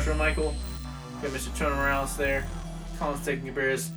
[0.00, 0.54] Joshua Michael.
[1.20, 1.54] Got Mr.
[1.58, 2.46] Tony Morales there.
[2.98, 3.90] Colin's taking care of business.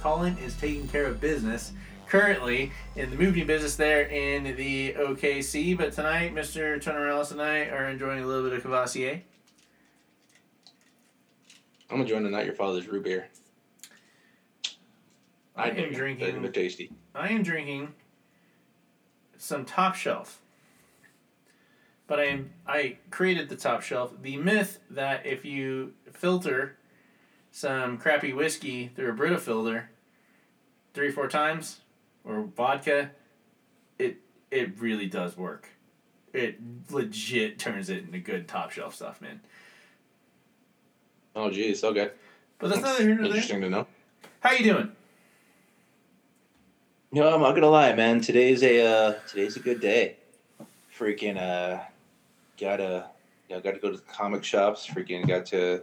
[0.00, 1.74] Colin is taking care of business
[2.08, 5.76] currently in the movie business there in the OKC.
[5.76, 6.80] But tonight, Mr.
[6.80, 9.20] Tony Morales and I are enjoying a little bit of Cavassier.
[11.90, 13.28] I'm enjoying the Not Your Father's root beer.
[15.54, 16.90] I am drinking- They're tasty.
[17.14, 17.94] I am drinking
[19.36, 20.41] some top shelf.
[22.12, 24.12] But I am I created the top shelf.
[24.20, 26.76] The myth that if you filter
[27.50, 29.88] some crappy whiskey through a Brita filter
[30.92, 31.80] three or four times
[32.22, 33.12] or vodka,
[33.98, 34.18] it
[34.50, 35.70] it really does work.
[36.34, 36.58] It
[36.90, 39.40] legit turns it into good top shelf stuff, man.
[41.34, 41.82] Oh, geez.
[41.82, 42.10] Okay.
[42.58, 43.36] But that's neither here nor there.
[43.36, 43.86] interesting to know.
[44.40, 44.92] How you doing?
[47.10, 48.20] No, I'm not gonna lie, man.
[48.20, 50.16] Today's a uh, today's a good day.
[50.94, 51.84] Freaking uh,
[52.62, 53.10] gotta
[53.52, 54.86] you know, got to go to the comic shops.
[54.86, 55.82] Freaking got to.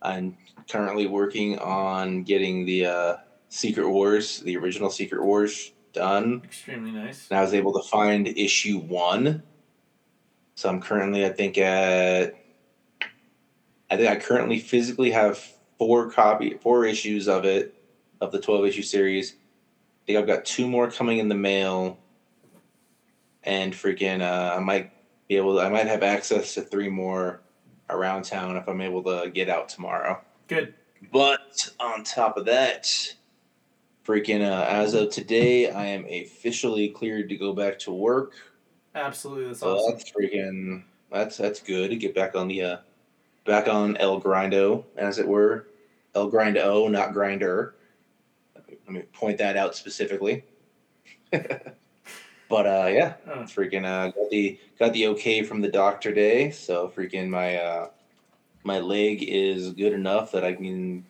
[0.00, 0.36] I'm
[0.70, 3.16] currently working on getting the uh,
[3.48, 6.42] Secret Wars, the original Secret Wars, done.
[6.44, 7.26] Extremely nice.
[7.30, 9.42] And I was able to find issue one.
[10.54, 12.36] So I'm currently, I think, at.
[13.90, 15.38] I think I currently physically have
[15.78, 17.74] four copy, four issues of it,
[18.20, 19.32] of the twelve issue series.
[19.32, 21.98] I think I've got two more coming in the mail,
[23.42, 24.92] and freaking, uh, I might
[25.28, 25.56] be able.
[25.56, 27.40] To, I might have access to three more
[27.90, 30.20] around town if I'm able to get out tomorrow.
[30.48, 30.74] Good.
[31.12, 32.90] But on top of that,
[34.06, 38.32] freaking, uh, as of today, I am officially cleared to go back to work.
[38.94, 39.92] Absolutely, that's So awesome.
[39.92, 42.76] that's freaking that's that's good to get back on the uh
[43.44, 45.68] back on El Grindo, as it were.
[46.14, 47.74] El Grindo, not grinder.
[48.86, 50.44] Let me point that out specifically.
[52.48, 53.40] but uh yeah, Oh.
[53.44, 57.88] freaking uh got the got the okay from the doctor today, so freaking my uh
[58.64, 61.04] my leg is good enough that I can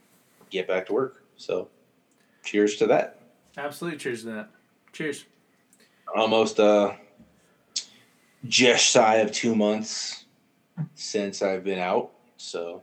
[0.51, 1.23] get back to work.
[1.37, 1.69] So
[2.45, 3.21] cheers to that.
[3.57, 3.99] Absolutely.
[3.99, 4.51] Cheers to that.
[4.93, 5.25] Cheers.
[6.17, 6.95] almost uh
[8.47, 10.25] just shy of two months
[10.95, 12.11] since I've been out.
[12.37, 12.83] So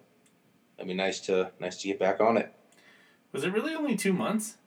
[0.78, 2.52] it'd be nice to nice to get back on it.
[3.32, 4.58] Was it really only two months?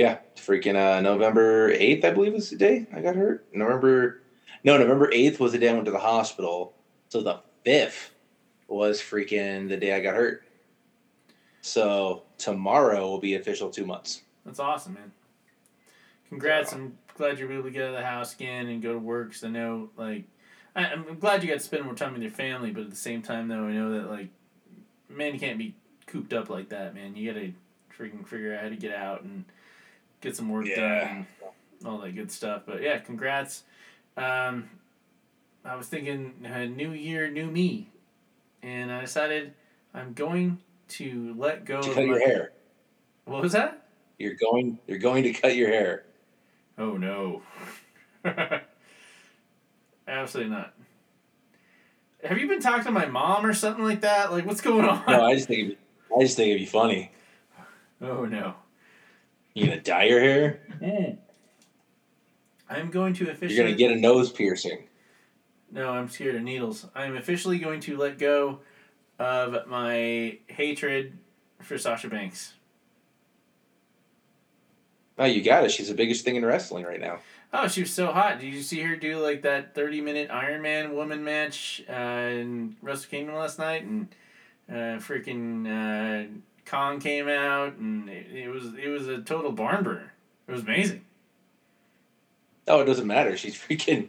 [0.00, 3.46] Yeah, freaking uh November eighth, I believe was the day I got hurt.
[3.52, 4.22] November
[4.64, 6.72] no, November eighth was the day I went to the hospital.
[7.10, 8.14] So the fifth
[8.66, 10.42] was freaking the day I got hurt.
[11.60, 14.22] So tomorrow will be official two months.
[14.46, 15.12] That's awesome, man.
[16.30, 16.72] Congrats!
[16.72, 19.28] I'm glad you're able to get out of the house again and go to work.
[19.28, 20.24] Because I know, like,
[20.74, 22.70] I, I'm glad you got to spend more time with your family.
[22.70, 24.30] But at the same time, though, I know that, like,
[25.10, 25.74] man, you can't be
[26.06, 27.16] cooped up like that, man.
[27.16, 27.52] You gotta
[27.98, 29.44] freaking figure out how to get out and
[30.20, 30.76] get some work Yeah.
[31.08, 31.26] done
[31.78, 32.62] and all that good stuff.
[32.66, 33.62] But yeah, congrats.
[34.16, 34.68] Um,
[35.64, 37.88] I was thinking, uh, new year, new me,
[38.62, 39.54] and I decided
[39.94, 40.58] I'm going
[40.88, 42.16] to let go To of cut my.
[42.16, 42.52] your hair.
[43.24, 43.86] What was that?
[44.18, 46.04] You're going you're going to cut your hair.
[46.78, 47.42] Oh no.
[50.08, 50.74] Absolutely not.
[52.24, 54.30] Have you been talking to my mom or something like that?
[54.32, 55.02] Like, what's going on?
[55.08, 57.12] No, I just think it'd be, I just think it'd be funny.
[58.02, 58.54] oh no.
[59.54, 60.60] You gonna dye your hair?
[62.68, 63.54] I'm going to officially.
[63.54, 64.84] You're gonna get a nose piercing.
[65.72, 66.86] No, I'm scared of needles.
[66.94, 68.60] I'm officially going to let go
[69.18, 71.18] of my hatred
[71.60, 72.54] for Sasha Banks.
[75.18, 75.70] Oh, you got it.
[75.70, 77.18] She's the biggest thing in wrestling right now.
[77.52, 78.40] Oh, she was so hot.
[78.40, 82.76] Did you see her do like that 30 minute Iron Man woman match uh, in
[82.80, 83.84] Wrestle Kingdom last night?
[83.84, 84.08] And
[84.68, 86.28] uh, freaking uh,
[86.66, 90.12] Kong came out, and it, it was it was a total barn burner.
[90.48, 91.04] It was amazing.
[92.66, 93.36] Oh, it doesn't matter.
[93.36, 94.08] She's freaking,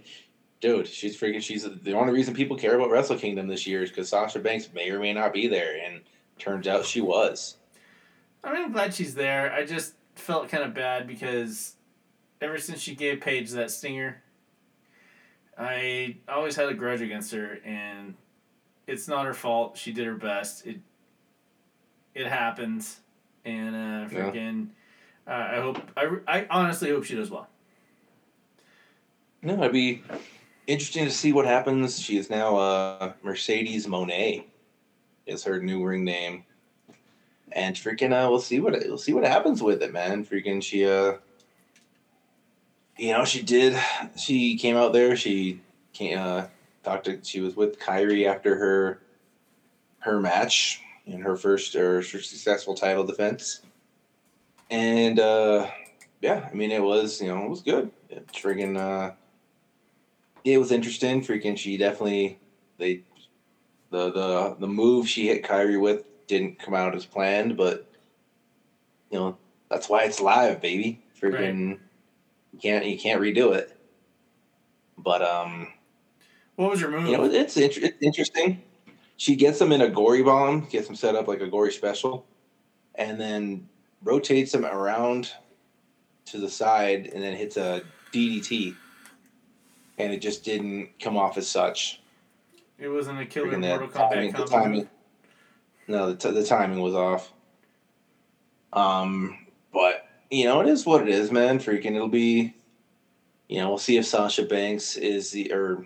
[0.60, 0.88] dude.
[0.88, 1.42] She's freaking.
[1.42, 4.70] She's the only reason people care about Wrestle Kingdom this year is because Sasha Banks
[4.74, 6.02] may or may not be there, and
[6.38, 7.58] turns out she was.
[8.44, 9.54] I mean, I'm glad she's there.
[9.54, 11.76] I just felt kind of bad because
[12.42, 14.22] ever since she gave Paige that stinger,
[15.58, 18.16] I always had a grudge against her, and
[18.88, 19.78] it's not her fault.
[19.78, 20.66] She did her best.
[20.66, 20.80] It
[22.16, 23.00] it happens,
[23.46, 24.32] and uh, Yeah.
[24.32, 24.68] freaking.
[25.28, 25.82] Uh, I hope.
[25.96, 27.48] I, I honestly hope she does well.
[29.44, 30.04] No, it'd be
[30.68, 32.00] interesting to see what happens.
[32.00, 34.44] She is now uh, Mercedes Moné,
[35.26, 36.44] is her new ring name,
[37.52, 40.26] and freaking uh, we'll see what we'll see what happens with it, man.
[40.26, 41.14] Freaking she uh,
[42.98, 43.76] you know she did
[44.16, 45.60] she came out there she
[45.94, 46.46] came uh
[46.84, 49.02] talked to she was with Kairi after her
[50.00, 53.62] her match in her first or successful title defense,
[54.70, 55.70] and uh
[56.22, 57.92] yeah, I mean it was you know it was good.
[58.10, 59.14] It's friggin' uh
[60.44, 61.22] it was interesting.
[61.22, 62.40] Freaking, she definitely
[62.78, 63.04] they
[63.92, 67.88] the the the move she hit Kairi with didn't come out as planned, but
[69.10, 69.38] you know
[69.70, 71.02] that's why it's live, baby.
[71.20, 71.80] Freaking,
[72.54, 73.76] you can't you can't redo it.
[74.98, 75.68] But um,
[76.56, 77.08] What was your move?
[77.08, 78.62] you know it's, it's interesting.
[79.22, 82.26] She gets them in a gory bomb, gets them set up like a gory special,
[82.96, 83.70] and then
[84.02, 85.32] rotates them around
[86.26, 88.76] to the side, and then hits a DDT,
[90.00, 92.02] and it just didn't come off as such.
[92.80, 94.90] it wasn't a killer Freaking Mortal Kombat timing, the timing.
[95.88, 97.32] No, the, t- the timing was off.
[98.74, 101.60] Um, but you know, it is what it is, man.
[101.60, 102.56] Freaking, it'll be.
[103.48, 105.86] You know, we'll see if Sasha Banks is the or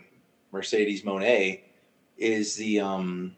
[0.54, 1.65] Mercedes Moné
[2.18, 3.36] is the um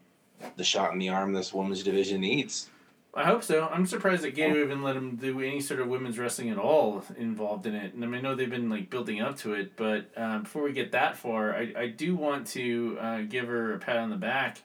[0.55, 2.69] the shot in the arm this women's division needs.
[3.13, 3.67] I hope so.
[3.67, 7.03] I'm surprised that Gedo even let him do any sort of women's wrestling at all
[7.17, 7.95] involved in it.
[7.95, 10.61] And I mean, I know they've been like building up to it, but um, before
[10.61, 14.11] we get that far, I, I do want to uh, give her a pat on
[14.11, 14.61] the back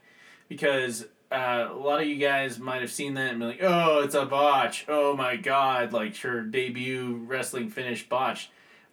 [0.50, 4.00] because uh, a lot of you guys might have seen that and be like, "Oh,
[4.00, 4.84] it's a botch!
[4.86, 8.50] Oh my god!" Like her debut wrestling finish botch.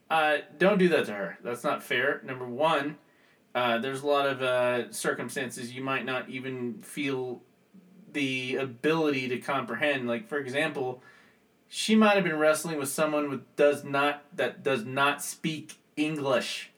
[0.10, 1.38] Uh, don't do that to her.
[1.44, 2.22] That's not fair.
[2.24, 2.98] Number one,
[3.60, 7.42] uh, there's a lot of uh, circumstances you might not even feel
[8.14, 10.08] the ability to comprehend.
[10.08, 11.04] Like for example,
[11.68, 16.72] she might have been wrestling with someone with does not that does not speak English.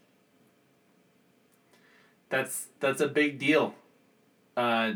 [2.30, 3.76] That's that's a big deal.
[4.58, 4.94] Uh,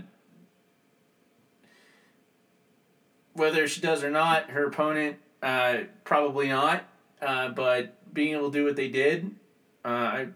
[3.34, 6.84] whether she does or not, her opponent uh, probably not.
[7.22, 9.36] Uh, but being able to do what they did,
[9.84, 10.28] uh, I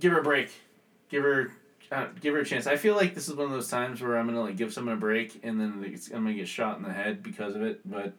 [0.00, 0.50] give her a break.
[1.08, 1.52] Give her
[1.92, 2.66] uh, give her a chance.
[2.66, 4.94] I feel like this is one of those times where I'm gonna like give someone
[4.94, 7.80] a break and then it's, I'm gonna get shot in the head because of it.
[7.84, 8.12] But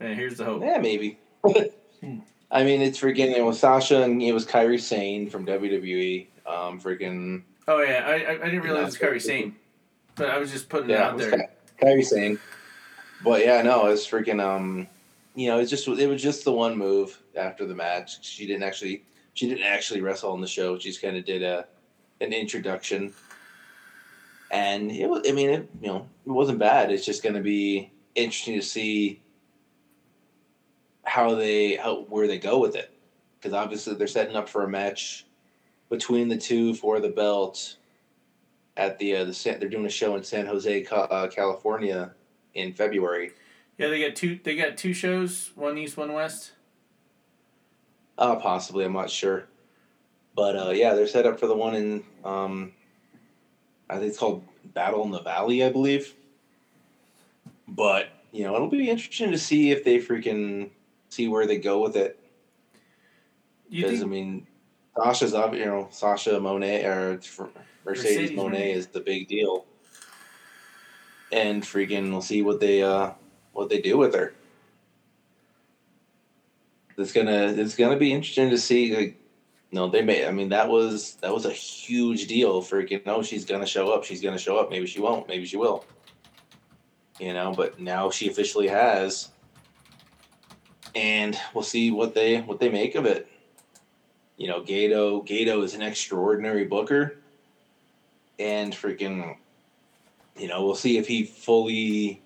[0.00, 0.62] man, here's the hope.
[0.62, 1.18] Yeah, maybe.
[2.50, 6.26] I mean, it's freaking it was Sasha and it was Kairi Sane from WWE.
[6.46, 9.54] Um, freaking Oh yeah, I I, I didn't realize it's Kairi Sane,
[10.14, 11.38] but I was just putting it yeah, it out was there.
[11.38, 12.38] Ky- Kairi Sane.
[13.22, 14.88] But yeah, no, it's freaking um,
[15.34, 18.24] you know, it's just it was just the one move after the match.
[18.24, 19.04] She didn't actually
[19.38, 20.76] she didn't actually wrestle on the show.
[20.76, 21.64] She just kind of did a
[22.20, 23.14] an introduction,
[24.50, 25.22] and it was.
[25.28, 26.90] I mean, it you know, it wasn't bad.
[26.90, 29.22] It's just going to be interesting to see
[31.04, 32.90] how they how where they go with it,
[33.38, 35.24] because obviously they're setting up for a match
[35.88, 37.76] between the two for the belt
[38.76, 42.12] at the uh, the San, they're doing a show in San Jose, uh, California
[42.54, 43.30] in February.
[43.78, 44.40] Yeah, they got two.
[44.42, 45.52] They got two shows.
[45.54, 46.54] One east, one west.
[48.18, 49.46] Uh, possibly, I'm not sure.
[50.34, 52.72] But uh, yeah, they're set up for the one in, um,
[53.88, 54.44] I think it's called
[54.74, 56.14] Battle in the Valley, I believe.
[57.68, 60.70] But, you know, it'll be interesting to see if they freaking
[61.08, 62.18] see where they go with it.
[63.70, 64.46] Because, I mean,
[64.96, 67.50] Sasha's, you know, Sasha Moné, or Mercedes,
[67.84, 68.74] Mercedes Moné Moné.
[68.74, 69.64] is the big deal.
[71.30, 73.12] And freaking, we'll see what they, uh,
[73.52, 74.34] what they do with her.
[76.98, 78.94] It's gonna it's gonna be interesting to see.
[78.94, 79.20] Like,
[79.70, 80.26] no, they may.
[80.26, 82.60] I mean, that was that was a huge deal.
[82.60, 84.02] Freaking, no, she's gonna show up.
[84.02, 84.68] She's gonna show up.
[84.68, 85.28] Maybe she won't.
[85.28, 85.84] Maybe she will.
[87.20, 89.28] You know, but now she officially has,
[90.96, 93.28] and we'll see what they what they make of it.
[94.36, 97.18] You know, Gedo Gedo is an extraordinary booker,
[98.40, 99.36] and freaking,
[100.36, 102.20] you know, we'll see if he fully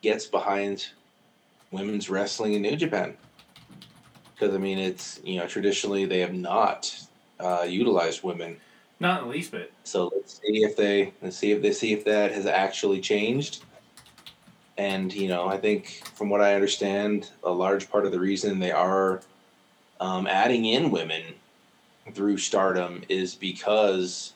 [0.00, 0.86] gets behind
[1.70, 3.16] women's wrestling in New Japan
[4.34, 6.94] because I mean it's you know traditionally they have not
[7.40, 8.56] uh, utilized women.
[9.00, 9.72] Not in the least bit.
[9.82, 13.64] So let's see if they let's see if they see if that has actually changed.
[14.76, 18.58] And you know, I think from what I understand, a large part of the reason
[18.58, 19.22] they are
[20.00, 21.22] um, adding in women
[22.12, 24.32] through Stardom is because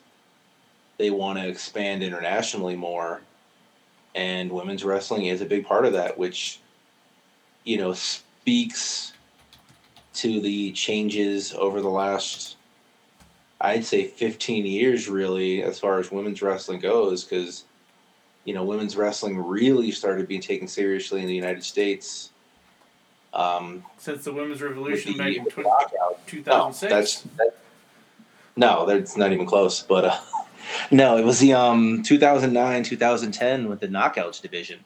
[0.97, 3.21] they want to expand internationally more,
[4.15, 6.59] and women's wrestling is a big part of that, which
[7.63, 9.13] you know speaks
[10.21, 12.57] to the changes over the last
[13.61, 17.65] I'd say 15 years, really, as far as women's wrestling goes, because,
[18.45, 22.29] you know, women's wrestling really started being taken seriously in the United States.
[23.33, 25.91] Um, Since the women's revolution back in with the tw- knockout.
[25.91, 26.89] No, 2006.
[26.89, 27.57] that's that,
[28.55, 29.83] no, that's not even close.
[29.83, 30.19] But uh,
[30.91, 34.79] no, it was the um 2009 2010 with the knockouts division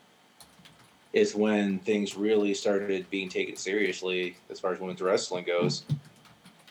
[1.13, 5.84] is when things really started being taken seriously as far as women's wrestling goes.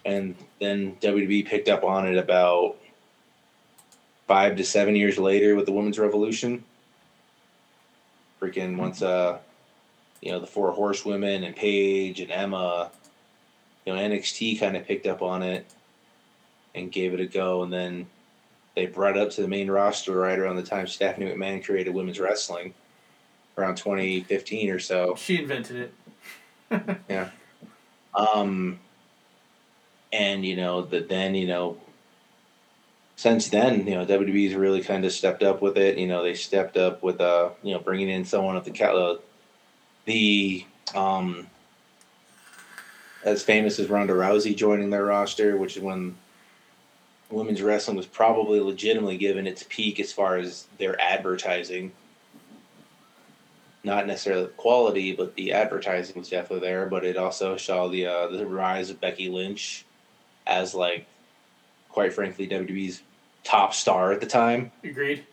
[0.04, 2.76] And then WWE picked up on it about
[4.26, 6.64] five to seven years later with the women's revolution.
[8.40, 9.38] Freaking once uh
[10.20, 12.90] you know the four horsewomen and Paige and Emma
[13.84, 15.66] you know NXT kind of picked up on it
[16.74, 18.06] and gave it a go, and then
[18.74, 21.92] they brought it up to the main roster right around the time Stephanie McMahon created
[21.92, 22.72] women's wrestling,
[23.56, 25.14] around 2015 or so.
[25.16, 25.94] She invented it.
[27.08, 27.28] Yeah.
[28.14, 28.78] Um,
[30.12, 31.78] and you know that then you know
[33.16, 35.98] since then you know WWE's really kind of stepped up with it.
[35.98, 38.94] You know they stepped up with uh you know bringing in someone of the ca-
[38.94, 39.18] uh,
[40.06, 41.46] the um
[43.24, 46.16] as famous as Ronda Rousey joining their roster, which is when
[47.30, 51.92] women's wrestling was probably legitimately given its peak as far as their advertising.
[53.84, 56.86] Not necessarily the quality, but the advertising was definitely there.
[56.86, 59.84] But it also saw the uh, the rise of Becky Lynch
[60.46, 61.06] as like,
[61.88, 63.02] quite frankly, WWE's
[63.44, 64.70] top star at the time.
[64.84, 65.24] Agreed.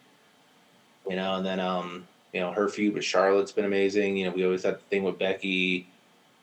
[1.07, 4.17] You know, and then um, you know, her feud with Charlotte's been amazing.
[4.17, 5.87] You know, we always had the thing with Becky,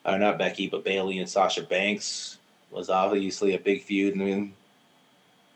[0.05, 2.39] uh, not Becky, but Bayley and Sasha Banks
[2.71, 4.15] was obviously a big feud.
[4.15, 4.55] I mean,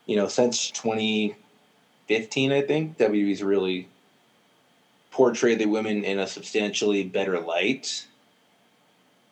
[0.07, 3.89] you know, since 2015, I think WWE's really
[5.11, 8.07] portrayed the women in a substantially better light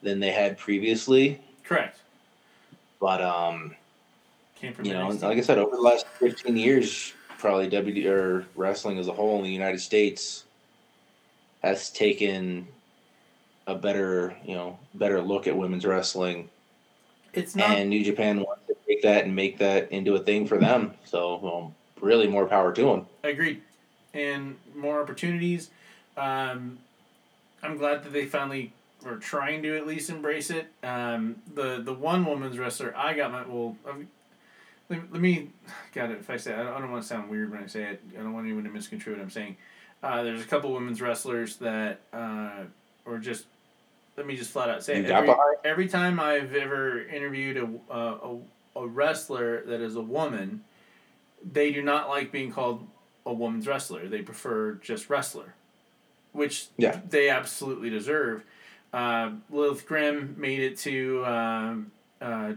[0.02, 1.40] than they had previously.
[1.64, 2.00] Correct.
[3.00, 3.74] But um,
[4.56, 5.22] Came from you know, NXT.
[5.22, 9.38] like I said, over the last 15 years, probably W or wrestling as a whole
[9.38, 10.44] in the United States
[11.62, 12.66] has taken
[13.66, 16.48] a better, you know, better look at women's wrestling,
[17.34, 17.70] it's not.
[17.76, 20.94] and New Japan wants to take that and make that into a thing for them.
[21.04, 23.06] So, well, really, more power to them.
[23.24, 23.62] Agreed.
[24.18, 25.70] And more opportunities.
[26.16, 26.78] Um,
[27.62, 28.72] I'm glad that they finally
[29.06, 30.66] are trying to at least embrace it.
[30.82, 33.76] Um, the the one woman's wrestler I got my well.
[33.88, 34.08] um,
[34.90, 35.50] Let, let me,
[35.92, 37.82] God, if I say I don't, I don't want to sound weird when I say
[37.84, 38.02] it.
[38.18, 39.56] I don't want anyone to misconstrue what I'm saying.
[40.02, 42.64] Uh, there's a couple women's wrestlers that, uh,
[43.04, 43.44] or just,
[44.16, 45.10] let me just flat out say it.
[45.10, 45.28] Every,
[45.64, 48.38] every time I've ever interviewed a, a,
[48.76, 50.64] a wrestler that is a woman,
[51.52, 52.86] they do not like being called
[53.26, 54.08] a woman's wrestler.
[54.08, 55.54] They prefer just wrestler,
[56.32, 57.00] which Yeah.
[57.08, 58.44] they absolutely deserve.
[58.92, 62.52] Uh, Lilith Grimm made it to um, uh,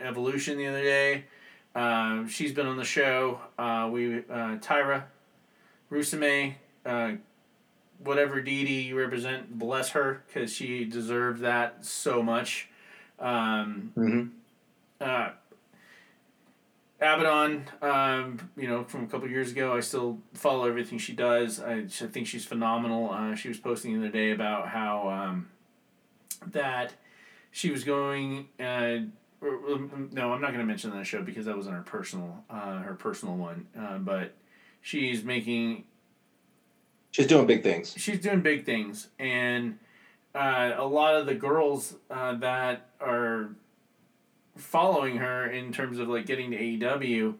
[0.00, 1.24] Evolution the other day.
[1.74, 3.40] Um, she's been on the show.
[3.58, 5.04] Uh, we uh, Tyra
[5.90, 7.12] Rusame, uh,
[8.02, 12.68] whatever deity you represent, bless her because she deserved that so much.
[13.18, 14.28] Um, Mm-hmm.
[17.04, 21.60] Abaddon, um, you know, from a couple years ago, I still follow everything she does.
[21.60, 23.10] I, I think she's phenomenal.
[23.10, 25.48] Uh, she was posting the other day about how um,
[26.46, 26.94] that
[27.50, 28.48] she was going.
[28.58, 28.98] Uh,
[29.42, 32.94] no, I'm not going to mention that show because that wasn't her personal, uh, her
[32.94, 33.66] personal one.
[33.78, 34.34] Uh, but
[34.80, 35.84] she's making
[37.10, 37.94] She's doing big things.
[37.96, 39.78] she's doing big things and
[40.34, 43.50] uh, a lot of the girls uh, that are
[44.56, 47.34] following her in terms of like getting to AEW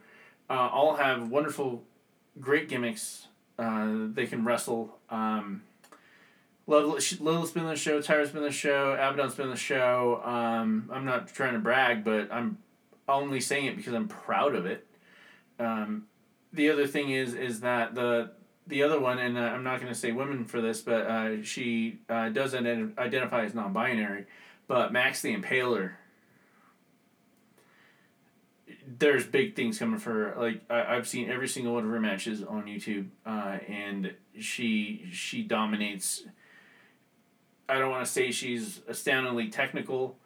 [0.50, 1.82] uh, all have wonderful
[2.40, 3.28] great gimmicks
[3.58, 5.62] uh, they can wrestle um,
[6.66, 10.20] Lilith's been on the show Tyra's been on the show Abaddon's been on the show
[10.24, 12.58] um, I'm not trying to brag but I'm
[13.08, 14.86] only saying it because I'm proud of it
[15.58, 16.06] um,
[16.52, 18.30] the other thing is is that the
[18.66, 21.42] the other one, and uh, I'm not going to say women for this, but uh,
[21.42, 24.24] she uh, does ident- identify as non-binary.
[24.66, 25.92] But Max the Impaler,
[28.86, 30.34] there's big things coming for her.
[30.40, 35.06] Like I- I've seen every single one of her matches on YouTube, uh, and she
[35.12, 36.24] she dominates.
[37.68, 40.18] I don't want to say she's astoundingly technical.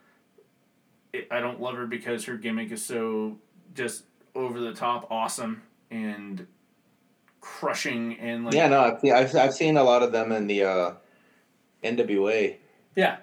[1.13, 3.39] It, I don't love her because her gimmick is so
[3.75, 6.47] just over the top awesome and
[7.41, 10.47] crushing and like yeah, no, I've, seen- I've I've seen a lot of them in
[10.49, 10.93] the uh,
[11.85, 12.57] NWA.
[12.97, 13.19] yeah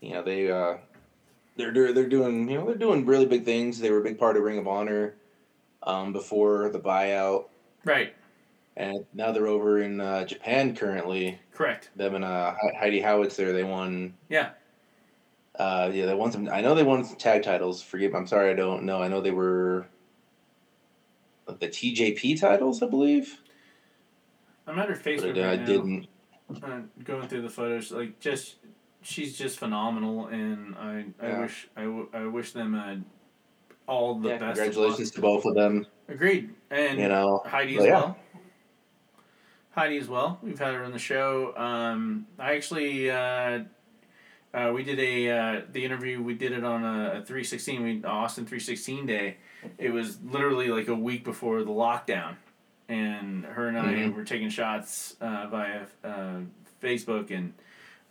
[0.00, 0.76] You know, they uh,
[1.56, 3.78] they're they're doing you know they're doing really big things.
[3.78, 5.14] They were a big part of Ring of Honor
[5.82, 7.46] um, before the buyout,
[7.84, 8.14] right
[8.76, 11.38] and now they're over in uh, Japan currently.
[11.52, 14.14] correct Them and uh, He- Heidi Howitzer, they won.
[14.28, 14.50] Yeah.
[15.56, 16.48] Uh, yeah, they won some.
[16.48, 17.80] I know they won some tag titles.
[17.80, 19.00] Forgive, I'm sorry, I don't know.
[19.00, 19.86] I know they were
[21.46, 23.40] the TJP titles, I believe.
[24.66, 26.06] I'm at her Facebook But uh, I right now, didn't.
[27.04, 27.92] going through the photos.
[27.92, 28.56] Like just
[29.04, 31.40] she's just phenomenal, and I I Yeah.
[31.42, 32.96] wish I, w- I wish them uh,
[33.86, 34.58] all the Yeah, best.
[34.58, 35.86] of congratulations to both of them.
[36.08, 37.94] Agreed, and You know, Heidi Well, as yeah.
[38.00, 38.16] well.
[39.70, 40.38] Heidi as well.
[40.42, 41.52] We've had her on the show.
[41.56, 43.64] Um, I actually uh,
[44.52, 46.22] uh, we did a uh, the interview.
[46.22, 47.82] We did it on a, a three sixteen.
[47.82, 49.38] We Austin three sixteen day.
[49.78, 52.36] It was literally like a week before the lockdown,
[52.88, 54.14] and her and I Mhm.
[54.14, 56.40] were taking shots uh, via uh,
[56.80, 57.52] Facebook and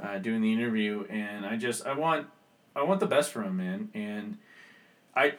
[0.03, 1.05] uh, doing the interview.
[1.09, 2.27] And I just I want
[2.75, 3.89] I want the best for him, man.
[3.95, 4.37] And
[5.15, 5.33] I,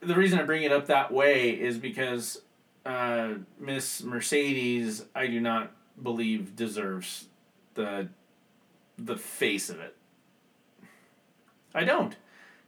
[0.00, 2.42] the reason I bring it up that way is because
[2.86, 5.72] uh, Miss Mercedes, I do not
[6.02, 7.26] believe deserves
[7.74, 8.08] the
[8.98, 9.96] the face of it.
[11.74, 12.16] I don't.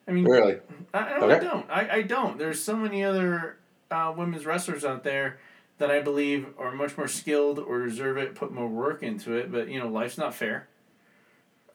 [0.08, 0.58] I mean, Really?
[0.94, 1.46] I, I Okay.
[1.46, 1.70] don't.
[1.70, 2.38] I, I don't.
[2.38, 3.58] There's so many other
[3.90, 5.38] uh, women's wrestlers out there
[5.78, 9.52] that I believe are much more skilled or deserve it, put more work into it.
[9.52, 10.68] But you know, life's not fair.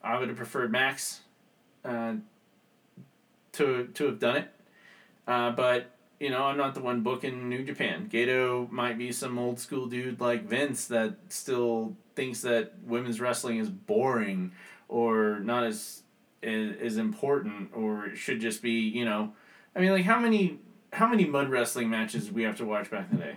[0.06, 1.20] I would have preferred Max
[1.84, 2.14] uh,
[3.52, 4.48] to to have done it,
[5.26, 8.08] uh, but you know, I'm not the one booking New Japan.
[8.10, 13.58] Gedo might be some old school dude like Vince that still thinks that women's wrestling
[13.58, 14.52] is boring
[14.88, 16.02] or not as
[16.42, 19.32] is, important or it should just be you know.
[19.74, 20.60] I mean like how many
[20.92, 23.36] how many mud wrestling matches we have to watch back in the day?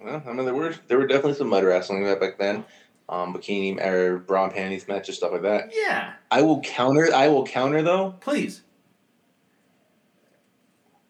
[0.00, 2.64] Well, I mean, there were there were definitely some mud wrestling back then,
[3.10, 5.72] um, bikini or bra and panties matches, stuff like that.
[5.74, 7.12] yeah I will counter.
[7.14, 8.14] I will counter though.
[8.20, 8.62] please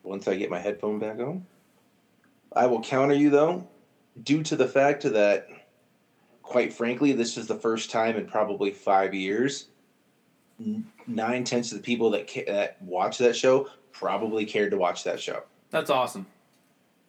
[0.03, 1.47] Once I get my headphone back on,
[2.57, 3.69] I will counter you though,
[4.23, 5.47] due to the fact that,
[6.43, 9.69] quite frankly, this is the first time in probably five years.
[11.07, 15.05] Nine tenths of the people that ca- that watch that show probably cared to watch
[15.05, 15.43] that show.
[15.71, 16.27] that's awesome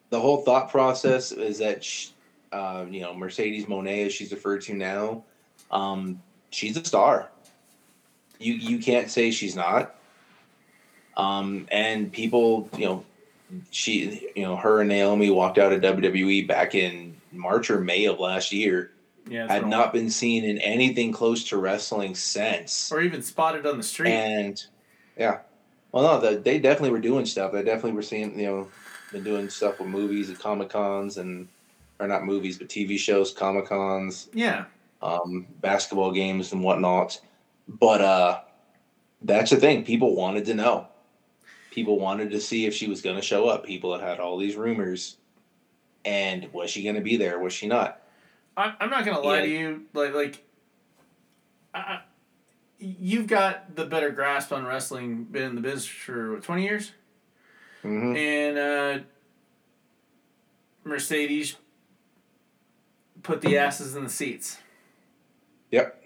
[0.10, 2.10] the whole thought process is that sh
[2.52, 5.24] uh, you know Mercedes Moné, as she's referred to now,
[5.72, 7.30] um, she's a star.
[8.40, 9.96] You you can't say she's not.
[11.18, 13.06] Um, and people, you know,
[13.70, 18.06] she, you know, her and Naomi walked out of WWE back in March or May
[18.06, 18.92] of last year.
[19.28, 22.92] yeah Had not been seen in anything close to wrestling since.
[22.92, 24.64] or even spotted on the street And
[25.18, 25.40] yeah,
[25.92, 27.52] well, no, the, they definitely were doing stuff.
[27.52, 28.68] They definitely were seeing, you know,
[29.12, 31.48] been doing stuff with movies and comic cons and,
[32.02, 34.66] or not movies, but TV shows, comic cons, yeah
[35.02, 37.20] um, basketball games and whatnot.
[37.68, 38.40] But uh,
[39.22, 39.84] that's the thing.
[39.86, 40.88] People wanted to know.
[41.70, 43.64] People wanted to see if she was going to show up.
[43.64, 45.18] People had had all these rumors,
[46.04, 47.40] and was she going to be there?
[47.40, 48.00] Was she not?
[48.58, 49.42] I, i'm not gonna lie Yeah.
[49.44, 50.44] to you like like
[51.74, 52.02] I,
[52.80, 56.92] you've got the better grasp on wrestling been in the business for what, 20 years
[57.82, 59.00] hmm and uh,
[60.84, 61.56] Mercedes
[63.24, 64.58] put the asses in the seats.
[65.72, 66.04] Yep.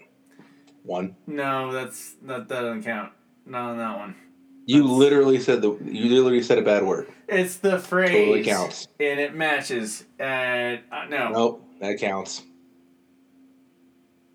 [0.84, 1.16] One.
[1.26, 3.12] No, that's that, that doesn't count.
[3.44, 4.14] Not on that one.
[4.66, 5.72] You That's- literally said the.
[5.84, 7.08] You literally said a bad word.
[7.28, 8.88] It's the phrase, Totally counts.
[9.00, 10.04] and it matches.
[10.18, 12.42] And uh, no, Nope, that counts.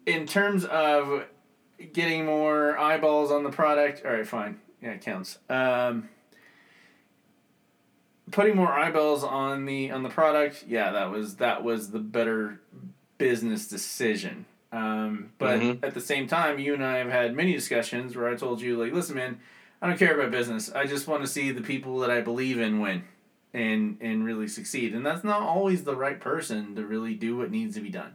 [0.06, 1.26] in terms of
[1.94, 5.38] getting more eyeballs on the product, all right, fine, yeah, it counts.
[5.50, 6.10] Um,
[8.29, 12.60] putting more eyeballs on the on the product, yeah, that was that was the better
[13.17, 14.45] business decision.
[14.71, 15.84] Um, but Mhm.
[15.84, 18.77] at the same time, you and I have had many discussions where I told you,
[18.77, 19.39] like, listen, man,
[19.81, 20.71] I don't care about business.
[20.71, 23.03] I just want to see the people that I believe in win
[23.53, 24.93] and and really succeed.
[24.95, 28.13] And that's not always the right person to really do what needs to be done.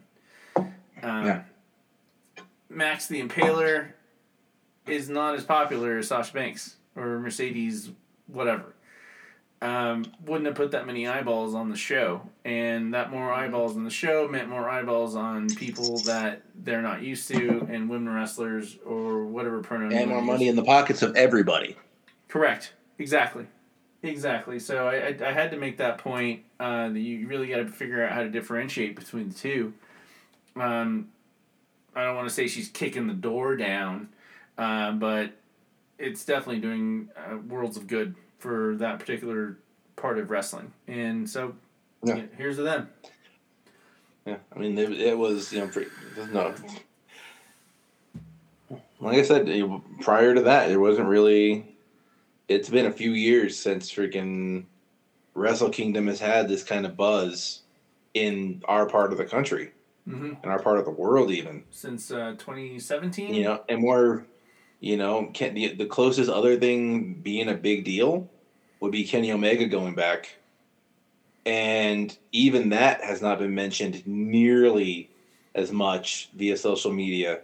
[0.56, 1.42] Um, Yeah.
[2.68, 3.88] Max the Impaler
[4.86, 7.90] is not as popular as Sasha Banks or Mercedes,
[8.26, 8.72] whatever.
[9.62, 13.84] Um, wouldn't have put that many eyeballs on the show, and that more eyeballs on
[13.84, 18.76] the show meant more eyeballs on people that they're not used to, and women wrestlers
[18.84, 19.92] or whatever pronoun.
[19.92, 21.76] And more money in the pockets of everybody.
[22.28, 22.74] Correct.
[22.98, 23.46] Exactly.
[24.02, 24.58] Exactly.
[24.58, 27.66] So I, I, I had to make that point uh, that you really got to
[27.66, 29.72] figure out how to differentiate between the two.
[30.54, 31.08] Um,
[31.94, 34.10] I don't want to say she's kicking the door down,
[34.58, 35.32] uh, but
[35.98, 38.14] it's definitely doing uh, worlds of good
[38.46, 39.56] for that particular
[39.96, 40.72] part of wrestling.
[40.86, 41.56] And so
[42.04, 42.16] Yeah.
[42.16, 42.88] yeah, here's to them.
[44.24, 45.86] Yeah, I mean, it, it was you know, pre-
[46.32, 46.54] no.
[49.00, 49.68] Like I said, it-
[50.00, 51.76] prior to that, it wasn't really.
[52.48, 54.64] It's been a few years since freaking
[55.34, 57.62] Wrestle Kingdom has had this kind of buzz
[58.14, 59.72] in our part of the country,
[60.04, 61.64] hmm in our part of the world, even.
[61.70, 63.34] Since uh, 2017.
[63.34, 64.24] You know, and more,
[64.78, 68.30] you know, can, the the closest other thing being a big deal
[68.80, 70.36] would be Kenny Omega going back,
[71.44, 75.08] and even that has not been mentioned nearly
[75.54, 77.40] as much via social media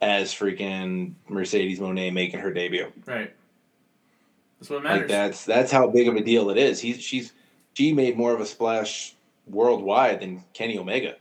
[0.00, 2.92] as freaking Mercedes Moné making her debut.
[3.06, 3.32] Right.
[4.58, 5.00] That's what matters.
[5.00, 6.80] Like that's that's how big of a deal it is.
[6.80, 7.32] He's she's
[7.74, 9.14] she made more of a splash
[9.46, 11.16] worldwide than Kenny Omega.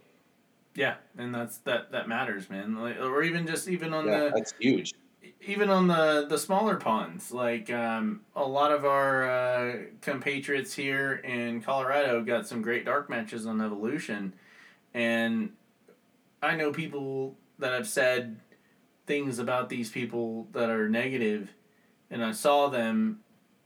[0.76, 2.76] Yeah, and that's that that matters, man.
[2.76, 4.94] Like, or even just even on Yeah, the that's huge.
[5.46, 11.14] Even on the the smaller ponds, like um, a lot of our uh, compatriots here
[11.14, 14.34] in Colorado got some great dark matches on Evolution,
[14.94, 15.52] and
[16.42, 18.38] I know people that have said
[19.08, 21.54] things about these people that are negative,
[22.10, 23.22] and I saw them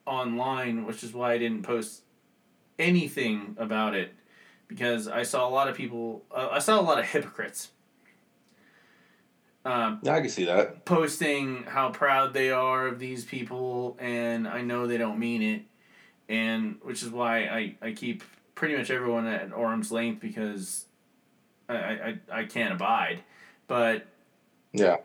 [0.05, 2.03] online, which is why I didn't post
[2.79, 4.13] anything about it
[4.67, 6.23] because I saw a lot of people.
[6.31, 7.71] Uh, I saw a lot of hypocrites.
[9.65, 10.85] Um, Yeah, I can see that.
[10.85, 15.61] posting how proud they are of these people and I know they don't mean it
[16.29, 18.23] and which is why I, I keep
[18.53, 20.85] pretty much everyone at arm's length because
[21.67, 23.23] I, I, I can't abide.
[23.67, 24.05] But
[24.71, 24.97] Yeah.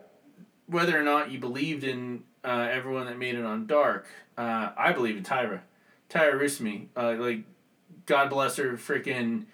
[0.67, 4.93] whether or not you believed in uh, everyone that made it on Dark, uh, I
[4.93, 5.61] believe in Tyra.
[6.09, 7.43] Tyra Rusmi, uh, like,
[8.05, 9.45] God bless her, freaking,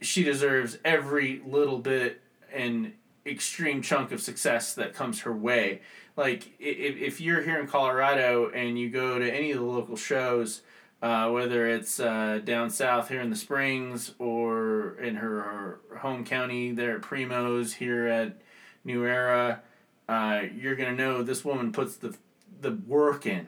[0.00, 2.20] she deserves every little bit
[2.52, 2.92] and
[3.26, 5.80] extreme chunk of success that comes her way.
[6.16, 9.96] Like, if, if you're here in Colorado and you go to any of the local
[9.96, 10.62] shows,
[11.02, 16.72] uh, whether it's uh, down south here in the Springs or in her home county
[16.72, 18.40] there at Primo's here at
[18.84, 19.60] New Era,
[20.08, 22.16] uh, you're gonna know this woman puts the
[22.62, 23.46] the work in.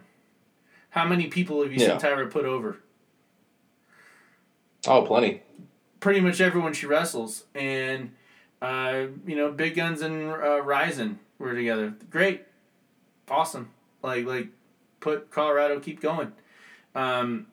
[0.91, 1.97] How many people have you Yeah.
[1.99, 2.79] seen Tyra put over?
[4.87, 5.43] Oh, plenty.
[6.01, 8.11] Pretty much everyone she wrestles, and
[8.61, 11.94] uh, you know, Big Guns and uh, Ryzen were together.
[12.11, 12.44] Great,
[13.29, 13.71] awesome.
[14.03, 14.49] Like like,
[15.01, 16.33] put Colorado, keep going.
[16.94, 17.47] Um,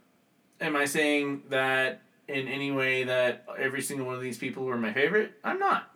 [0.59, 4.77] am I saying that in any way that every single one of these people were
[4.77, 5.33] my favorite?
[5.43, 5.91] I'm not.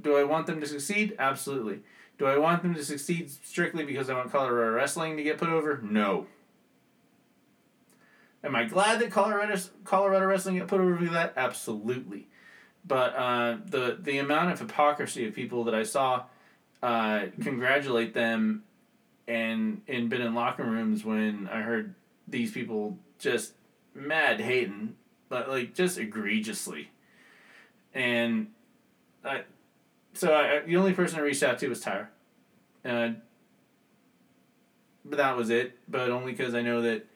[0.00, 1.14] Do I want them to succeed?
[1.18, 1.80] Absolutely.
[2.18, 5.48] Do I want them to succeed strictly because I want Colorado wrestling to get put
[5.48, 5.80] over?
[5.82, 6.26] No.
[8.44, 11.34] Am I glad that Colorado Colorado wrestling got put over that?
[11.36, 12.28] Absolutely.
[12.84, 16.24] But uh, the the amount of hypocrisy of people that I saw
[16.82, 18.64] uh, congratulate them
[19.28, 21.94] and and been in locker rooms when I heard
[22.26, 23.52] these people just
[23.94, 24.96] mad hating,
[25.28, 26.90] but like just egregiously.
[27.94, 28.48] And
[29.24, 29.42] I,
[30.14, 32.06] so I, the only person I reached out to was Tyra.
[32.84, 33.10] Uh,
[35.04, 35.78] but that was it.
[35.88, 37.06] But only because I know that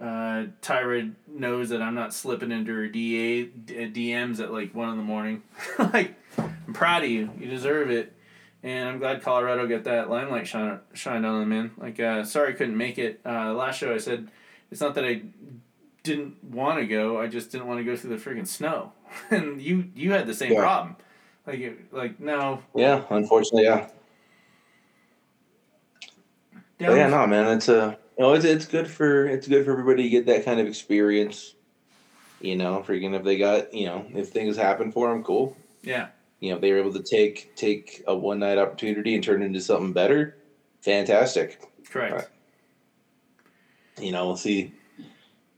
[0.00, 4.96] uh, Tyra knows that I'm not slipping into her DA, DMs at like one in
[4.96, 5.42] the morning.
[5.78, 7.30] like, I'm proud of you.
[7.38, 8.12] You deserve it.
[8.62, 11.70] And I'm glad Colorado got that limelight shine, shined on them, man.
[11.78, 13.20] Like, uh, sorry I couldn't make it.
[13.24, 14.28] Uh, last show I said
[14.70, 15.22] it's not that I
[16.02, 17.20] didn't want to go.
[17.20, 18.92] I just didn't want to go through the freaking snow.
[19.30, 20.60] and you you had the same Yeah.
[20.60, 20.96] problem.
[21.46, 22.62] Like, you- like no.
[22.74, 23.88] Yeah, unfortunately, yeah.
[26.78, 30.04] Yeah, no, man, it's a you know, it's it's good for it's good for everybody
[30.04, 31.54] to get that kind of experience.
[32.40, 35.56] You know, freaking if they got you know if things happen for them, cool.
[35.82, 36.08] Yeah.
[36.40, 39.42] You know, if they were able to take take a one night opportunity and turn
[39.42, 40.36] it into something better,
[40.80, 41.60] fantastic.
[41.90, 42.14] Correct.
[42.14, 44.04] Right.
[44.04, 44.72] You know, we'll see.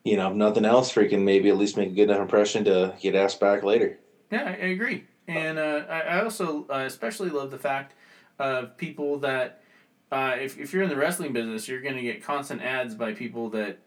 [0.04, 2.94] You know, if nothing else, freaking maybe at least make a good enough impression to
[3.00, 3.98] get asked back later.
[4.30, 7.94] Yeah, I, agree, and uh, I, I also uh, especially love the fact
[8.38, 9.62] of people that
[10.10, 13.12] uh, if if you're in the wrestling business, you're going to get constant ads by
[13.12, 13.78] people that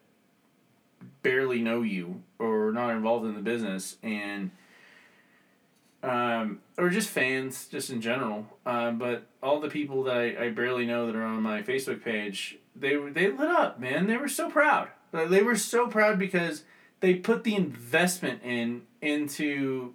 [1.24, 4.52] barely know you or not involved in the business, and
[6.04, 8.46] um, or just fans, just in general.
[8.66, 12.04] Uh, but all the people that I, I barely know that are on my Facebook
[12.04, 14.08] page, they they lit up, man.
[14.08, 14.90] They were so proud.
[15.12, 16.64] They were so proud because
[17.02, 19.94] they put the investment in into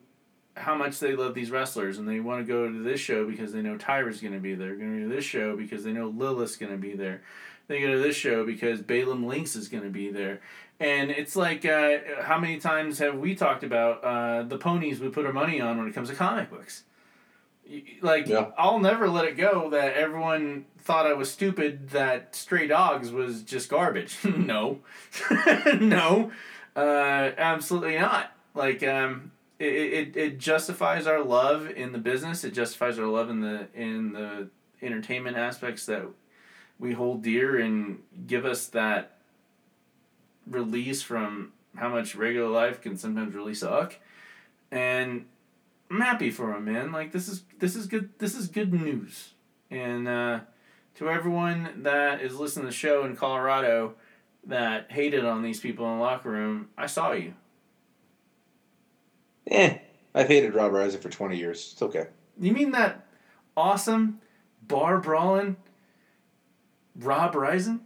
[0.56, 3.52] how much they love these wrestlers and they want to go to this show because
[3.52, 4.74] they know Tyra's going to be there.
[4.74, 7.22] Going to this show because they know Lilith's going to be there.
[7.68, 10.40] They go to this show because Balaam Lynx is going to be there.
[10.78, 15.08] And it's like, uh, how many times have we talked about uh, the ponies we
[15.08, 16.84] put our money on when it comes to comic books?
[18.00, 18.50] Like, Yeah.
[18.56, 23.42] I'll never let it go that everyone thought I was stupid that Stray Dogs was
[23.42, 24.18] just garbage.
[24.24, 24.80] no.
[25.80, 26.30] no.
[26.76, 28.32] Uh, absolutely not.
[28.54, 32.44] Like, um, it, it, it justifies our love in the business.
[32.44, 34.48] It justifies our love in the in the
[34.82, 36.06] entertainment aspects that
[36.78, 39.18] we hold dear and give us that
[40.46, 43.96] release from how much regular life can sometimes really suck.
[44.70, 45.24] And
[45.90, 46.92] I'm happy for him, man.
[46.92, 49.32] Like this is this is good this is good news.
[49.70, 50.40] And uh,
[50.96, 53.94] to everyone that is listening to the show in Colorado
[54.44, 57.34] that hated on these people in the locker room, I saw you.
[59.50, 59.78] Eh,
[60.14, 61.70] I've hated Rob Reiser for twenty years.
[61.72, 62.06] It's okay.
[62.38, 63.06] You mean that
[63.56, 64.20] awesome
[64.66, 65.56] bar brawling
[66.98, 67.80] Rob Risen?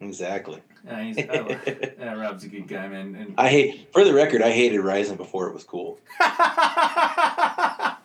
[0.00, 0.62] Exactly.
[0.86, 1.60] Yeah, he's, I love,
[1.98, 3.16] yeah, Rob's a good guy, man.
[3.16, 3.88] And I hate.
[3.92, 5.98] For the record, I hated Ryzen before it was cool.
[6.20, 7.96] uh,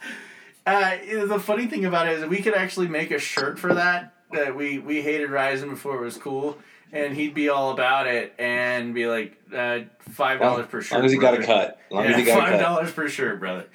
[0.65, 4.13] the funny thing about it is we could actually make a shirt for that.
[4.31, 6.57] That we we hated Ryzen before it was cool,
[6.93, 11.03] and he'd be all about it and be like uh, five dollars per As long
[11.05, 11.79] as he got a cut.
[11.91, 13.65] Long as Yeah, he got five dollars per shirt, brother.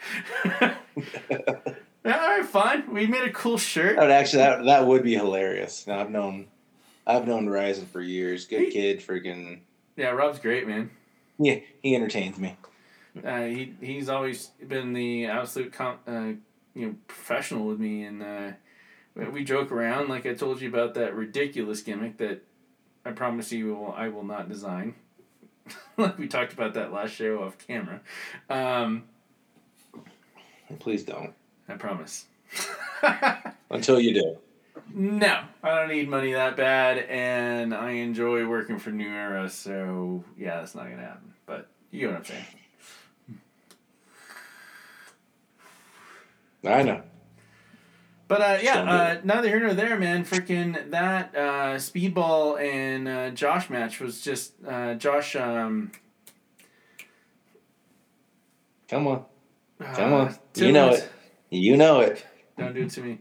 [0.60, 0.74] yeah,
[2.04, 2.92] all right, fine.
[2.92, 3.96] We made a cool shirt.
[3.96, 5.86] That would actually that that would be hilarious.
[5.86, 6.46] Now I've known
[7.06, 8.46] I've known Ryzen for years.
[8.46, 9.60] Good kid, freaking
[9.96, 10.90] Yeah, Rob's great, man.
[11.38, 12.56] yeah, he entertains me.
[13.24, 16.32] Uh, he he's always been the absolute com- uh,
[16.74, 18.50] you know professional with me, and uh,
[19.14, 20.08] we- we joke around.
[20.08, 22.42] Like I told you about that ridiculous gimmick that
[23.08, 24.94] I promise you will I will not design.
[25.96, 28.02] like we talked about that last show off camera.
[28.50, 29.04] Um,
[30.78, 31.32] Please don't.
[31.70, 32.26] I promise.
[33.70, 34.36] Until you do.
[34.94, 40.22] No, I don't need money that bad, and I enjoy working for New Era, so
[40.36, 41.32] yeah, that's not gonna happen.
[41.46, 42.44] But you know what I'm saying.
[46.66, 47.02] I know.
[48.28, 50.24] But uh, yeah, uh, neither here nor there, man.
[50.24, 55.34] Freaking that uh, speedball and uh, Josh match was just uh, Josh.
[55.34, 55.90] Um,
[58.88, 59.24] Come on.
[59.80, 60.36] Come uh, on.
[60.56, 61.10] You know it.
[61.50, 62.24] You know it.
[62.58, 63.18] Don't do it to me.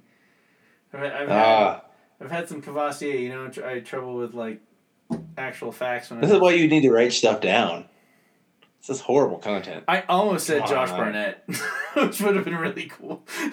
[0.94, 1.82] I've, I've, had, Ah,
[2.22, 4.62] I've had some Cavassier, you know, I had trouble with like
[5.38, 7.86] actual facts when this I is why you need to write stuff down.
[8.82, 9.84] This is horrible content.
[9.88, 10.98] I almost said Come Josh on.
[10.98, 11.44] Barnett,
[11.96, 13.24] which would have been really cool.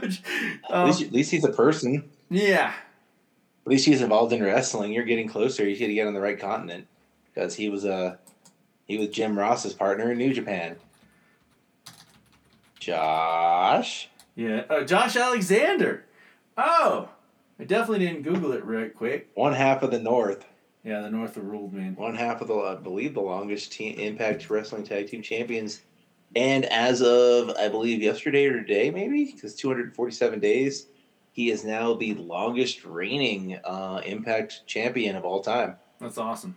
[0.00, 0.22] Which,
[0.64, 2.10] At um, least, at least he's a person.
[2.30, 2.72] yeah,
[3.64, 4.92] At least he's involved in wrestling.
[4.92, 5.68] You're getting closer.
[5.68, 6.86] You should get on the right continent
[7.32, 8.18] because he was a
[8.86, 10.76] he was Jim Ross's partner in New Japan.
[12.80, 14.64] Josh, yeah.
[14.68, 16.04] Uh, Josh Alexander.
[16.58, 17.08] Oh,
[17.58, 19.30] I definitely didn't Google it right quick.
[19.34, 20.44] one half of the North,
[20.84, 21.96] Yeah, the North have ruled, man.
[21.96, 25.80] one half of the I believe the longest team, Impact Wrestling Tag Team Champions,
[26.36, 30.86] and as of I believe yesterday or today, maybe because 247 days,
[31.32, 35.76] he is now the longest reigning uh, Impact champion of all time.
[36.00, 36.54] That's awesome.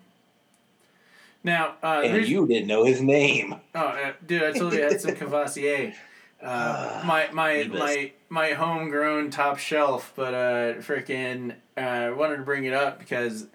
[1.43, 3.55] Now, uh, and you didn't know his name.
[3.73, 4.43] Oh, uh, dude!
[4.43, 5.93] I told you I had some Cavassier.
[6.41, 7.79] Uh, my my Needless.
[7.79, 13.47] my my homegrown top shelf, but uh, freaking uh, wanted to bring it up because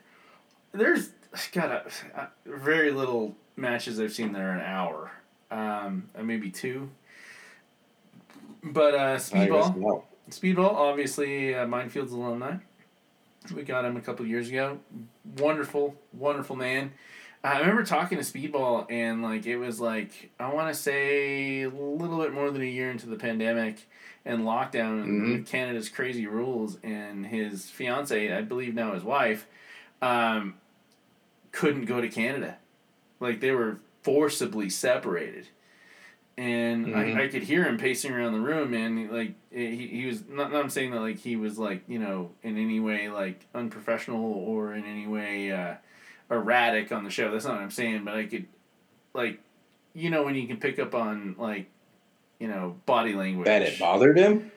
[0.72, 1.10] there's
[1.52, 1.70] got
[2.14, 5.12] a, very little matches I've seen that are an hour,
[5.50, 6.90] um, uh, maybe two.
[8.62, 10.04] But uh, speedball.
[10.30, 12.56] Speedball, obviously, uh, Mindfields alumni.
[13.54, 14.78] We got him a couple years ago.
[15.38, 16.92] Wonderful, wonderful man.
[17.44, 21.68] I remember talking to Speedball, and like it was like I want to say a
[21.70, 23.88] little bit more than a year into the pandemic
[24.24, 25.32] and lockdown and Mhm.
[25.38, 29.48] with Canada's crazy rules, and his fiance, I believe now his wife,
[30.00, 30.54] um,
[31.52, 32.56] couldn't go to Canada.
[33.20, 35.48] Like they were forcibly separated
[36.36, 36.96] and Mhm.
[36.96, 40.50] I, I could hear him pacing around the room and like he, he was not,
[40.50, 44.32] not I'm saying that like he was like you know in any way like unprofessional
[44.32, 45.74] or in any way uh,
[46.30, 48.46] erratic on the show that's not what I'm saying but I could
[49.14, 49.40] like
[49.94, 51.66] you know when you can pick up on like
[52.38, 54.51] you know body language That it bothered him.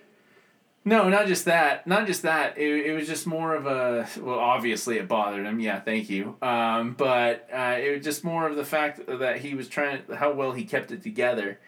[0.85, 1.85] No, not just that.
[1.87, 2.57] Not just that.
[2.57, 5.59] It, it was just more of a well, obviously it bothered him.
[5.59, 6.35] Yeah, thank you.
[6.41, 10.31] Um, but uh, it was just more of the fact that he was trying how
[10.33, 11.59] well he kept it together,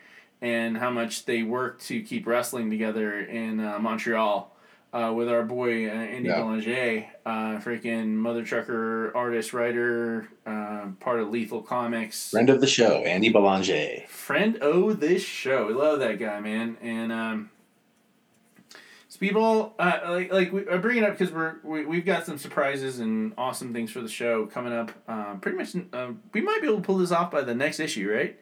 [0.42, 4.54] and how much they worked to keep wrestling together in uh, Montreal.
[4.94, 6.38] Uh, with our boy uh, Andy Yeah.
[6.38, 12.68] Belanger, uh, freaking mother trucker, artist, writer, uh, part of Lethal Comics, Friend of the
[12.68, 14.04] show, Andy Belanger.
[14.08, 15.68] friend of this show.
[15.68, 16.78] We love that guy, man.
[16.82, 17.50] And um,
[19.18, 22.38] Speedball, uh, like like we, I bring it up because we're we, we've got some
[22.38, 24.92] surprises and awesome things for the show coming up.
[25.08, 27.80] Uh, pretty much, uh, we might be able to pull this off by the next
[27.80, 28.38] issue, right?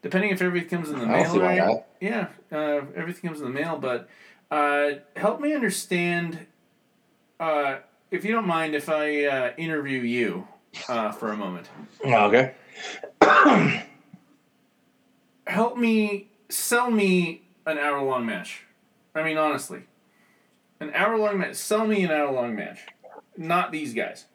[0.00, 1.84] Depending if everything comes in the mail, right?
[2.00, 4.08] Yeah, uh, everything comes in the mail, but
[4.50, 6.46] uh, help me understand.
[7.38, 7.78] Uh,
[8.10, 10.48] if you don't mind, if I uh, interview you
[10.88, 11.68] uh, for a moment.
[12.04, 12.54] Okay.
[15.46, 18.64] help me sell me an hour long match.
[19.14, 19.82] I mean, honestly,
[20.80, 21.56] an hour long match.
[21.56, 22.80] Sell me an hour long match,
[23.36, 24.26] not these guys.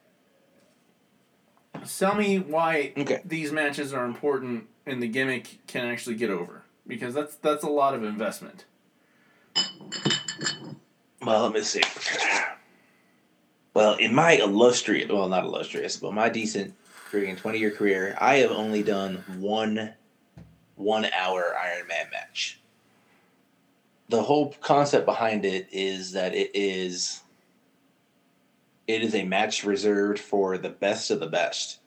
[1.84, 3.20] Sell me why Okay.
[3.24, 7.68] these matches are important and the gimmick can actually get over because that's that's a
[7.68, 8.64] lot of investment.
[11.22, 11.82] Well, let me see.
[13.72, 16.74] Well, in my illustrious, well, not illustrious, but my decent
[17.10, 19.94] freaking 20 year career, I have only done one
[20.76, 22.60] one hour Iron Man match.
[24.14, 27.22] The whole concept behind it is that it is
[28.86, 31.80] it is a match reserved for the best of the best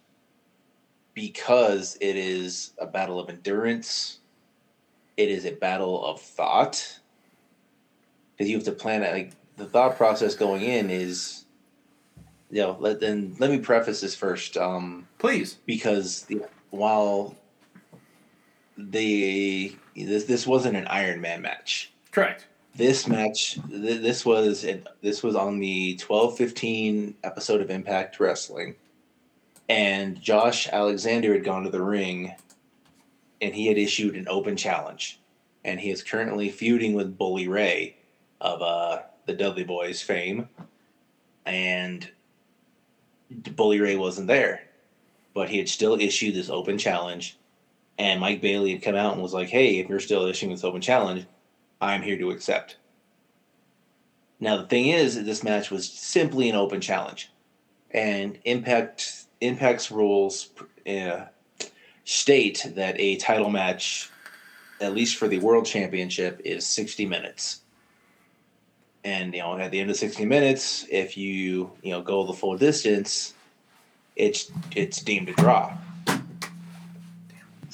[1.14, 4.20] because it is a battle of endurance.
[5.16, 7.00] It is a battle of thought
[8.36, 9.14] because you have to plan it.
[9.14, 11.46] Like the thought process going in is,
[12.52, 12.76] you know.
[12.78, 15.60] Let then let me preface this first, um, Please.
[15.66, 17.38] because the, while
[18.78, 22.48] the this this wasn't an Iron Man match, Correct.
[22.76, 24.66] this match, th- this was
[25.04, 28.74] this was on the twelve fifteen episode of Impact Wrestling,
[29.70, 32.34] and Josh Alexander had gone to the ring,
[33.40, 35.20] and he had issued an open challenge,
[35.64, 37.98] and he is currently feuding with Bully Ray,
[38.42, 40.50] of uh, the Dudley Boys fame,
[41.46, 42.10] and
[43.56, 44.64] Bully Ray wasn't there,
[45.36, 47.38] but he had still issued this open challenge,
[48.00, 50.64] and Mike Bailey had come out and was like, "Hey, if you're still issuing this
[50.64, 51.28] open challenge."
[51.82, 52.78] I'm here to accept.
[54.40, 57.32] Now the thing is, this match was simply an open challenge,
[57.92, 60.50] and Impact Impact's rules
[60.88, 61.26] uh,
[62.06, 64.10] state that a title match,
[64.80, 67.62] at least for the World Championship, is 60 minutes.
[69.04, 72.34] And you know, at the end of 60 minutes, if you you know go the
[72.34, 73.34] full distance,
[74.16, 75.76] it's it's deemed a draw.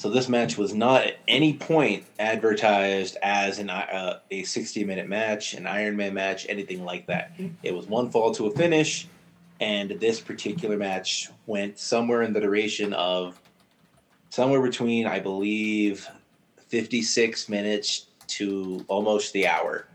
[0.04, 5.08] So this match was not at any point advertised as an uh, a 60 minute
[5.08, 7.32] match, an Iron Man match, anything like that.
[7.62, 9.08] It was one fall to a finish,
[9.60, 13.40] and this particular match went somewhere in the duration of
[14.28, 16.06] somewhere between, I believe,
[16.68, 19.86] 56 minutes to almost the hour.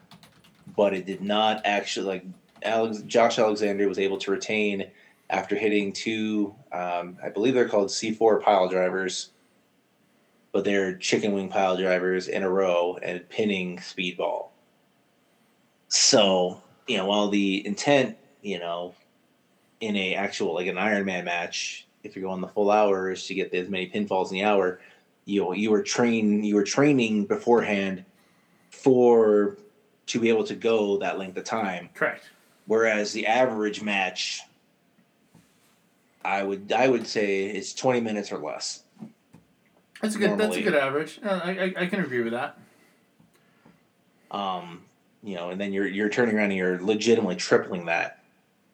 [0.75, 2.25] But it did not actually like
[2.63, 4.89] Alex, Josh Alexander was able to retain
[5.29, 9.29] after hitting two, um, I believe they're called C4 pile drivers
[10.51, 14.47] but they're chicken wing pile drivers in a row and pinning speedball.
[15.89, 18.95] So, you know, while the intent, you know,
[19.81, 23.25] in a actual like an Iron Man match, if you're going the full hour is
[23.27, 24.79] to get as many pinfalls in the hour,
[25.25, 28.03] you know, you were train you were training beforehand
[28.71, 29.57] for
[30.07, 31.89] to be able to go that length of time.
[31.93, 32.23] Correct.
[32.65, 34.41] Whereas the average match
[36.23, 38.83] I would I would say is 20 minutes or less.
[40.01, 40.29] That's a good.
[40.29, 40.47] Normally.
[40.47, 41.19] That's a good average.
[41.23, 42.57] I, I I can agree with that.
[44.31, 44.83] Um,
[45.23, 48.23] you know, and then you're you're turning around and you're legitimately tripling that.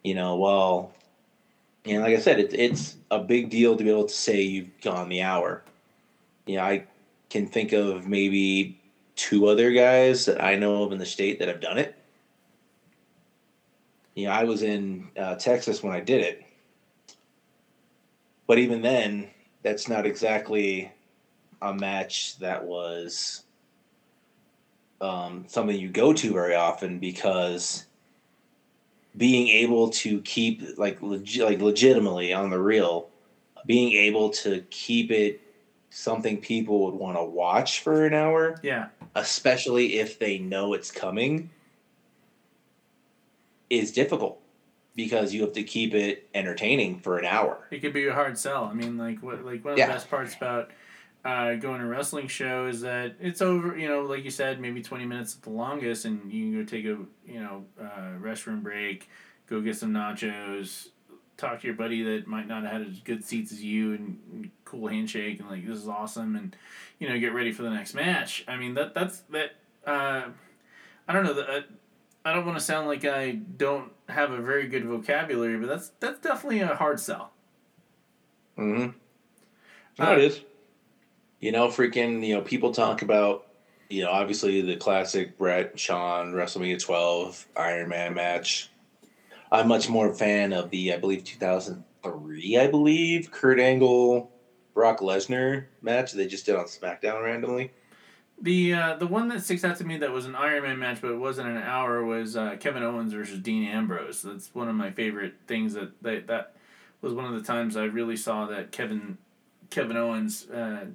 [0.04, 0.94] You know, well,
[1.86, 4.82] know, like I said, it's it's a big deal to be able to say you've
[4.82, 5.64] gone the hour.
[6.46, 6.86] You know, I
[7.30, 8.80] can think of maybe
[9.16, 11.96] two other guys that I know of in the state that have done it.
[14.14, 16.46] You know, I was in uh, Texas when I did it,
[18.48, 19.30] but even then,
[19.64, 20.92] that's not exactly
[21.62, 23.44] a match that was
[25.02, 27.86] um, something you go to very often because
[29.18, 33.10] being able to keep like like legitimately on the real,
[33.66, 35.42] being able to keep it
[35.90, 38.60] something people would want to watch for an hour.
[38.62, 38.88] Yeah.
[39.16, 41.50] Especially if they know it's coming
[43.70, 44.42] is difficult
[44.96, 47.68] because you have to keep it entertaining for an hour.
[47.72, 48.66] It could be a hard sell.
[48.66, 50.72] I mean, like what like one of the best parts about
[51.26, 54.62] uh, going to a wrestling show is that it's over, you know, like you said,
[54.62, 56.98] maybe 20 minutes at the longest, and you can go take a,
[57.30, 59.10] you know, uh, restroom break,
[59.48, 60.90] go get some nachos,
[61.36, 64.20] talk to your buddy that might not have had as good seats as you, and,
[64.32, 66.56] and cool handshake, and like, this is awesome, and,
[67.00, 68.46] you know, get ready for the next match.
[68.48, 70.30] I mean, that that's, that, uh,
[71.08, 71.62] I don't know, that, uh,
[72.24, 75.90] I don't want to sound like I don't have a very good vocabulary, but that's
[76.00, 77.32] that's definitely a hard sell.
[78.58, 78.98] Mm-hmm.
[80.00, 80.42] No, uh, it is.
[81.40, 83.48] You know, freaking, you know, people talk about,
[83.90, 88.72] you know, obviously the classic Bret, Shawn, WrestleMania 12 Iron Man match.
[89.52, 94.32] I'm much more a fan of the, I believe, 2003, I believe, Kurt Angle,
[94.74, 97.72] Brock Lesnar match they just did on SmackDown randomly.
[98.42, 101.00] The uh, the one that sticks out to me that was an Iron Man match,
[101.02, 104.22] but it wasn't an hour, was uh, Kevin Owens versus Dean Ambrose.
[104.22, 106.56] That's one of my favorite things that that, that
[107.02, 109.18] was one of the times I really saw that Kevin
[109.70, 110.88] Kevin Owens uh,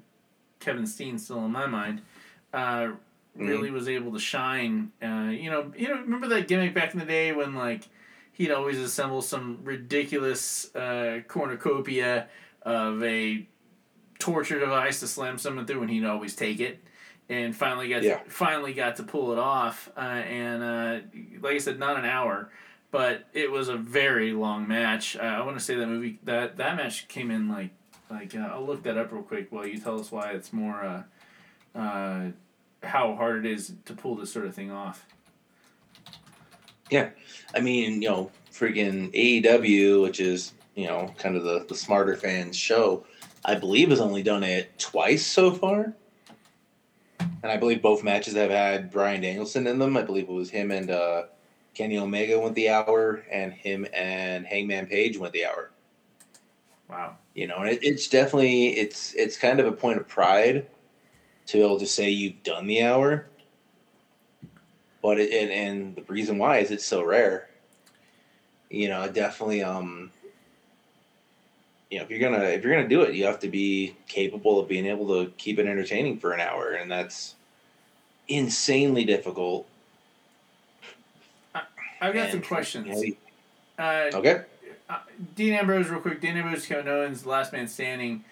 [0.61, 2.03] Kevin Steen still in my mind,
[2.53, 2.93] uh,
[3.35, 3.75] really mm-hmm.
[3.75, 4.93] was able to shine.
[5.03, 7.89] Uh, you know, you know, remember that gimmick back in the day when like
[8.33, 12.29] he'd always assemble some ridiculous uh, cornucopia
[12.63, 13.47] of a
[14.19, 16.83] torture device to slam someone through, and he'd always take it.
[17.29, 18.19] And finally got yeah.
[18.19, 20.99] to, finally got to pull it off, uh, and uh,
[21.41, 22.51] like I said, not an hour,
[22.91, 25.17] but it was a very long match.
[25.17, 27.71] Uh, I want to say that movie that that match came in like
[28.11, 30.85] like, uh, I'll look that up real quick while you tell us why it's more,
[30.85, 32.31] uh, uh,
[32.83, 35.07] how hard it is to pull this sort of thing off.
[36.91, 37.11] Yeah.
[37.55, 42.17] I mean, you know, freaking AEW, which is, you know, kind of the, the smarter
[42.17, 43.05] fans show,
[43.45, 45.95] I believe has only done it twice so far.
[47.19, 49.97] And I believe both matches have had Bryan Danielson in them.
[49.97, 51.23] I believe it was him and uh,
[51.75, 55.71] Kenny Omega went the hour, and him and Hangman Page went the hour.
[56.89, 57.17] Wow.
[57.41, 60.66] You know, and it, it's definitely it's it's kind of a point of pride
[61.47, 63.28] to be able to say you've done the hour.
[65.01, 67.49] but it, and, and the reason why is it's so rare.
[68.68, 69.62] You know, definitely.
[69.62, 70.12] Um,
[71.91, 74.61] you know, if you're gonna if you're gonna do it, you have to be capable
[74.61, 77.36] of being able to keep it entertaining for an hour, and that's
[78.28, 79.66] insanely difficult.
[81.55, 83.14] I've got And some questions.
[83.78, 84.43] Uh, Okay.
[84.91, 84.99] Uh,
[85.34, 86.20] Dean Ambrose, real quick.
[86.20, 88.24] Dean Ambrose, Kevin Owens, last man standing.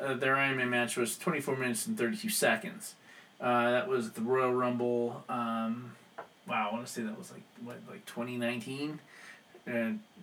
[0.00, 2.94] Uh, their Iron Man match was 24 minutes and 32 seconds.
[3.40, 5.22] Uh, that was the Royal Rumble.
[5.28, 5.92] Um,
[6.46, 8.98] wow, I want to say that was like what, like 2019,
[9.68, 9.70] uh,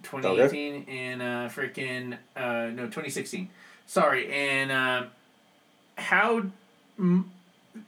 [0.04, 3.50] 2018, and uh, freaking uh, no 2016.
[3.88, 5.04] Sorry, and uh,
[5.98, 6.44] how
[6.98, 7.32] m-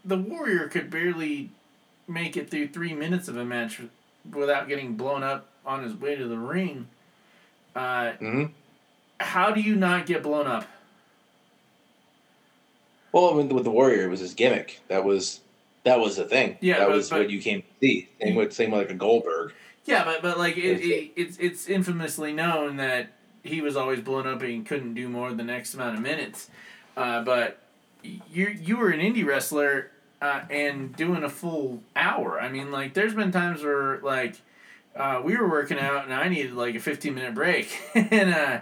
[0.03, 1.49] the Warrior could barely
[2.08, 3.82] make it through three minutes of a match
[4.32, 6.88] without getting blown up on his way to the ring.
[7.76, 8.46] Uh, hmm
[9.22, 10.68] how do you not get blown up?
[13.14, 14.82] Well, with, with the Warrior, it was his gimmick.
[14.90, 15.40] That was
[15.84, 16.58] that was the thing.
[16.60, 18.10] Yeah, that but- was but- what you came to see.
[18.22, 19.54] Same with same with like a Goldberg.
[19.86, 23.10] Yeah, but but like it, it, it's it's infamously known that
[23.44, 26.50] he was always blown up and couldn't do more than X amount of minutes.
[26.98, 27.60] Uh, but
[28.04, 32.40] you you were an indie wrestler uh, and doing a full hour.
[32.40, 34.42] I mean, like there's been times where like
[34.96, 38.60] uh, we were working out and I needed like a fifteen minute break and uh,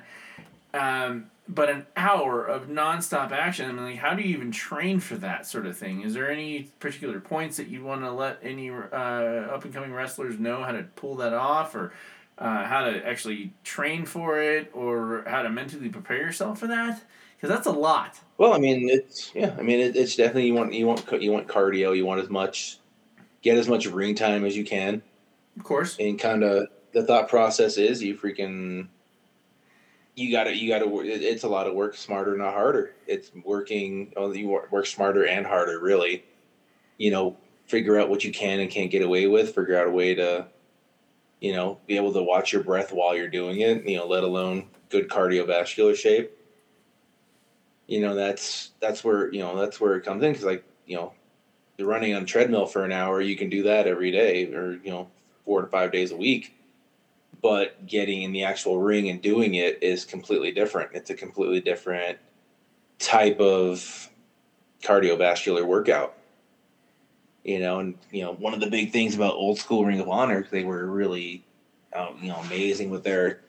[0.74, 3.70] um, but an hour of nonstop action.
[3.70, 6.02] I mean, like how do you even train for that sort of thing?
[6.02, 9.94] Is there any particular points that you want to let any uh, up and coming
[9.94, 11.94] wrestlers know how to pull that off or?
[12.36, 17.00] Uh, how to actually train for it, or how to mentally prepare yourself for that,
[17.38, 18.20] because that's a lot.
[18.40, 19.56] Well, I mean, it's yeah.
[19.56, 21.96] I mean, it, it's definitely you want you want you want cardio.
[21.96, 22.80] You want as much
[23.44, 25.04] get as much ring time as you can,
[25.58, 25.98] Of course.
[26.00, 28.88] and kind of the thought process is you freaking
[30.16, 31.00] you got to you got to.
[31.02, 32.94] It's a lot of work, smarter, not harder.
[33.08, 34.14] It's working.
[34.16, 36.24] Oh, you work smarter and harder, really.
[36.98, 39.56] You know, figure out what you can and can't get away with.
[39.56, 40.46] Figure out a way to,
[41.42, 43.88] you know, be able to watch your breath while you're doing it.
[43.88, 46.32] You know, let alone good cardiovascular shape.
[47.88, 50.96] You know, that's that's where you know that's where it comes in because like you
[50.96, 51.14] know,
[51.78, 53.20] you're running on treadmill for an hour.
[53.20, 55.10] You can do that every day, or you know,
[55.46, 56.56] four to five days a week
[57.44, 60.92] but getting in the actual ring and doing it is completely different.
[60.94, 62.18] It's a completely different
[63.00, 64.10] type of
[64.82, 66.16] cardiovascular workout.
[67.44, 70.08] You know, and you know, one of the big things about old school Ring of
[70.08, 71.44] Honor, they were really,
[71.92, 73.42] uh, you know, amazing with their,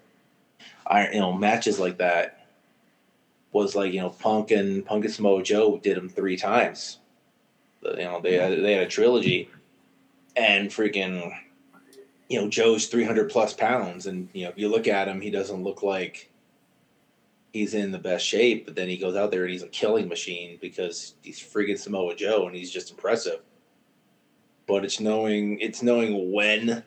[1.12, 2.49] you know, matches like that.
[3.53, 6.99] Was like you know, Punk and Punk and Samoa Joe did them three times.
[7.84, 9.49] You know, they had they had a trilogy,
[10.34, 11.32] and freaking
[12.29, 15.31] you know Joe's 300 plus pounds and you know if you look at him he
[15.31, 16.31] doesn't look like
[17.53, 20.09] he's in the best shape but then he goes out there and he's a killing
[20.09, 23.41] machine because he's friggin' Samoa Joe and he's just impressive.
[24.66, 26.85] But it's knowing it's knowing when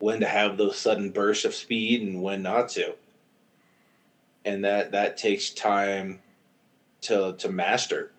[0.00, 2.94] when to have those sudden bursts of speed and when not to.
[4.44, 6.20] And that that takes time
[7.02, 8.10] to to master.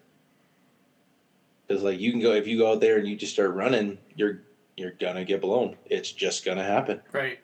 [1.68, 3.98] Because like you can go if you go out there and you just start running
[4.16, 4.45] you're
[4.78, 5.76] you're gonna get blown.
[5.86, 7.02] It's just gonna happen.
[7.12, 7.40] Right.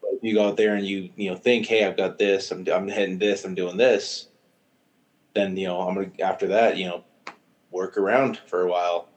[0.00, 2.50] But if you go out there and you you know think, hey, I've got this,
[2.50, 4.28] I'm I'm hitting this, I'm doing this,
[5.34, 7.04] then you know I'm gonna after that you know
[7.70, 9.08] work around for a while.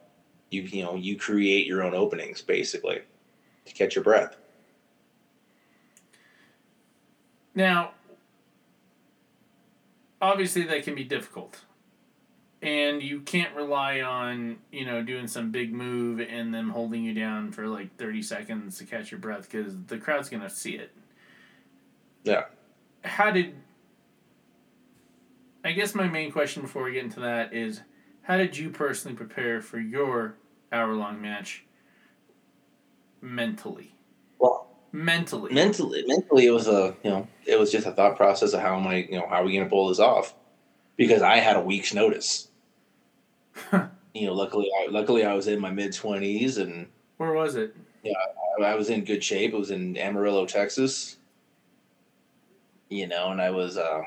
[0.50, 3.02] You you know you create your own openings basically
[3.66, 4.36] to catch your breath.
[7.56, 7.92] Now,
[10.22, 11.62] obviously, that can be difficult.
[12.64, 17.14] And you can't rely on, you know, doing some big move and them holding you
[17.14, 20.76] down for like 30 seconds to catch your breath because the crowd's going to see
[20.76, 20.92] it.
[22.24, 22.46] Yeah.
[23.04, 23.56] How did.
[25.66, 27.82] I guess my main question before we get into that is
[28.22, 30.36] how did you personally prepare for your
[30.72, 31.66] hour long match
[33.22, 33.94] mentally?
[34.40, 35.52] Well, Mentally.
[35.54, 38.78] mentally mentally it was a you know it was just a thought process of how
[38.78, 40.36] am I you know how are we gonna pull this off
[40.98, 42.50] because I had a week's notice.
[44.14, 46.88] you know, luckily I luckily I was in my mid twenties and
[47.18, 47.76] Where was it?
[48.06, 49.54] I, I was in good shape.
[49.54, 51.18] It was in Amarillo, Texas.
[52.90, 54.04] You know, and I was, uh,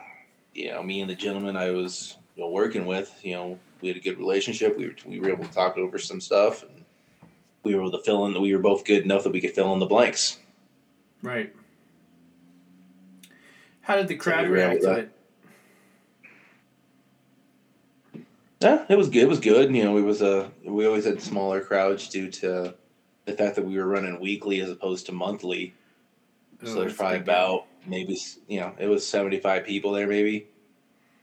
[0.55, 3.89] you know, me and the gentleman I was you know, working with, you know, we
[3.89, 4.77] had a good relationship.
[4.77, 6.85] We were we were able to talk over some stuff, and
[7.63, 8.41] we were able to fill in.
[8.41, 10.39] We were both good enough that we could fill in the blanks.
[11.23, 11.55] Right.
[13.81, 15.16] How did the crowd were react to- it?
[18.61, 19.25] Yeah, it was good.
[19.25, 19.75] It was good.
[19.75, 22.75] You know, it was a we always had smaller crowds due to
[23.27, 25.75] the fact that we were running weekly as opposed to monthly.
[26.63, 27.35] Oh, so there's probably a big deal.
[27.35, 30.49] about maybe you know it was 75 people there maybe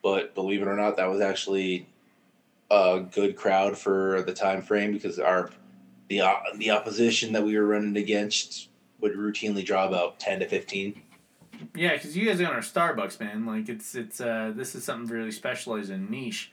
[0.02, 1.88] but believe it or not that was actually
[2.70, 5.50] a good crowd for the time frame because our
[6.10, 6.22] the
[6.58, 8.70] the opposition that we were running against
[9.00, 11.02] would routinely draw about ten to fifteen.
[11.76, 13.46] Yeah, because you guys are on our Starbucks, man.
[13.46, 16.52] Like it's it's uh this is something really specialized and niche.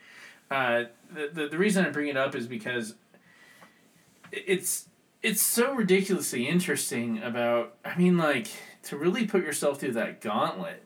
[0.51, 2.95] Uh, the, the the reason I bring it up is because
[4.33, 4.89] it's
[5.23, 7.75] it's so ridiculously interesting about.
[7.85, 8.49] I mean, like
[8.85, 10.85] to really put yourself through that gauntlet.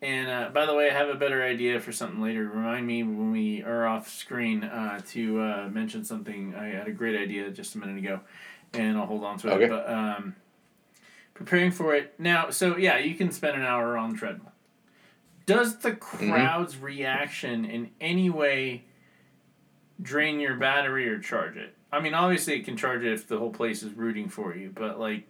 [0.00, 2.44] And uh, by the way, I have a better idea for something later.
[2.44, 6.54] Remind me when we are off screen uh, to uh, mention something.
[6.54, 8.20] I had a great idea just a minute ago,
[8.74, 9.52] and I'll hold on to it.
[9.54, 9.68] Okay.
[9.68, 10.36] But um,
[11.32, 12.50] preparing for it now.
[12.50, 14.52] So yeah, you can spend an hour on the treadmill.
[15.46, 18.84] Does the crowd's reaction in any way
[20.00, 21.74] drain your battery or charge it?
[21.92, 24.72] I mean, obviously it can charge it if the whole place is rooting for you,
[24.74, 25.26] but like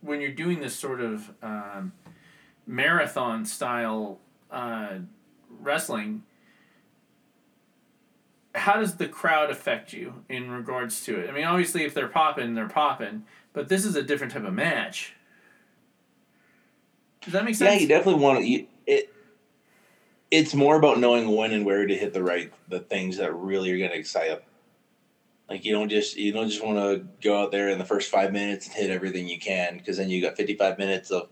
[0.00, 1.92] when you're doing this sort of um,
[2.66, 4.18] marathon style
[4.50, 4.98] uh,
[5.60, 6.22] wrestling,
[8.54, 11.28] how does the crowd affect you in regards to it?
[11.28, 14.54] I mean, obviously, if they're popping, they're popping, but this is a different type of
[14.54, 15.14] match.
[17.22, 17.74] Does that make sense?
[17.74, 18.46] Yeah, you definitely want to.
[18.46, 18.66] You.
[20.30, 23.70] It's more about knowing when and where to hit the right the things that really
[23.72, 24.40] are going to excite them.
[25.48, 28.10] Like you don't just you don't just want to go out there in the first
[28.10, 31.28] five minutes and hit everything you can because then you got fifty five minutes of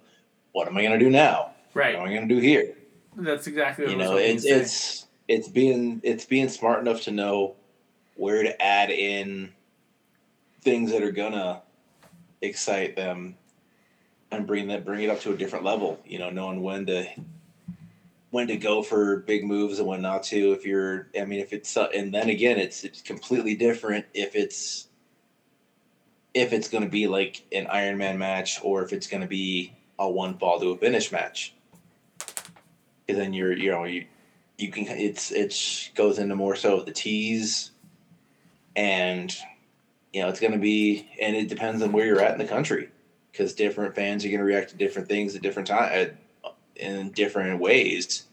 [0.52, 1.50] what am I going to do now?
[1.74, 1.96] right.
[1.96, 2.76] What am I going to do here?
[3.16, 7.54] That's exactly what you know, it's it's it's being it's being smart enough to know
[8.16, 9.52] where to add in
[10.62, 11.62] things that are gonna
[12.40, 13.36] excite them
[14.30, 16.00] and bring that bring it up to a different level.
[16.04, 17.06] You know, knowing when to
[18.34, 20.52] when to go for big moves and when not to.
[20.52, 24.34] If you're, I mean, if it's uh, and then again, it's it's completely different if
[24.34, 24.88] it's
[26.34, 29.28] if it's going to be like an Iron Man match or if it's going to
[29.28, 31.54] be a one fall to a finish match.
[33.06, 34.04] Because then you're you know you
[34.58, 37.70] you can it's it's goes into more so the tease
[38.74, 39.32] and
[40.12, 42.52] you know it's going to be and it depends on where you're at in the
[42.52, 42.88] country
[43.30, 46.16] because different fans are going to react to different things at different time
[46.76, 48.26] in different ways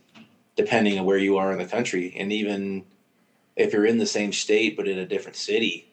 [0.56, 2.84] depending on where you are in the country and even
[3.56, 5.88] if you're in the same state but in a different city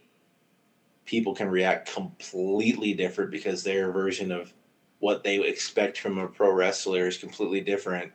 [1.04, 4.52] people can react completely different because their version of
[4.98, 8.12] what they expect from a pro wrestler is completely different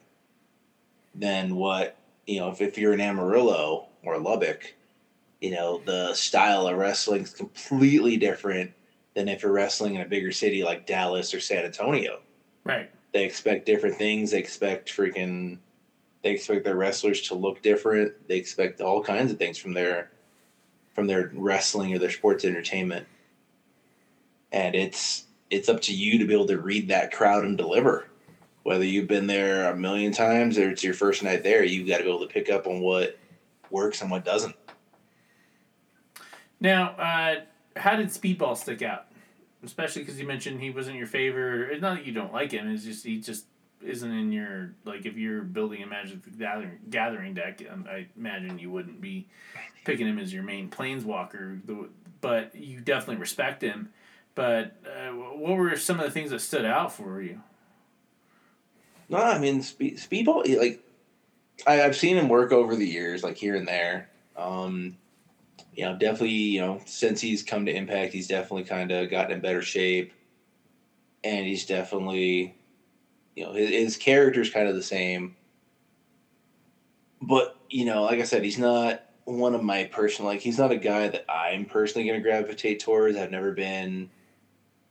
[1.15, 4.73] than what you know if, if you're in amarillo or lubbock
[5.41, 8.71] you know the style of wrestling is completely different
[9.13, 12.19] than if you're wrestling in a bigger city like dallas or san antonio
[12.63, 12.89] right.
[13.13, 14.31] They expect different things.
[14.31, 15.59] They expect freaking
[16.23, 18.27] they expect their wrestlers to look different.
[18.27, 20.11] They expect all kinds of things from their
[20.93, 23.07] from their wrestling or their sports entertainment.
[24.51, 28.07] And it's it's up to you to be able to read that crowd and deliver.
[28.63, 31.97] Whether you've been there a million times or it's your first night there you've got
[31.97, 33.17] to be able to pick up on what
[33.69, 34.55] works and what doesn't.
[36.59, 37.41] Now, uh,
[37.75, 39.07] how did Speedball stick out?
[39.63, 41.71] Especially because you mentioned he wasn't your favorite.
[41.71, 42.69] It's not that you don't like him.
[42.69, 43.45] It's just he just
[43.81, 45.05] isn't in your like.
[45.05, 49.27] If you're building a Magic the Gathering, gathering deck, um, I imagine you wouldn't be
[49.85, 51.61] picking him as your main planeswalker.
[52.21, 53.89] But you definitely respect him.
[54.35, 57.41] But uh, what were some of the things that stood out for you?
[59.09, 60.57] No, I mean Spe- Speedball.
[60.57, 60.81] Like
[61.67, 64.09] I, I've seen him work over the years, like here and there.
[64.35, 64.97] Um,
[65.75, 66.29] you know, definitely.
[66.29, 70.13] You know, since he's come to Impact, he's definitely kind of gotten in better shape,
[71.23, 72.55] and he's definitely,
[73.35, 75.35] you know, his, his character's kind of the same.
[77.21, 80.29] But you know, like I said, he's not one of my personal.
[80.29, 83.17] Like he's not a guy that I'm personally going to gravitate towards.
[83.17, 84.09] I've never been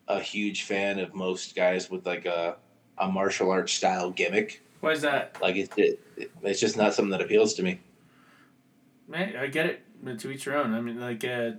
[0.09, 2.57] a huge fan of most guys with like a
[2.99, 4.63] a martial arts style gimmick.
[4.81, 5.39] Why is that?
[5.41, 6.01] Like it, it,
[6.43, 7.81] it's just not something that appeals to me.
[9.09, 9.83] Man, I get it.
[10.05, 10.75] To each your own.
[10.75, 11.53] I mean, like, uh,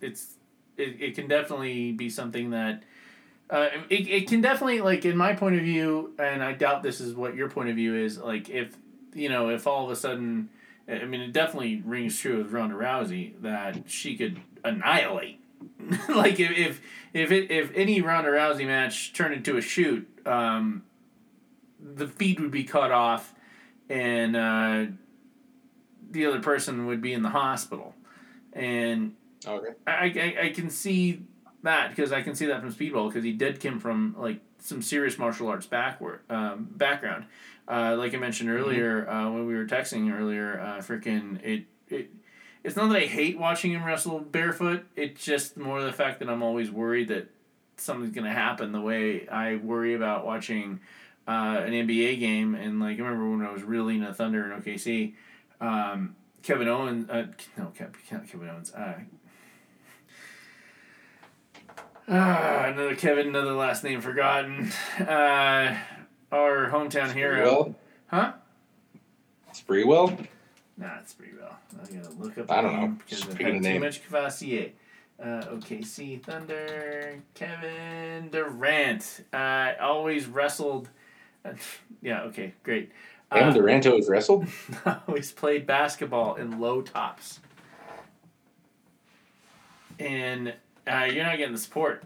[0.00, 0.34] it's
[0.76, 2.82] it, it can definitely be something that.
[3.48, 7.00] Uh, it, it can definitely like in my point of view, and I doubt this
[7.00, 8.16] is what your point of view is.
[8.16, 8.76] Like if
[9.12, 10.50] you know if all of a sudden,
[10.88, 15.40] I mean it definitely rings true with Ronda Rousey that she could annihilate.
[16.08, 16.80] like if if
[17.12, 20.84] if it, if any Ronda Rousey match turned into a shoot, um,
[21.80, 23.34] the feed would be cut off,
[23.88, 24.86] and uh,
[26.10, 27.94] the other person would be in the hospital,
[28.52, 29.14] and
[29.46, 29.72] Okay.
[29.86, 31.22] I, I, I can see
[31.62, 34.82] that because I can see that from Speedball because he did come from like some
[34.82, 37.24] serious martial arts backward um, background.
[37.68, 42.10] Uh, like I mentioned earlier uh, when we were texting earlier, uh, freaking it it.
[42.62, 44.84] It's not that I hate watching him wrestle barefoot.
[44.94, 47.30] It's just more the fact that I'm always worried that
[47.78, 48.72] something's gonna happen.
[48.72, 50.80] The way I worry about watching
[51.26, 54.50] uh, an NBA game and like I remember when I was really in into Thunder
[54.50, 55.14] and OKC,
[55.60, 57.08] um, Kevin Owens.
[57.08, 58.72] Uh, no, Kevin Owens.
[58.72, 58.94] Uh,
[62.12, 64.72] Ah, another Kevin, another last name forgotten.
[64.98, 65.76] Uh,
[66.32, 67.76] our hometown hero.
[68.08, 68.32] Huh?
[69.54, 70.26] Sprewell?
[70.76, 71.56] Nah, it's pretty well.
[71.80, 72.50] I gotta look up.
[72.50, 72.86] I don't know.
[72.88, 74.72] because Just I've had too much Cavassier.
[75.22, 79.24] Uh, OKC Thunder, Kevin Durant.
[79.32, 80.88] Uh, always wrestled.
[81.44, 81.52] Uh,
[82.02, 82.22] yeah.
[82.22, 82.54] Okay.
[82.64, 82.90] Great.
[83.32, 84.46] Kevin Uh, Durant always wrestled?
[85.14, 87.40] He's played basketball in low tops.
[89.98, 90.54] And
[90.90, 92.02] uh, you're not getting the support,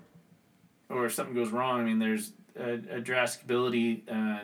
[0.90, 4.40] or if something goes wrong, I mean, there's a, a drastic ability uh,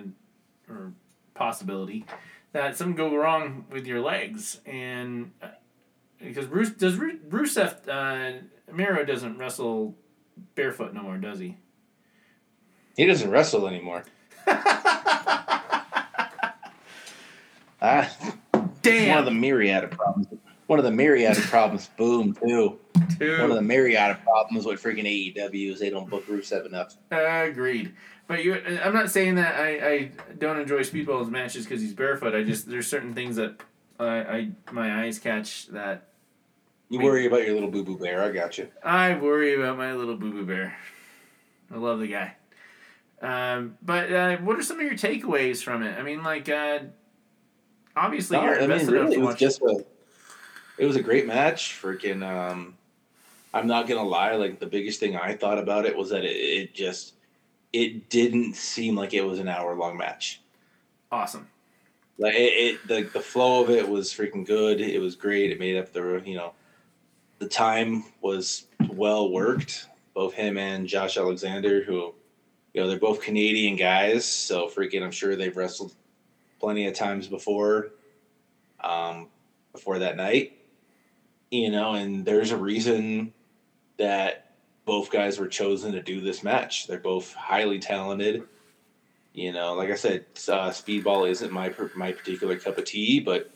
[0.69, 0.93] or
[1.35, 2.05] possibility
[2.53, 5.49] that something go wrong with your legs, and uh,
[6.21, 8.39] because Bruce does Ru- Rusev uh,
[8.73, 9.97] Miro doesn't wrestle
[10.55, 11.57] barefoot no more, does he?
[12.97, 14.05] He doesn't wrestle anymore.
[17.83, 18.13] Ah,
[18.83, 19.09] Damn.
[19.11, 20.29] one of the myriad of problems.
[20.67, 21.89] One of the myriad of problems.
[21.97, 22.79] Boom, too.
[23.19, 23.41] Two.
[23.41, 26.95] One of the myriad of problems with freaking AEW is they don't book Rusev enough.
[27.11, 27.95] Agreed.
[28.29, 28.55] But you,
[28.85, 32.35] I'm not saying that I, I don't enjoy Speedball's matches because he's barefoot.
[32.35, 33.61] I just there's certain things that
[33.99, 36.11] I, I my eyes catch that
[36.89, 38.23] You worry about your little boo boo bear.
[38.23, 38.69] I got you.
[38.85, 40.77] I worry about my little boo boo bear.
[41.75, 42.37] I love the guy.
[43.21, 45.99] Um, but uh, what are some of your takeaways from it?
[45.99, 46.79] I mean, like uh,
[48.01, 49.85] obviously No, you're I mean, invested really, it was just a.
[50.79, 51.79] It was a great match.
[51.81, 52.75] Freaking, um,
[53.53, 54.35] I'm not gonna lie.
[54.35, 57.15] Like the biggest thing I thought about it was that it, it just,
[57.73, 60.41] it didn't seem like it was an hour long match.
[61.13, 61.49] awesome.
[62.19, 64.81] Like it, it the the flow of it was freaking good.
[64.81, 65.51] It was great.
[65.51, 66.55] It made up the you know,
[67.39, 69.87] the time was well worked.
[70.15, 72.15] Both him and Josh Alexander, who,
[72.75, 75.95] you know, they're both Canadian guys, so freaking I'm sure they've wrestled
[76.61, 77.91] plenty of times before.
[78.83, 79.29] Um,
[79.73, 80.59] before that night,
[81.51, 83.33] you know, and there's a reason
[83.99, 84.53] that
[84.85, 86.87] both guys were chosen to do this match.
[86.87, 88.43] They're both highly talented.
[89.33, 93.51] You know, like I said, uh, speedball isn't my my particular cup of tea, but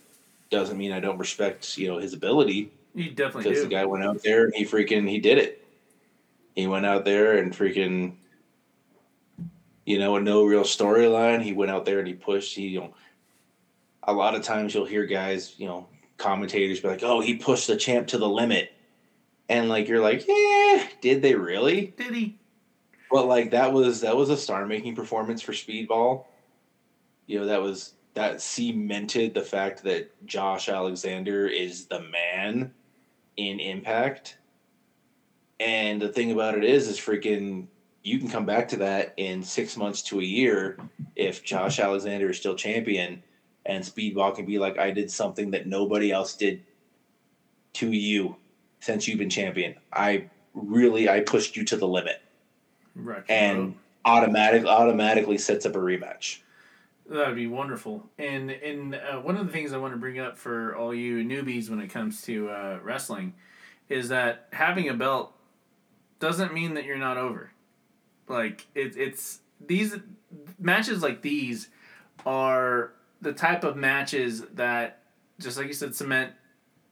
[0.49, 3.63] doesn't mean I don't respect you know his ability You definitely because do.
[3.63, 5.67] the guy went out there and he freaking he did it.
[6.55, 8.13] He went out there and freaking,
[9.85, 11.41] you know, a no real storyline.
[11.41, 12.55] He went out there and he pushed.
[12.55, 12.93] He, you know,
[14.03, 17.67] a lot of times you'll hear guys, you know, commentators be like, "Oh, he pushed
[17.67, 18.71] the champ to the limit,"
[19.47, 22.37] and like you're like, "Yeah, did they really?" Did he?
[23.11, 26.25] But like that was that was a star making performance for Speedball.
[27.27, 32.73] You know, that was that cemented the fact that Josh Alexander is the man
[33.37, 34.37] in Impact.
[35.59, 37.67] And the thing about it is is freaking
[38.05, 40.77] you can come back to that in six months to a year
[41.15, 43.23] if Josh Alexander is still champion
[43.65, 46.63] and Speedball can be like, I did something that nobody else did
[47.73, 48.35] to you
[48.79, 49.73] since you've been champion.
[49.91, 52.21] I really I pushed you to the limit
[52.93, 53.23] Right.
[53.27, 53.75] and
[54.05, 56.39] automatic automatically sets up a rematch.
[57.09, 58.07] That would be wonderful.
[58.19, 61.23] And and uh, one of the things I want to bring up for all you
[61.23, 63.33] newbies when it comes to uh, wrestling
[63.89, 65.33] is that having a belt
[66.19, 67.51] doesn't mean that you're not over.
[68.27, 69.97] Like it, it's these
[70.59, 71.69] matches like these
[72.25, 75.03] are the type of matches that
[75.39, 76.33] just like you said cement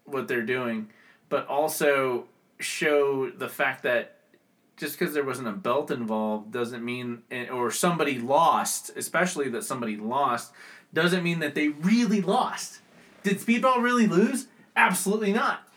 [0.05, 0.89] what they're doing,
[1.29, 2.25] but also
[2.59, 4.17] show the fact that
[4.77, 9.63] just because there wasn't a belt involved doesn't mean eh, or somebody lost especially that
[9.63, 10.53] somebody lost
[10.93, 12.79] doesn't mean that they really lost
[13.23, 15.67] did speedball really lose absolutely not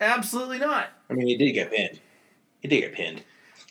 [0.00, 2.00] absolutely not I mean, he did get pinned.
[2.60, 3.22] He did get pinned.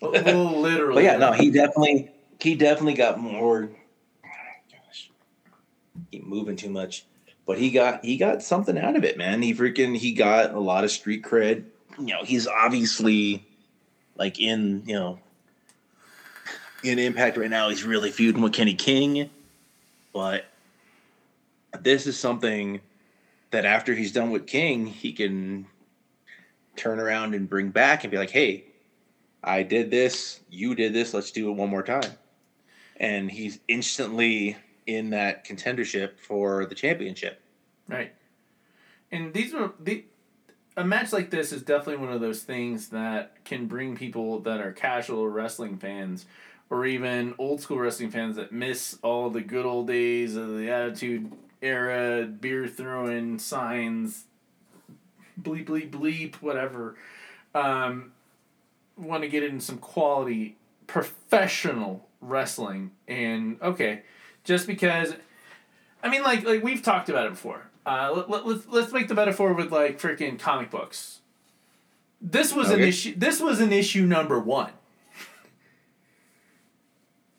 [0.02, 0.12] Well,
[0.60, 3.70] literally But yeah, no, he definitely he definitely got more.
[4.24, 5.12] Gosh,
[6.12, 7.06] keep moving too much,
[7.45, 9.41] but he got he got something out of it, man.
[9.41, 11.66] He freaking he got a lot of street cred.
[11.99, 13.45] You know, he's obviously
[14.16, 15.20] like in you know
[16.84, 17.70] in Impact right now.
[17.70, 19.30] He's really feuding with Kenny King,
[20.14, 20.45] but
[21.80, 22.82] this is something
[23.52, 25.68] that after he's done with King, he can
[26.76, 28.64] turn around and bring back and be like, hey,
[29.43, 32.11] I did this, you did this, let's do it one more time.
[32.97, 37.41] And he's instantly in that contendership for the championship.
[37.87, 38.13] Right.
[39.11, 40.05] And these are the
[40.77, 44.61] a match like this is definitely one of those things that can bring people that
[44.61, 46.25] are casual wrestling fans
[46.69, 50.69] or even old school wrestling fans that miss all the good old days of the
[50.69, 51.31] attitude
[51.61, 54.25] era, beer throwing signs,
[55.39, 56.95] bleep bleep bleep, whatever.
[57.53, 58.13] Um,
[59.02, 64.04] want to get in some quality professional wrestling and okay,
[64.43, 65.16] just because
[66.04, 67.68] I mean, like like we've talked about it before.
[67.86, 71.20] Uh, let, let, let's let's make the metaphor with like freaking comic books.
[72.22, 73.16] This was an issue.
[73.18, 74.72] This was an issue number one.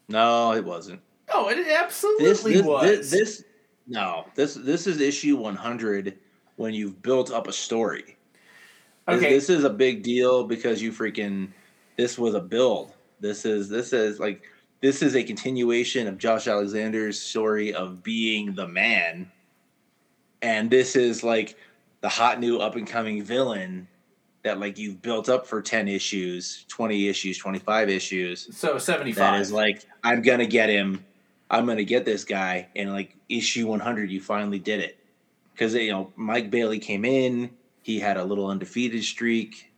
[0.09, 1.01] No, it wasn't.
[1.33, 2.83] Oh, it absolutely This this, was.
[2.83, 3.45] this this
[3.87, 6.19] no this this is issue 100
[6.57, 8.17] when you've built up a story.
[9.09, 11.49] This- okay, This, is a big deal because you freaking
[11.97, 12.93] this was a build.
[13.21, 14.43] This is this is like
[14.81, 19.31] this is a continuation of Josh Alexander's story of being the man.
[20.41, 21.57] And this is like
[22.01, 23.87] the hot new up and coming villain
[24.43, 28.49] that like you've built up for 10 issues, 20 issues, 25 issues.
[28.57, 29.41] so seventy That five.
[29.41, 31.05] is like I'm going to get him.
[31.49, 34.99] I'm going to get this guy and like issue 100 you finally did it.
[35.57, 37.51] Cuz you know Mike Bailey came in,
[37.83, 39.73] he had a little undefeated streak.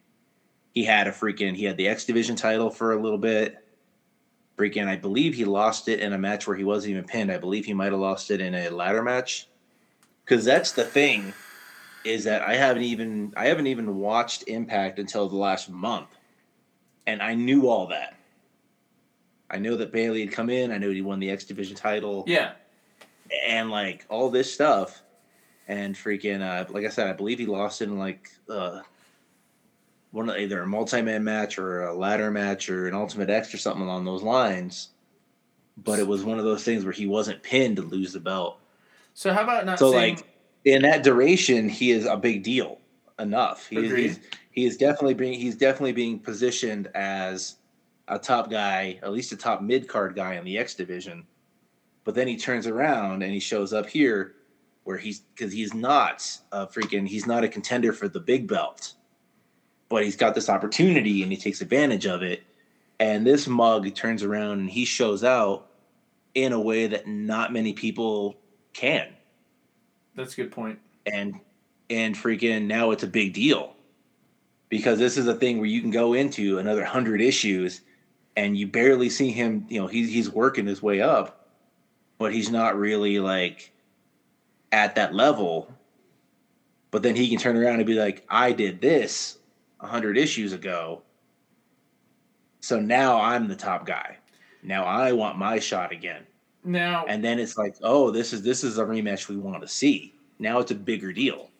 [0.72, 3.59] He had a freaking he had the X Division title for a little bit.
[4.59, 7.32] Freaking I believe he lost it in a match where he wasn't even pinned.
[7.32, 9.48] I believe he might have lost it in a ladder match.
[10.26, 11.32] Cuz that's the thing
[12.05, 16.09] is that I haven't even I haven't even watched Impact until the last month.
[17.07, 18.14] And I knew all that.
[19.50, 22.24] I know that Bailey had come in, I knew he won the X Division title
[22.26, 22.52] yeah,
[23.46, 25.03] and like all this stuff
[25.68, 28.80] and freaking uh like i said i believe he lost in like uh
[30.10, 33.58] one of either a multi-man match or a ladder match or an ultimate x or
[33.58, 34.90] something along those lines
[35.76, 38.58] but it was one of those things where he wasn't pinned to lose the belt
[39.14, 40.16] So how about not so saying?
[40.16, 40.26] like
[40.64, 42.78] in that duration he is a big deal
[43.18, 44.02] enough he, Agreed.
[44.02, 47.56] he's, he is definitely being he's definitely being positioned as
[48.08, 51.24] a top guy at least a top mid-card guy in the x division
[52.04, 54.34] but then he turns around and he shows up here
[54.85, 58.95] where he's because he's not a freaking he's not a contender for the big belt
[59.89, 62.43] but he's got this opportunity and he takes advantage of it.
[62.99, 65.68] And this mug turns around and he shows out
[66.35, 68.37] in a way that not many people
[68.72, 69.09] can.
[70.16, 70.78] That's a good point.
[71.07, 71.39] and
[71.91, 73.74] and freaking now it's a big deal.
[74.68, 77.82] Because this is a thing where you can go into another 100 issues
[78.37, 81.51] and you barely see him you know he's he's working his way up
[82.18, 83.70] but he's not really like
[84.74, 85.72] at that level
[86.90, 89.38] but then he can turn around and be like i did this
[89.78, 91.00] 100 issues ago
[92.60, 94.16] so now i'm the top guy
[94.62, 96.26] now i want my shot again
[96.64, 99.68] Now, and then it's like, oh, this is this is a rematch we want to
[99.68, 100.14] see.
[100.38, 101.50] Now it's a bigger deal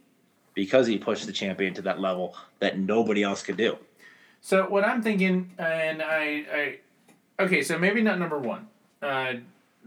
[0.55, 3.77] because he pushed the champion to that level that nobody else could do.
[4.41, 6.79] So what I'm thinking, and I,
[7.39, 8.67] I okay, so maybe not number one.
[9.03, 9.35] Uh,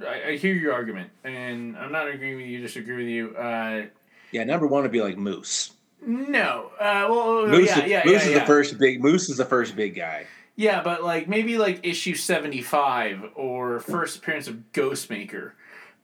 [0.05, 2.59] I, I hear your argument, and I'm not agreeing with you.
[2.61, 3.35] Disagree with you.
[3.35, 3.85] Uh,
[4.31, 5.71] Yeah, number one would be like Moose.
[6.05, 6.71] no.
[6.79, 9.01] Uh, well, Moose, yeah, is, yeah, Moose yeah, is the first big.
[9.01, 10.27] Moose is the first big guy.
[10.55, 15.51] Yeah, but like maybe like issue seventy five or first appearance of Ghostmaker,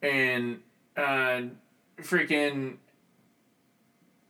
[0.01, 0.59] and
[0.95, 1.41] uh,
[1.99, 2.77] freaking,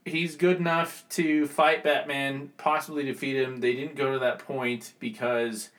[0.06, 3.60] he's good enough to fight Batman, possibly defeat him.
[3.60, 5.70] They didn't go to that point because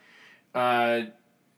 [0.53, 1.01] uh,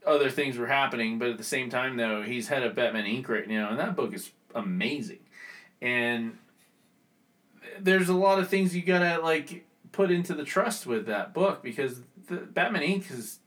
[0.07, 1.19] other things were happening.
[1.19, 3.27] But at the same time, though, he's head of Batman Inc.
[3.29, 5.19] right now, and that book is amazing.
[5.81, 6.37] And
[7.79, 11.61] there's a lot of things you gotta like put into the trust with that book
[11.61, 13.05] because the Batman Inc.
[13.07, 13.39] has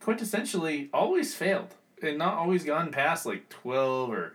[0.00, 4.34] quintessentially always failed and not always gone past like twelve or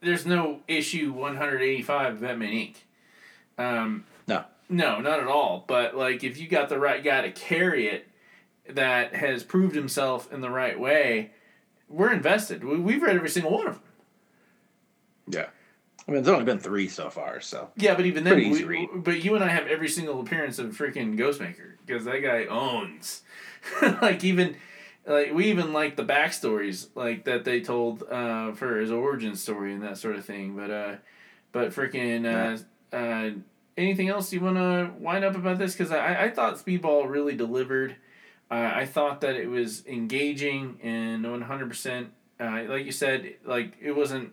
[0.00, 2.74] there's no issue one hundred eighty five of Batman Inc.
[3.58, 4.44] Um, No.
[4.68, 5.64] no, not at all.
[5.68, 8.08] But like if you got the right guy to carry it,
[8.74, 11.30] that has proved himself in the right way,
[11.88, 12.64] we're invested.
[12.64, 13.82] We, we've read every single one of them.
[15.28, 15.46] Yeah.
[16.08, 18.64] I mean, there's only been three so far, so Yeah, but even then, Pretty easy
[18.64, 18.88] we, read.
[19.04, 23.22] but you and I have every single appearance of freaking Ghostmaker because that guy owns.
[24.02, 24.56] like even,
[25.06, 29.72] like we even like the backstories like that they told uh, for his origin story
[29.72, 30.56] and that sort of thing.
[30.56, 30.96] But uh,
[31.52, 33.30] but freaking uh, uh,
[33.76, 35.74] anything else you want to wind up about this?
[35.74, 37.96] Because I I thought Speedball really delivered.
[38.50, 42.12] Uh, I thought that it was engaging and one hundred percent.
[42.40, 44.32] Uh, Like you said, like it wasn't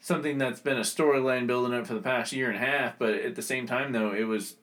[0.00, 2.98] something that's been a storyline building up for the past year and a half.
[2.98, 4.56] But at the same time, though, it was.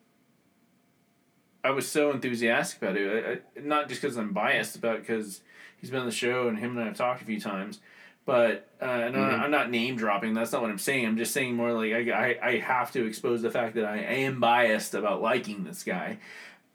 [1.64, 3.42] I was so enthusiastic about it.
[3.56, 5.42] I, I, not just because I'm biased about because
[5.78, 7.80] he's been on the show and him and I have talked a few times,
[8.26, 9.40] but uh, and I'm- Mhm.
[9.42, 10.34] I'm not name dropping.
[10.34, 11.06] That's not what I'm saying.
[11.06, 13.98] I'm just saying more like I, I, I have to expose the fact that I
[13.98, 16.20] am biased about liking this guy.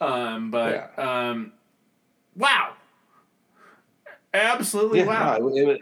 [0.03, 1.53] Um, but um,
[2.37, 2.75] wow,
[4.33, 5.39] absolutely Yeah, wow.
[5.39, 5.81] no, it,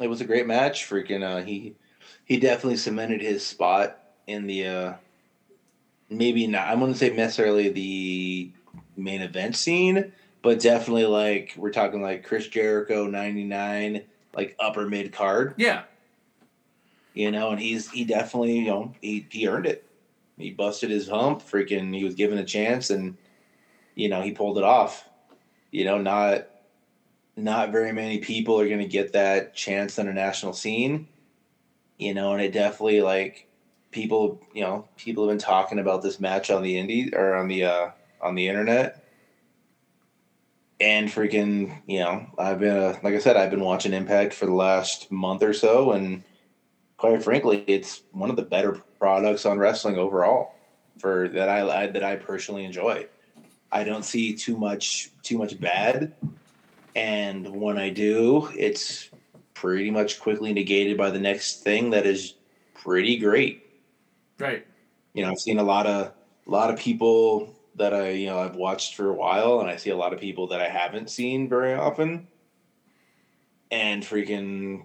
[0.00, 0.88] it, was- a great match.
[0.88, 1.74] Freaking, uh, he
[2.24, 4.92] he definitely cemented his spot in the uh,
[6.08, 6.68] maybe not.
[6.68, 8.52] I wouldn't say necessarily the
[8.96, 10.12] main event scene,
[10.42, 14.04] but definitely like we're talking like Chris Jericho ninety nine,
[14.34, 15.82] like upper mid card, yeah,
[17.14, 17.50] you know.
[17.50, 19.86] And he's he definitely you know he he earned it.
[20.38, 21.42] He busted his hump.
[21.42, 23.16] Freaking, he was given a chance, and
[23.94, 25.04] you know, he pulled it off.
[25.70, 26.42] You know, not
[27.36, 31.06] not very many people are going to get that chance on a national scene.
[31.98, 33.46] You know, and it definitely like
[33.92, 37.48] people, you know, people have been talking about this match on the indie or on
[37.48, 37.90] the uh
[38.20, 38.96] on the internet.
[40.80, 44.46] And freaking, you know, I've been uh, like I said, I've been watching Impact for
[44.46, 46.24] the last month or so and
[46.98, 50.54] quite frankly, it's one of the better products on wrestling overall
[50.98, 53.06] for that I, I that I personally enjoy.
[53.72, 56.14] I don't see too much too much bad,
[56.94, 59.10] and when I do, it's
[59.54, 62.34] pretty much quickly negated by the next thing that is
[62.74, 63.66] pretty great.
[64.38, 64.66] Right.
[65.12, 66.12] You know, I've seen a lot of
[66.46, 69.76] a lot of people that I you know I've watched for a while, and I
[69.76, 72.26] see a lot of people that I haven't seen very often,
[73.70, 74.84] and freaking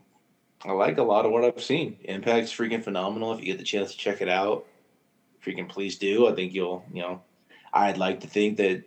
[0.63, 1.97] I like a lot of what I've seen.
[2.05, 3.33] Impact's freaking phenomenal.
[3.33, 4.65] If you get the chance to check it out,
[5.45, 6.27] freaking please do.
[6.27, 7.21] I think you'll, you know,
[7.75, 8.83] I'd like to think that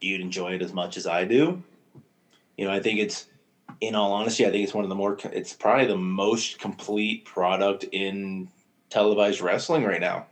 [0.00, 1.62] you'd enjoy it as much as I do.
[2.56, 3.26] You know, I think it's,
[3.80, 7.24] in all honesty, I think it's one of the more, it's probably the most complete
[7.24, 8.48] product in
[8.88, 10.26] televised wrestling right now.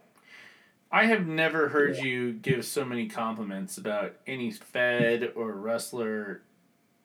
[0.91, 6.43] I have never heard you give so many compliments about any Fed or wrestler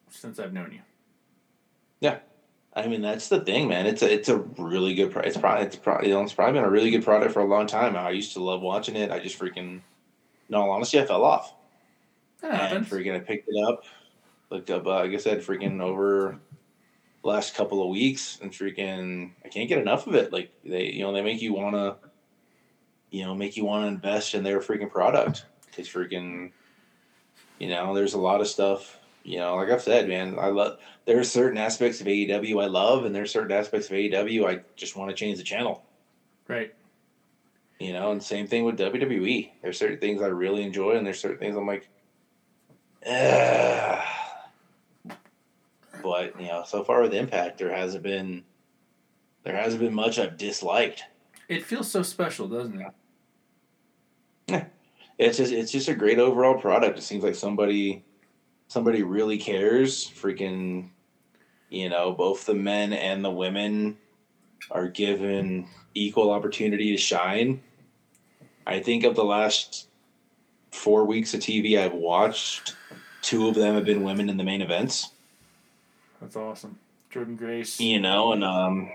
[0.10, 0.82] since I've known you.
[2.00, 2.20] Yeah.
[2.76, 3.86] I mean, that's the thing, man.
[3.86, 5.12] It's a it's a really good.
[5.12, 7.42] Pro- it's probably it's probably you know, it's probably been a really good product for
[7.42, 7.96] a long time.
[7.96, 9.12] I used to love watching it.
[9.12, 9.82] I just freaking,
[10.50, 11.54] in all honesty, I fell off.
[12.42, 12.90] That and happens.
[12.90, 13.86] freaking, I picked it up,
[14.50, 14.86] looked up.
[14.86, 16.40] Uh, like I said, freaking over
[17.24, 20.34] last couple of weeks, and freaking, I can't get enough of it.
[20.34, 21.98] Like they, you know, they make you wanna,
[23.10, 25.46] you know, make you want to invest in their freaking product.
[25.78, 26.52] It's freaking,
[27.60, 29.00] you know, there's a lot of stuff.
[29.24, 30.80] You know, like I've said, man, I love.
[31.06, 34.62] There are certain aspects of AEW I love, and there's certain aspects of AEW I
[34.76, 35.86] just want to change the channel.
[36.48, 36.74] Right.
[37.80, 39.52] You know, and same thing with WWE.
[39.62, 41.90] There's certain things I really enjoy, and there's certain things I'm like,
[43.06, 44.06] Ugh.
[46.02, 48.44] but you know, so far with Impact, there hasn't been
[49.44, 51.04] there hasn't been much I've disliked.
[51.50, 52.82] It feels so special, doesn't
[54.50, 54.66] it?
[55.18, 56.98] It's just it's just a great overall product.
[56.98, 58.04] It seems like somebody
[58.68, 60.10] somebody really cares.
[60.10, 60.90] Freaking,
[61.70, 63.98] you know, both the men and the women
[64.72, 67.62] are given equal opportunity to shine.
[68.66, 69.88] I think of the last
[70.72, 72.76] four weeks of TV I've watched,
[73.22, 75.10] two of them have been women in the main events.
[76.22, 76.80] That's awesome.
[77.12, 77.80] Jordynne Grace.
[77.80, 78.92] You know, and um,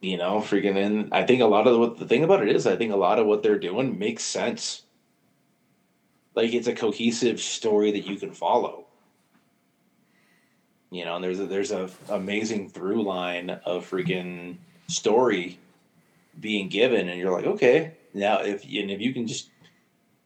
[0.00, 1.08] you know, freaking in.
[1.12, 3.18] I think a lot of what the thing about it is, I think a lot
[3.18, 4.82] of what they're doing makes sense.
[6.34, 8.86] Like it's a cohesive story that you can follow.
[10.90, 15.58] You know, and there's a there's a amazing through line of freaking story
[16.40, 19.50] being given, and you're like, okay, now if and if you can just,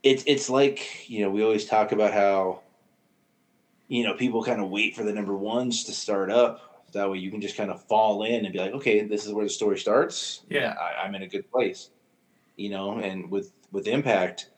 [0.02, 2.60] it's it's like you know we always talk about how,
[3.88, 6.84] you know, people kind of wait for the number ones to start up.
[6.92, 9.32] That way you can just kind of fall in and be like, okay, this is
[9.32, 10.42] where the story starts.
[10.50, 10.74] Yeah.
[10.78, 11.88] I, I'm in a good place.
[12.56, 14.50] You know, and with with Impact,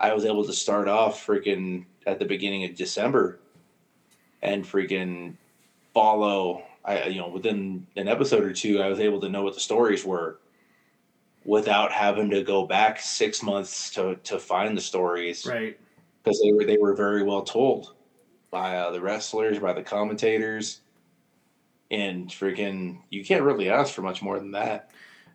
[0.00, 3.38] I was able to start off freaking at the beginning of December
[4.42, 5.34] and freaking
[5.94, 9.54] follow I you know within an episode or two I was able to know what
[9.54, 10.38] the stories were
[11.44, 15.78] without having to go back 6 months to to find the stories Right.
[16.22, 17.94] because they were they were very well told
[18.50, 20.80] by uh, the wrestlers by the commentators
[21.90, 24.90] and freaking you can't really ask for much more than that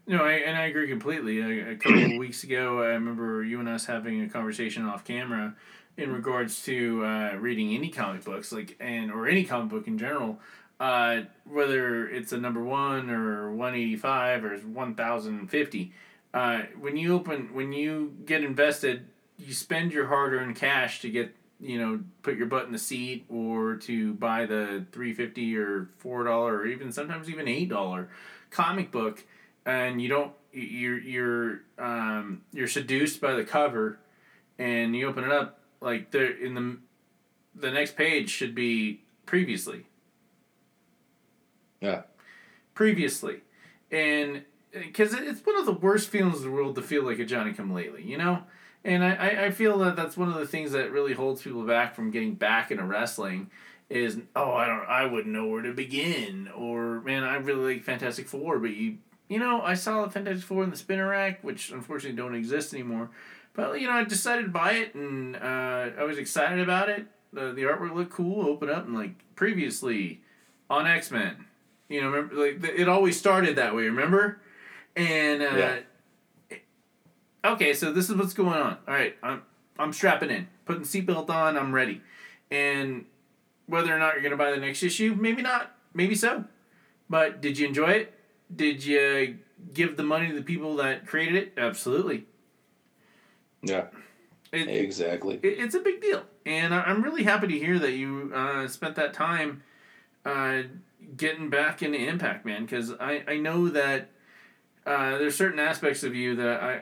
[0.08, 1.40] No, I, and I agree completely.
[1.40, 5.06] A, a couple of weeks ago, I remember you and us having a conversation off
[5.06, 5.56] camera
[5.98, 9.98] in regards to uh, reading any comic books, like and or any comic book in
[9.98, 10.40] general.
[10.80, 15.94] Uh, whether it's a number one or one eighty five or one thousand fifty,
[16.34, 19.06] uh, when you open when you get invested,
[19.38, 22.80] you spend your hard earned cash to get you know put your butt in the
[22.80, 27.70] seat or to buy the three fifty or four dollar or even sometimes even eight
[27.70, 28.10] dollar
[28.50, 29.24] comic book
[29.66, 34.00] and you don't you're you're um, you're seduced by the cover
[34.60, 36.78] and you open it up like there in the
[37.56, 39.86] the next page should be previously.
[41.82, 42.04] Yeah.
[42.74, 43.42] Previously.
[43.92, 47.26] And because it's one of the worst feelings in the world to feel like a
[47.26, 48.42] johnny come lately you know?
[48.84, 51.94] And I, I- feel that that's one of the things that really holds people back
[51.96, 53.52] from getting back into wrestling
[53.90, 57.84] is oh i don't i wouldn't know where to begin or man i really like
[57.84, 58.98] fantastic four but you
[59.30, 62.74] you know i saw the fantastic four in the spinner rack which unfortunately don't exist
[62.74, 63.12] anymore
[63.54, 67.06] but you know i decided to buy it and uh, i was excited about it
[67.32, 70.22] the, the artwork looked cool open up and like previously
[70.70, 71.46] on x-men
[71.90, 74.40] you know remember like th- it always started that way remember
[74.96, 75.46] and uh,
[76.52, 76.58] Yeah.
[77.46, 79.42] okay so this is what's going on all right i'm
[79.80, 82.02] i'm strapping in putting seatbelt on, I'm ready.
[82.50, 83.04] And
[83.66, 86.46] whether or not you're going to buy the next issue, maybe not, maybe so.
[87.10, 88.14] But did you enjoy it?
[88.56, 89.40] Did you
[89.74, 91.54] give the money to the people that created it?
[91.58, 92.26] Absolutely.
[93.64, 93.86] Yeah.
[94.52, 95.40] It, Exactly.
[95.42, 98.68] it, it's a big deal, and I- I'm really happy to hear that you uh,
[98.68, 99.64] spent that time
[100.26, 100.62] uh,
[101.18, 102.64] getting back into Impact, man.
[102.66, 104.12] Because I, I know that
[104.86, 106.82] uh, there's certain aspects of you that I,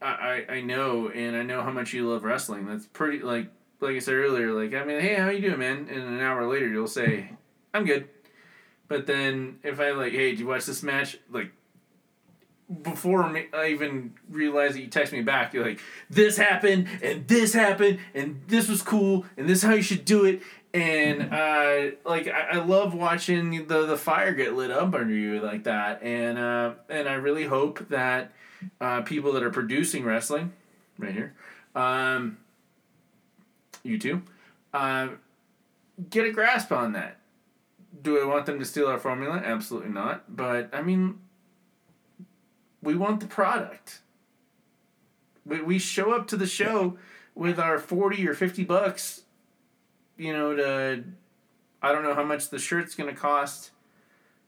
[0.00, 2.66] I I know, and I know how much you love wrestling.
[2.66, 3.48] That's pretty like
[3.80, 4.52] like I said earlier.
[4.52, 5.88] Like I mean, hey, how you doing, man?
[5.90, 7.28] And an hour later, you'll say,
[7.74, 8.08] I'm good.
[8.88, 11.18] But then if I like, hey, did you watch this match?
[11.30, 11.52] Like
[12.82, 17.26] before me, I even realized that you text me back, you're like, this happened, and
[17.28, 20.42] this happened, and this was cool, and this is how you should do it.
[20.74, 25.40] And uh, like I, I love watching the the fire get lit up under you
[25.40, 28.32] like that, and uh, and I really hope that
[28.80, 30.52] uh, people that are producing wrestling,
[30.98, 31.34] right here,
[31.74, 32.38] um,
[33.82, 34.22] you two,
[34.72, 35.08] uh,
[36.08, 37.18] get a grasp on that.
[38.00, 39.42] Do I want them to steal our formula?
[39.44, 40.34] Absolutely not.
[40.34, 41.18] But I mean,
[42.82, 44.00] we want the product.
[45.46, 46.98] We, we show up to the show
[47.34, 49.22] with our 40 or 50 bucks,
[50.16, 51.04] you know, to,
[51.80, 53.70] I don't know how much the shirt's going to cost.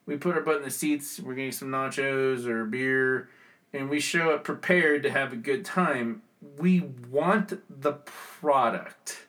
[0.07, 3.31] We put our butt in the seats, we're getting some nachos or beer,
[3.73, 6.23] and we show up prepared to have a good time.
[6.59, 6.81] We
[7.11, 9.27] want the product.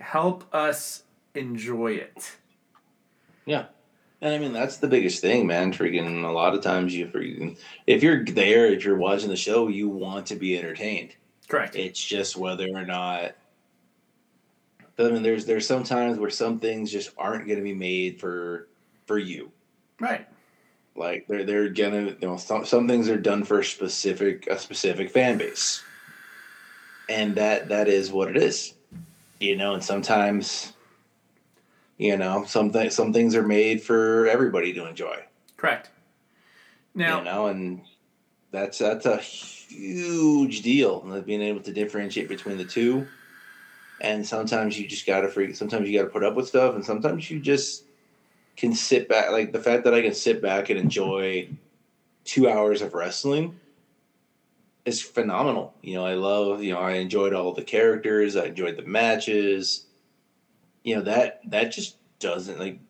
[0.00, 1.04] Help us
[1.34, 2.36] enjoy it.
[3.46, 3.66] Yeah.
[4.20, 5.72] And I mean that's the biggest thing, man.
[5.72, 7.56] Freaking a lot of times you freaking
[7.86, 11.14] if you're there, if you're watching the show, you want to be entertained.
[11.48, 11.76] Correct.
[11.76, 13.36] It's just whether or not
[14.98, 18.68] I mean there's there's some times where some things just aren't gonna be made for
[19.06, 19.52] for you.
[20.00, 20.26] Right.
[20.96, 24.58] Like they're they're gonna you know some, some things are done for a specific a
[24.58, 25.82] specific fan base.
[27.08, 28.74] And that that is what it is.
[29.38, 30.72] You know, and sometimes
[31.98, 35.24] you know, some th- some things are made for everybody to enjoy.
[35.56, 35.90] Correct.
[36.94, 37.82] Now, you know, and
[38.52, 41.02] that's that's a huge deal.
[41.02, 43.06] and Being able to differentiate between the two,
[44.00, 45.56] and sometimes you just gotta freak.
[45.56, 47.84] Sometimes you gotta put up with stuff, and sometimes you just
[48.56, 49.32] can sit back.
[49.32, 51.48] Like the fact that I can sit back and enjoy
[52.24, 53.58] two hours of wrestling
[54.84, 55.74] is phenomenal.
[55.82, 56.62] You know, I love.
[56.62, 58.36] You know, I enjoyed all the characters.
[58.36, 59.86] I enjoyed the matches.
[60.88, 62.80] You know that that just doesn't like.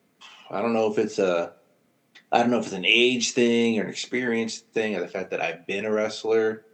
[0.52, 1.54] I don't know if it's a
[2.30, 5.30] I don't know if it's an age thing or an experience thing or the fact
[5.32, 6.64] that I've been a wrestler,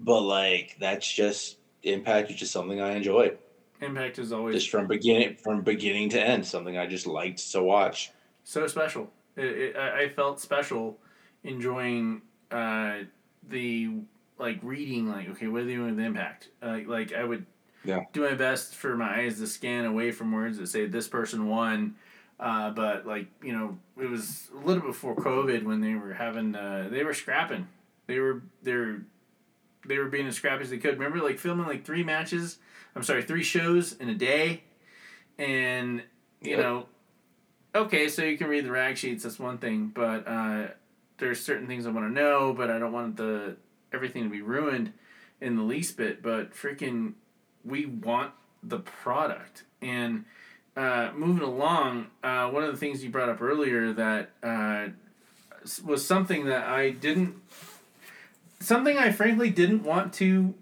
[0.00, 3.36] but like that's just Impact is just something I enjoyed
[3.82, 6.46] Impact is always just from beginning from beginning to end.
[6.46, 8.10] Something I just liked to watch.
[8.42, 9.10] so special.
[9.36, 10.96] It, it, I I felt special
[11.44, 13.00] enjoying uh,
[13.46, 13.90] the
[14.38, 17.44] like reading like okay what are they doing with impact uh, like I would
[17.84, 18.00] Yeah.
[18.12, 21.48] do my best for my eyes to scan away from words that say this person
[21.48, 21.94] won
[22.38, 26.54] uh, but like you know it was a little before COVID when they were having
[26.54, 27.66] uh, they were scrapping
[28.06, 29.02] they were they're
[29.86, 32.58] they were being as scrappy as they could remember like filming like three matches
[32.94, 34.62] I'm sorry three shows in a day
[35.38, 36.02] and
[36.40, 36.58] you Yep.
[36.60, 36.86] know
[37.74, 39.22] okay, so you can read the rag sheets.
[39.22, 40.68] That's one thing, but uh,
[41.18, 43.56] there's certain things I want to know, but I don't want the
[43.92, 44.92] everything to be ruined
[45.40, 46.22] in the least bit.
[46.22, 47.12] But freaking,
[47.64, 48.32] we want
[48.62, 49.64] the product.
[49.82, 50.24] And
[50.76, 54.88] uh, moving along, uh, one of the things you brought up earlier that uh,
[55.84, 57.36] was something that I didn't,
[58.60, 60.54] something I frankly didn't want to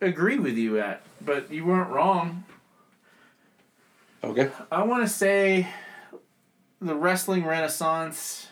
[0.00, 2.44] agree with you at, but you weren't wrong.
[4.22, 4.50] Okay.
[4.70, 5.68] I want to say
[6.80, 8.48] the wrestling renaissance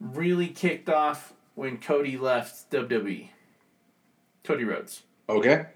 [0.00, 3.28] really kicked off when Cody left WWE.
[4.44, 5.02] Cody Rhodes.
[5.28, 5.66] Okay.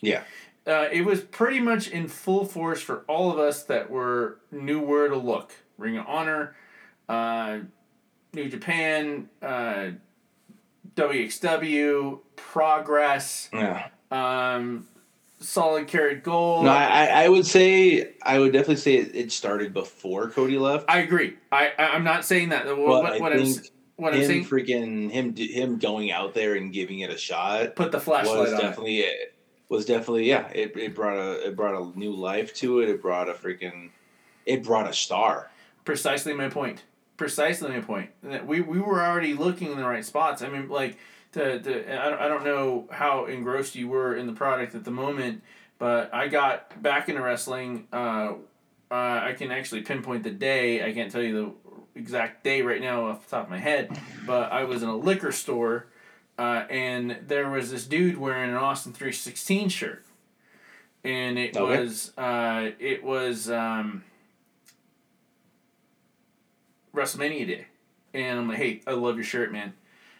[0.00, 0.22] Yeah.
[0.66, 4.80] Uh, it was pretty much in full force for all of us that were knew
[4.80, 5.52] where to look.
[5.76, 6.54] Ring of Honor,
[7.08, 7.58] uh,
[8.32, 9.88] New Japan, uh,
[10.96, 13.88] WXW, Progress, Yeah.
[14.10, 14.86] um,
[15.40, 16.64] Solid Carrot Gold.
[16.64, 20.86] No, I, I- would say I would definitely say it, started before Cody left.
[20.88, 21.36] I agree.
[21.52, 22.66] I, I'm not saying that.
[22.66, 24.44] What, But what, I what think what I'm him saying.
[24.46, 28.52] freaking him him going out there and giving it a shot Put the flashlight was
[28.52, 28.58] on.
[28.58, 28.62] it.
[28.62, 29.34] definitely it.
[29.68, 30.48] Was definitely yeah.
[30.48, 32.88] It, it brought a it brought a new life to it.
[32.88, 33.90] It brought a freaking
[34.46, 35.50] it brought a star.
[35.84, 36.82] Precisely my point.
[37.16, 38.10] Precisely my point.
[38.46, 40.42] We we were already looking in the right spots.
[40.42, 40.98] I mean, like
[41.32, 44.84] to, to I don't, I don't know how engrossed you were in the product at
[44.84, 45.42] the moment,
[45.78, 47.86] but I got back into wrestling.
[47.92, 48.34] Uh,
[48.90, 50.84] uh, I can actually pinpoint the day.
[50.84, 51.63] I can't tell you the
[51.94, 54.96] exact day right now off the top of my head, but I was in a
[54.96, 55.86] liquor store
[56.38, 60.04] uh, and there was this dude wearing an Austin three sixteen shirt,
[61.04, 61.84] and it Okay.
[61.84, 64.02] was uh, it was um,
[66.94, 67.66] WrestleMania day,
[68.12, 69.74] and I'm like, hey, I love your shirt, man.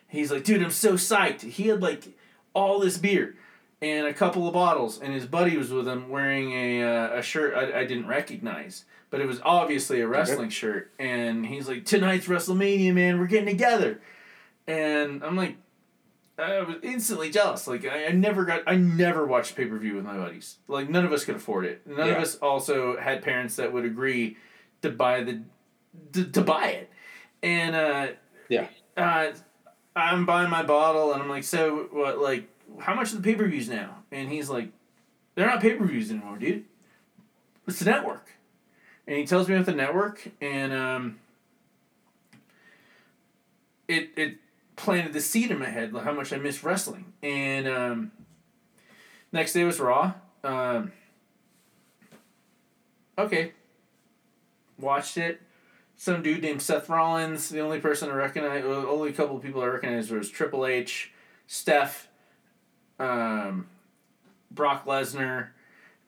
[0.09, 1.43] He's like, dude, I'm so psyched.
[1.43, 2.17] He had like
[2.55, 3.37] all this beer
[3.83, 7.23] and a couple of bottles, and his buddy was with him wearing a uh, a
[7.23, 10.93] shirt I, I didn't recognize, but it was obviously a wrestling shirt.
[10.99, 13.19] And he's like, tonight's WrestleMania, man.
[13.21, 14.01] We're getting together,
[14.67, 15.57] and I'm like.
[16.37, 17.69] I was instantly jealous.
[17.69, 20.57] Like I, I never got, I never watched pay per view with my buddies.
[20.67, 21.87] Like none of us could afford it.
[21.87, 24.37] None of us also had parents that would agree
[24.83, 25.43] to buy the,
[26.13, 26.91] to, to buy it,
[27.45, 28.07] and uh,
[28.49, 28.67] Yeah.
[28.97, 29.29] uh,
[29.95, 32.19] I'm buying my bottle, and I'm like, so what?
[32.19, 32.49] Like,
[32.81, 34.03] how much are the pay per views now?
[34.11, 34.71] And he's like,
[35.37, 36.65] they're not pay per views anymore, dude.
[37.69, 38.29] It's the network,
[39.07, 41.19] and he tells me about the network, and um,
[43.89, 44.37] it it
[44.77, 47.13] planted the seed in my head like how much I miss wrestling.
[47.23, 48.13] And um,
[49.33, 50.15] next day was Raw.
[50.43, 50.93] Um,
[53.19, 53.53] okay,
[54.79, 55.41] watched it.
[55.97, 57.49] Some dude named Seth Rollins.
[57.49, 61.13] The only person I recognize, only couple of people I recognized was Triple H,
[61.47, 62.09] Steph,
[62.99, 63.69] um,
[64.51, 65.49] Brock Lesnar,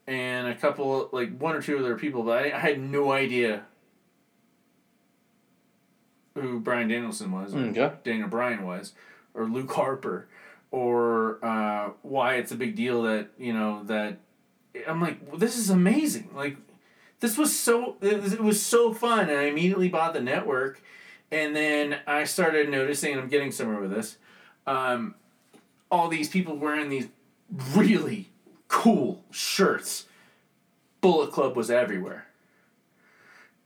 [0.06, 2.22] and a couple like one or two other people.
[2.22, 3.64] But I, I had no idea
[6.34, 7.92] who Bryan Danielson was, or Okay.
[8.04, 8.92] Daniel Bryan was,
[9.34, 10.28] or Luke Harper,
[10.70, 14.18] or uh, why it's a big deal that you know that
[14.86, 16.30] I'm like well, this is amazing.
[16.34, 16.56] Like
[17.20, 20.82] this was so it was, it was so fun, and I immediately bought the network,
[21.30, 24.18] and then I started noticing, and I'm getting somewhere with this,
[24.66, 25.14] um,
[25.90, 27.08] all these people wearing these
[27.74, 28.28] really
[28.68, 30.06] cool shirts.
[31.00, 32.26] Bullet Club was everywhere,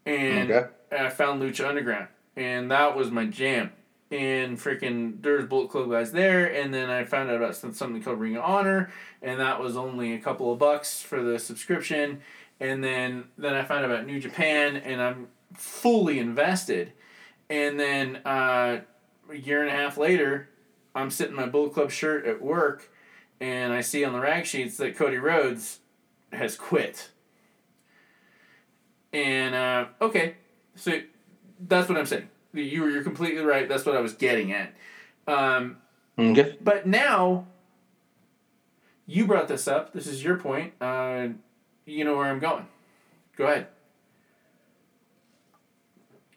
[0.05, 0.69] and Okay.
[0.93, 3.73] I found Lucha Underground, and that was my jam.
[4.11, 8.19] And freaking, there's Bullet Club guys there, and then I found out about something called
[8.19, 8.91] Ring of Honor,
[9.23, 12.21] and that was only a couple of bucks for the subscription.
[12.59, 16.93] And then then I found out about New Japan, and I'm fully invested.
[17.49, 18.81] And then uh,
[19.31, 20.49] a year and a half later,
[20.95, 22.91] I'm sitting in my Bullet Club shirt at work,
[23.41, 25.79] and I see on the rag sheets that Cody Rhodes
[26.33, 27.11] has quit.
[29.13, 30.35] And uh, okay,
[30.77, 31.01] so
[31.67, 32.29] that's what I'm saying.
[32.53, 33.69] You you're completely right.
[33.69, 34.73] That's what I was getting at.
[35.27, 35.79] Um,
[36.19, 36.59] Okay.
[36.61, 37.47] but now,
[39.07, 39.93] you brought this up.
[39.95, 40.75] This is your point.
[40.81, 41.29] Uh,
[41.87, 42.67] you know where I'm going.
[43.37, 43.69] Go ahead.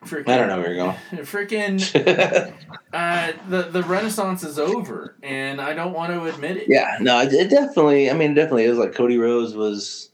[0.05, 2.53] Freaking, I don't know where you're Freaking, going.
[2.93, 6.65] uh, the the Renaissance is over, and I don't want to admit it.
[6.67, 8.09] yeah, no, it, it definitely.
[8.09, 10.09] I mean, definitely it was like Cody Rhodes was.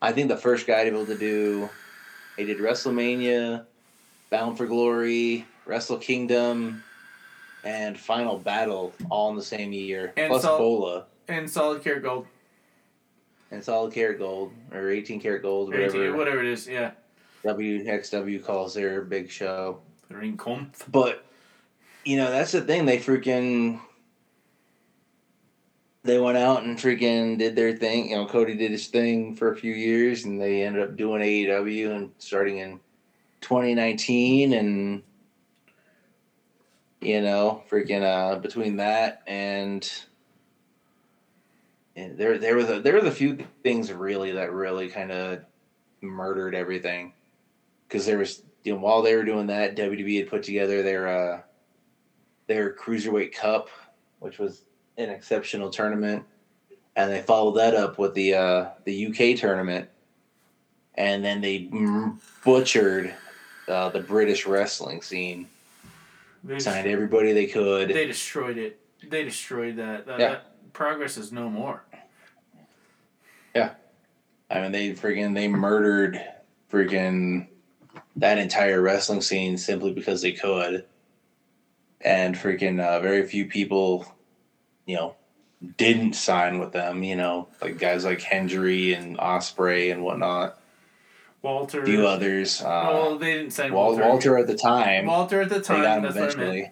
[0.00, 1.68] I think the first guy to be able to do.
[2.36, 3.64] He did WrestleMania,
[4.30, 6.84] Bound for Glory, Wrestle Kingdom,
[7.64, 10.12] and Final Battle all in the same year.
[10.16, 12.26] And plus so- Bola And solid care gold,
[13.50, 16.68] and solid karat gold or eighteen karat gold, whatever, 18, whatever it is.
[16.68, 16.92] Yeah,
[17.44, 19.80] WXW calls their big show.
[20.90, 21.24] But
[22.04, 22.86] you know, that's the thing.
[22.86, 23.80] They freaking
[26.08, 28.10] they went out and freaking did their thing.
[28.10, 31.22] You know, Cody did his thing for a few years, and they ended up doing
[31.22, 32.80] AEW and starting in
[33.42, 35.02] 2019, and
[37.00, 39.90] you know, freaking uh, between that and.
[41.94, 45.40] And there, there was a, there was a few things really that really kind of
[46.00, 47.12] murdered everything,
[47.88, 51.08] because there was you know while they were doing that, WWE had put together their
[51.08, 51.40] uh,
[52.46, 53.68] their cruiserweight cup,
[54.20, 54.62] which was
[54.96, 56.24] an exceptional tournament,
[56.96, 59.88] and they followed that up with the uh, the UK tournament,
[60.94, 61.70] and then they
[62.44, 63.14] butchered
[63.68, 65.48] uh, the British wrestling scene.
[66.44, 67.88] They, Signed everybody they could.
[67.88, 68.78] they destroyed it.
[69.08, 70.06] They destroyed that.
[70.06, 70.28] That, Yeah.
[70.28, 71.82] that progress is no more.
[73.54, 73.70] Yeah.
[74.50, 76.20] I mean, they freaking they murdered
[76.72, 77.48] freaking
[78.18, 80.84] that entire wrestling scene simply because they could,
[82.00, 84.06] and freaking uh, very few people,
[84.86, 85.14] you know,
[85.76, 87.02] didn't sign with them.
[87.02, 90.58] You know, like guys like Hendry and Ospreay and whatnot.
[91.42, 91.82] Walter.
[91.82, 92.60] A few others.
[92.60, 94.08] Uh, well, they didn't sign Wal- Walter.
[94.08, 95.06] Walter at the time.
[95.06, 95.80] Walter at the time.
[95.80, 96.70] they got him eventually.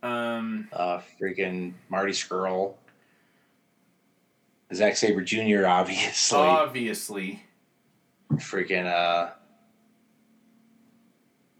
[0.00, 2.74] Um, Uh, freaking Marty Scurll.
[4.72, 5.66] Zack Sabre Jr.
[5.66, 6.38] Obviously.
[6.38, 7.42] obviously.
[8.34, 9.30] freaking uh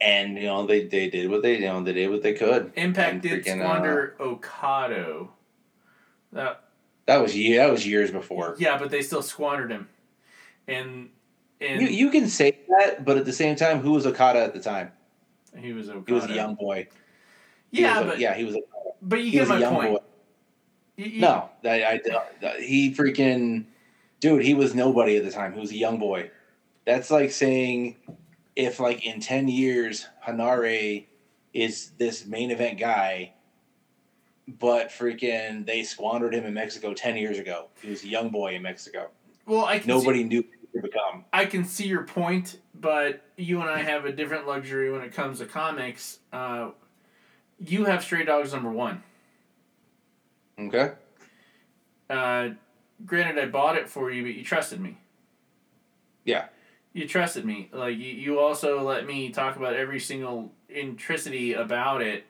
[0.01, 2.73] and you know they, they did what they you know they did what they could
[2.77, 5.27] Impact And did freaking, uh, squander Okada.
[6.33, 6.65] That
[7.07, 9.89] that was ye- that was years before yeah, but they still squandered him.
[10.67, 11.09] And
[11.61, 14.53] and you, you can say that but at the same time who was okada at
[14.55, 14.93] the time
[15.57, 16.05] he was Okada.
[16.07, 16.87] he was a young boy
[17.71, 18.91] Yeah, a- but yeah he was Okada.
[19.03, 19.91] But you get a my young point.
[19.91, 19.99] boy.
[20.97, 22.01] You- you- No, I, I,
[22.43, 23.65] I- he freaking,
[24.21, 25.53] dude, he was nobody at the time.
[25.55, 26.31] He was a young boy.
[26.85, 27.95] That's like saying
[28.59, 31.07] if, like, in 10 years, Hanare
[31.55, 33.33] is this main event guy,
[34.49, 37.69] but freaking they squandered him in Mexico 10 years ago.
[37.81, 39.11] He was a young boy in Mexico.
[39.47, 41.25] Well, I can see- Nobody knew what he could become.
[41.33, 45.13] I can see your point, but you and I have a different luxury when it
[45.13, 46.19] comes to comics.
[46.33, 46.71] Uh,
[47.61, 49.05] you have Stray Dogs number one.
[50.59, 50.95] Okay?
[52.11, 52.51] Uh,
[53.07, 54.99] granted, I bought it for you, but you trusted me.
[56.25, 56.47] Yeah.
[56.99, 57.69] You trusted me.
[57.73, 62.27] Like you, you also let me talk about every single intricity about it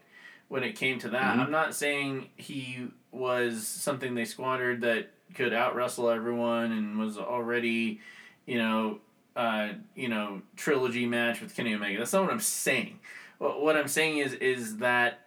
[0.48, 1.36] when it came to that.
[1.36, 1.40] Mhm.
[1.40, 7.16] I'm not saying he was something they squandered that could out wrestle everyone and was
[7.16, 8.00] already,
[8.44, 9.00] you know,
[9.34, 12.00] uh, you know, trilogy match with Kenny Omega.
[12.00, 12.98] That's not what I'm saying.
[13.38, 15.20] What, what I'm saying is is that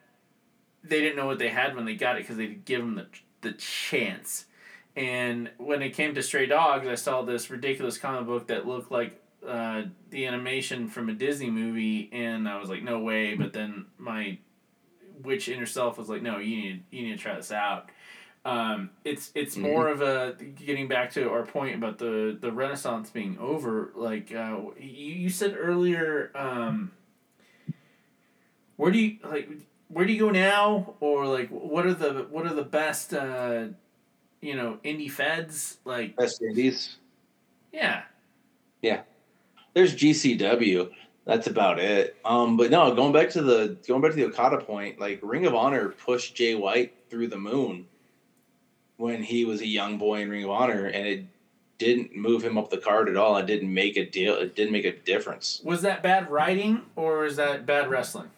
[0.84, 2.94] they didn't know what they had when they got it because they didn't give them
[2.94, 3.08] the
[3.42, 4.46] the chance.
[4.96, 8.92] And when it came to Stray Dogs, I saw this ridiculous comic book that looked
[8.92, 13.36] like uh, the animation from a Disney movie, and I was like, no way.
[13.36, 14.38] But then my
[15.24, 17.90] witch inner self was like, no, you need you need to try this out.
[18.44, 19.62] Um, it's it's Mhm.
[19.62, 23.92] more of a getting back to our point about the the Renaissance being over.
[23.96, 26.92] Like uh, you you said earlier, um,
[28.78, 29.50] where do you like
[29.88, 33.68] where do you go now, or like what are the what are the best uh,
[34.42, 36.18] you know indie feds like?
[36.18, 36.98] West Indies.
[37.72, 38.04] Yeah.
[38.82, 39.04] Yeah,
[39.74, 40.92] There's GCW.
[41.26, 42.18] That's about it.
[42.26, 45.46] Um, but no, going back to the going back to the Okada point, like Ring
[45.46, 47.86] of Honor pushed Jay White through the moon
[48.98, 51.26] when he was a young boy in Ring of Honor, and it
[51.78, 53.38] didn't move him up the card at all.
[53.38, 54.36] It didn't make a deal.
[54.36, 55.62] It didn't make a difference.
[55.64, 58.30] was that bad writing or is that bad wrestling,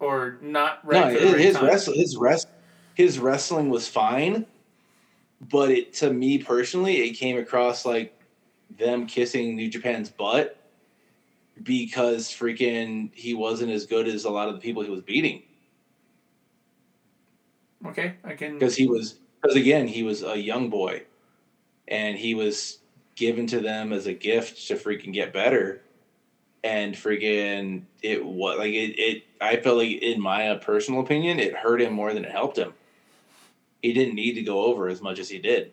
[0.00, 2.48] or not No, right for his, his wrestling, his rest,
[2.94, 4.44] his wrestling was fine,
[5.40, 8.16] but it to me personally, it came across like
[8.78, 10.56] them kissing New Japan's butt
[11.62, 15.42] because freaking he wasn't as good as a lot of the people he was beating.
[17.86, 18.54] Okay, I can.
[18.54, 21.02] because he was because again he was a young boy
[21.88, 22.78] and he was
[23.16, 25.82] given to them as a gift to freaking get better
[26.64, 31.54] and freaking it was like it, it i felt like in my personal opinion it
[31.54, 32.72] hurt him more than it helped him
[33.82, 35.72] he didn't need to go over as much as he did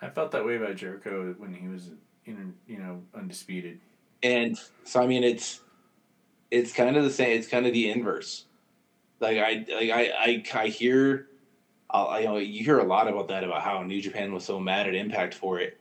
[0.00, 1.90] I felt that way about Jericho when he was
[2.26, 3.80] in you know undisputed.
[4.22, 5.60] and so i mean it's
[6.50, 8.44] it's kind of the same it's kind of the inverse.
[9.20, 11.26] Like i like i i, I hear
[11.90, 14.44] I, I- you know you hear a lot about that about how new japan was
[14.44, 15.78] so mad at impact for it.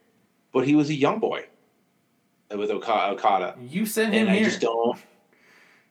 [0.53, 1.45] But he was a young boy
[2.49, 3.55] with Oka- okada.
[3.59, 4.97] You sent him and i just don't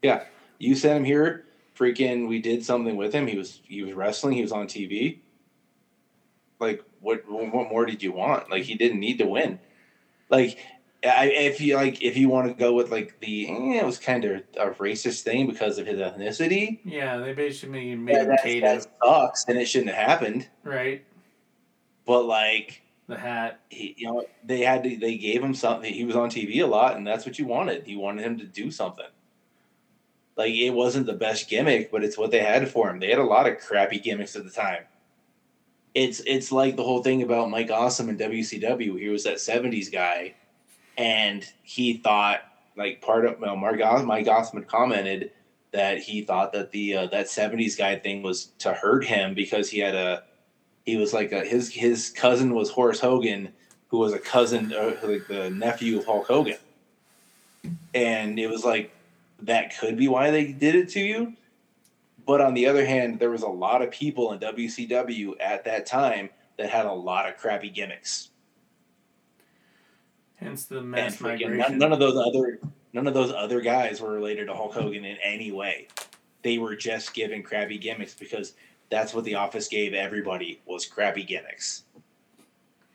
[0.02, 0.24] yeah
[0.58, 1.44] you sent him here.
[1.78, 3.26] Freaking we did something with him.
[3.26, 4.34] He was he was wrestling.
[4.34, 5.18] He was on tv
[6.60, 8.50] like what what more did you want?
[8.50, 9.58] Like he didn't need to win.
[10.30, 10.58] Like
[11.04, 13.98] I, if you like if you want to go with like the eh, it was
[13.98, 16.80] kind of a racist thing because of his ethnicity.
[16.84, 20.48] Yeah, they basically made yeah, him that, sucks and it shouldn't have happened.
[20.64, 21.04] Right?
[22.06, 23.60] but like The hat.
[23.68, 26.66] he, you know they had to they gave him something he was on tv a
[26.66, 27.86] lot and that's what you wanted.
[27.86, 29.06] You wanted him to do something.
[30.36, 33.00] Like it wasn't the best gimmick but it's what they had for him.
[33.00, 34.84] They had a lot of crappy gimmicks at the time
[35.96, 39.90] it's it's like the whole thing about mike awesome and wcw he was that 70s
[39.90, 40.34] guy
[40.96, 42.40] and he thought
[42.76, 45.30] like part of well, Mark Os- Mike Awesome commented
[45.72, 49.68] that he thought that the uh, that 70s guy thing was to hurt him because
[49.70, 50.22] he had a
[50.84, 53.50] he was like a, his his cousin was Horace Hogan
[53.88, 56.58] who was a cousin uh, like the nephew of Hulk Hogan.
[57.94, 58.92] And it was like
[59.42, 61.34] that could be why they did it to you
[62.26, 65.86] but on the other hand there was a lot of people in WCW at that
[65.86, 66.28] time
[66.58, 68.30] that had a lot of crappy gimmicks
[70.36, 71.58] Hence the mass migration.
[71.58, 72.60] none, none of those other
[72.92, 75.88] none of those other guys were related to Hulk Hogan in any way.
[76.42, 78.54] They were just given crappy gimmicks because
[78.90, 81.84] that's what the office gave everybody was crappy gimmicks.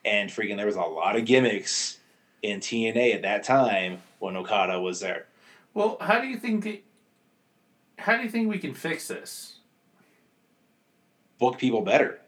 [0.05, 1.99] And freaking there was a lot of gimmicks
[2.43, 5.27] in TNA at that time when Okada was there.
[5.73, 6.83] well, how do you think?
[8.01, 9.57] How do you think we can fix this?
[11.37, 12.19] Book people better.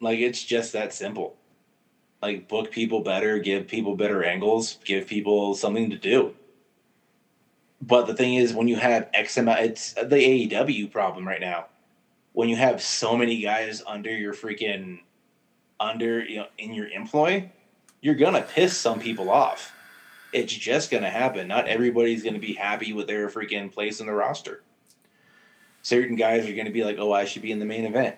[0.00, 1.36] Like it's just that simple.
[2.22, 6.32] Like book people better, give people better angles, give people something to do.
[7.82, 11.66] But the thing is, when you have X amount, it's the AEW problem right now.
[12.34, 15.00] When you have so many guys under your freaking,
[15.80, 17.50] under you know, in your employ,
[18.00, 19.73] you're gonna piss some people off.
[20.34, 21.48] It's just gonna happen.
[21.48, 24.62] Not everybody's gonna be happy with their freaking place in the roster.
[25.84, 28.16] Certain guys are going to be like, "Oh, I should be in the main event."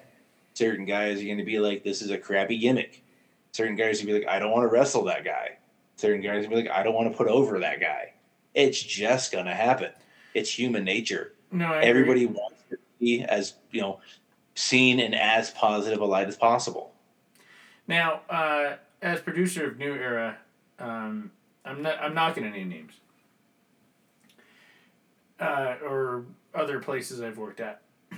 [0.55, 3.03] Certain guys are going to be like, "This is a crappy gimmick."
[3.51, 5.59] Certain guys are going to be like, "I don't want to wrestle that guy."
[5.97, 8.13] Certain guys are going to be like, "I don't want to put over that guy."
[8.55, 9.91] It's just going to happen.
[10.33, 11.33] It's human nature.
[11.51, 11.89] No, I agree.
[11.89, 13.99] Everybody wants to be as you know
[14.55, 16.95] seen in as positive a light as possible.
[17.89, 20.39] Now, uh, as producer of New Era,
[20.79, 21.33] um,
[21.67, 22.01] I'm not.
[22.01, 22.93] I'm not going to name names.
[25.39, 26.25] Uh, or
[26.55, 27.83] other places I've worked at.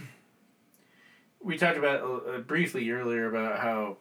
[1.40, 3.96] We talked about uh, briefly earlier about how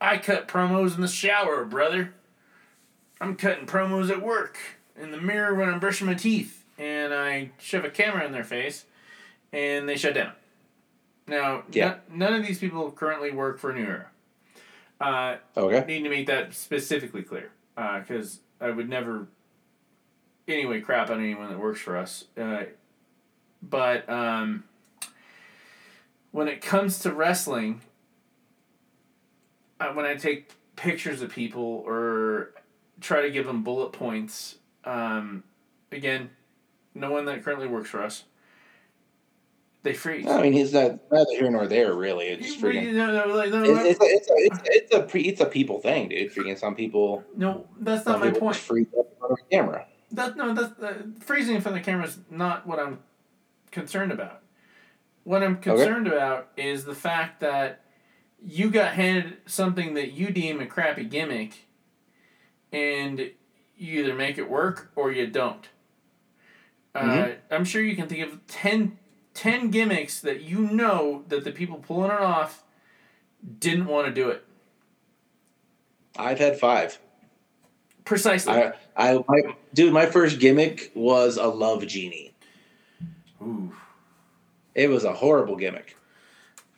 [0.00, 2.12] I cut promos in the shower, brother.
[3.22, 4.58] I'm cutting promos at work
[5.00, 8.44] in the mirror when I'm brushing my teeth, and I shove a camera in their
[8.44, 8.84] face,
[9.50, 10.32] and they shut down.
[11.26, 11.96] Now, Yeah.
[12.10, 14.10] no- none of these people currently work for New Era.
[15.00, 15.84] Uh, Okay.
[15.86, 19.28] need to make that specifically clear because I would never
[20.48, 22.24] anyway crap on anyone that works for us.
[22.36, 22.64] Uh,
[23.62, 24.64] but um,
[26.30, 27.80] when it comes to wrestling,
[29.80, 32.52] uh, when I take pictures of people or
[33.00, 35.42] try to give them bullet points, um,
[35.92, 36.30] again,
[36.94, 38.24] no one that currently works for us,
[39.86, 40.26] they freeze.
[40.26, 42.26] I mean, he's not neither here nor there, really.
[42.26, 42.92] It's freaking.
[42.92, 45.80] no, no, like, no, It's, it's, a, it's, a, it's, a, pre, it's a people
[45.80, 46.34] thing, dude.
[46.34, 47.24] Freaking some people.
[47.36, 48.56] no, that's not my point.
[48.56, 49.86] freeze in front of a camera.
[50.12, 52.98] That no, that's uh, freezing in front of the camera is not what I'm
[53.70, 54.42] concerned about.
[55.24, 57.80] What I'm concerned about is the fact that
[58.40, 61.54] you got handed something that you deem a crappy gimmick,
[62.72, 63.30] and
[63.76, 65.68] you either make it work or you don't.
[66.94, 67.36] Uh, Mhm.
[67.50, 68.98] I'm sure you can think of 10,
[69.36, 72.64] 10 gimmicks that you know that the people pulling it off
[73.60, 74.42] didn't want to do it.
[76.18, 76.98] I've had five.
[78.06, 78.54] Precisely.
[78.54, 79.42] I, I, my,
[79.74, 82.32] dude, my first gimmick was a love genie.
[83.42, 83.72] Ooh.
[84.74, 85.96] It was a horrible gimmick.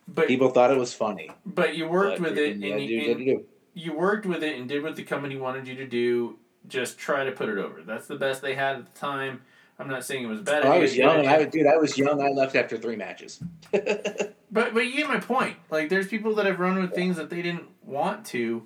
[0.08, 1.30] But People thought it was funny.
[1.46, 3.44] but you worked but with it, and, you, and had
[3.74, 6.38] you worked with it and did what the company wanted you to do.
[6.66, 7.82] Just try to put it over.
[7.82, 9.42] That's the best they had at the time.
[9.78, 10.64] I'm not saying it was bad.
[10.64, 11.26] Oh, I was young.
[11.26, 12.20] I dude, I was young.
[12.20, 13.40] I left after three matches.
[14.50, 15.56] But but you get my point.
[15.70, 18.62] Like there's people that have run with things that they didn't want to,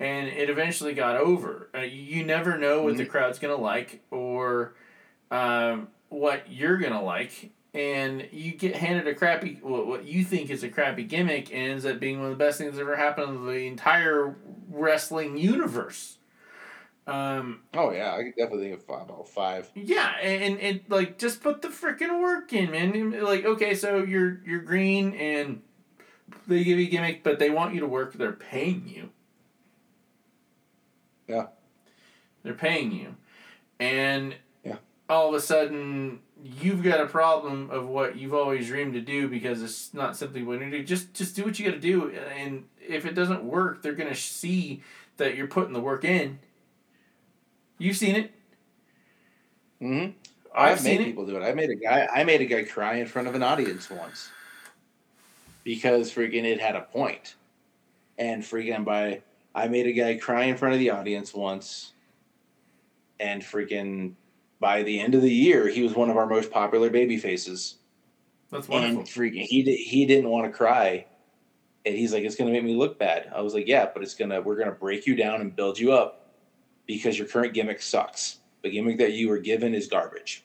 [0.00, 1.68] and it eventually got over.
[1.72, 3.08] Uh, you never know what the Mhm.
[3.08, 4.74] crowd's gonna like or
[5.30, 10.50] um, what you're gonna like, and you get handed a crappy what, what you think
[10.50, 12.96] is a crappy gimmick, and ends up being one of the best things that ever
[12.96, 14.34] happened in the entire
[14.68, 16.18] wrestling universe.
[17.06, 19.68] Um, Oh yeah, I could definitely think of five, about five.
[19.74, 23.20] yeah, and it like just put the freaking work in, man.
[23.22, 25.62] Like, okay, so you're you're green and
[26.46, 28.12] they give you a gimmick, but they want you to work.
[28.14, 29.10] They're paying you.
[31.26, 31.46] Yeah.
[32.42, 33.14] They're paying you,
[33.78, 34.34] and
[34.64, 34.76] Yeah.
[35.08, 39.28] all of a sudden you've got a problem of what you've always dreamed to do
[39.28, 40.82] because it's not simply what you do.
[40.82, 44.14] Just just do what you got to do, and if it doesn't work, they're gonna
[44.14, 44.82] see
[45.18, 46.38] that you're putting the work in.
[47.82, 48.30] You've seen it.
[49.82, 50.12] Mm-hmm.
[50.54, 51.04] I've, I've, seen made it.
[51.06, 51.42] people do it.
[51.42, 52.08] I made a guy.
[52.14, 54.30] I made a guy cry in front of an audience once
[55.64, 57.34] because freaking it had a point,
[58.18, 59.22] and freaking by
[59.56, 61.94] I made a guy cry in front of the audience once,
[63.18, 64.12] and freaking
[64.60, 67.78] by the end of the year he was one of our most popular baby faces.
[68.52, 69.00] That's wonderful.
[69.00, 71.04] And freaking he did, he didn't want to cry,
[71.84, 74.14] and he's like, "It's gonna make me look bad." I was like, "Yeah, but it's
[74.14, 76.21] gonna we're gonna break you down and build you up
[76.96, 78.38] because your current gimmick sucks.
[78.62, 80.44] The gimmick that you were given is garbage."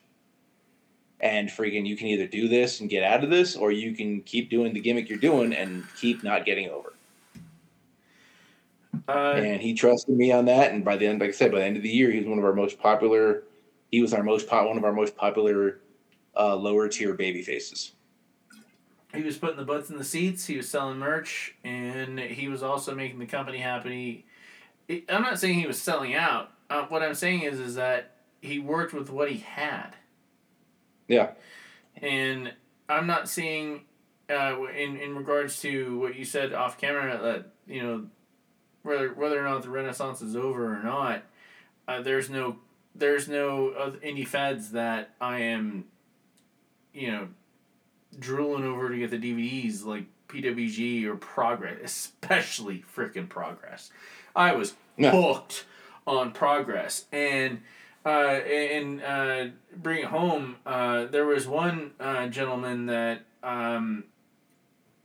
[1.19, 4.21] And freaking, you can either do this and get out of this, or you can
[4.21, 6.93] keep doing the gimmick you're doing and keep not getting over.
[9.07, 10.71] Uh, and he trusted me on that.
[10.71, 12.27] And by the end, like I said, by the end of the year, he was
[12.27, 13.43] one of our most popular.
[13.91, 15.79] He was our most po- one of our most popular
[16.35, 17.93] uh, lower tier baby faces.
[19.13, 20.45] he was putting the butts in the seats.
[20.45, 24.25] He was selling merch, and he was also making the company happy.
[24.89, 26.51] I'm not saying he was selling out.
[26.69, 29.91] Uh, what I'm saying is, is that he worked with what he had,
[31.07, 31.31] Yeah.
[31.95, 32.53] and
[32.89, 33.81] I'm not seeing,
[34.29, 38.05] uh, in in regards to what you said off camera that you know,
[38.83, 41.23] whether whether or not the Renaissance is over or not,
[41.87, 42.57] uh, there's no
[42.95, 45.85] there's no indie feds that I am,
[46.93, 47.27] you know,
[48.19, 53.91] drooling over to get the DVDs like PWG or Progress, especially freaking Progress.
[54.37, 55.11] I was Yeah.
[55.11, 55.65] hooked
[56.05, 57.61] on Progress, and
[58.05, 59.45] uh, and uh,
[59.75, 60.57] bring it home.
[60.65, 64.05] Uh, there was one uh, gentleman that um,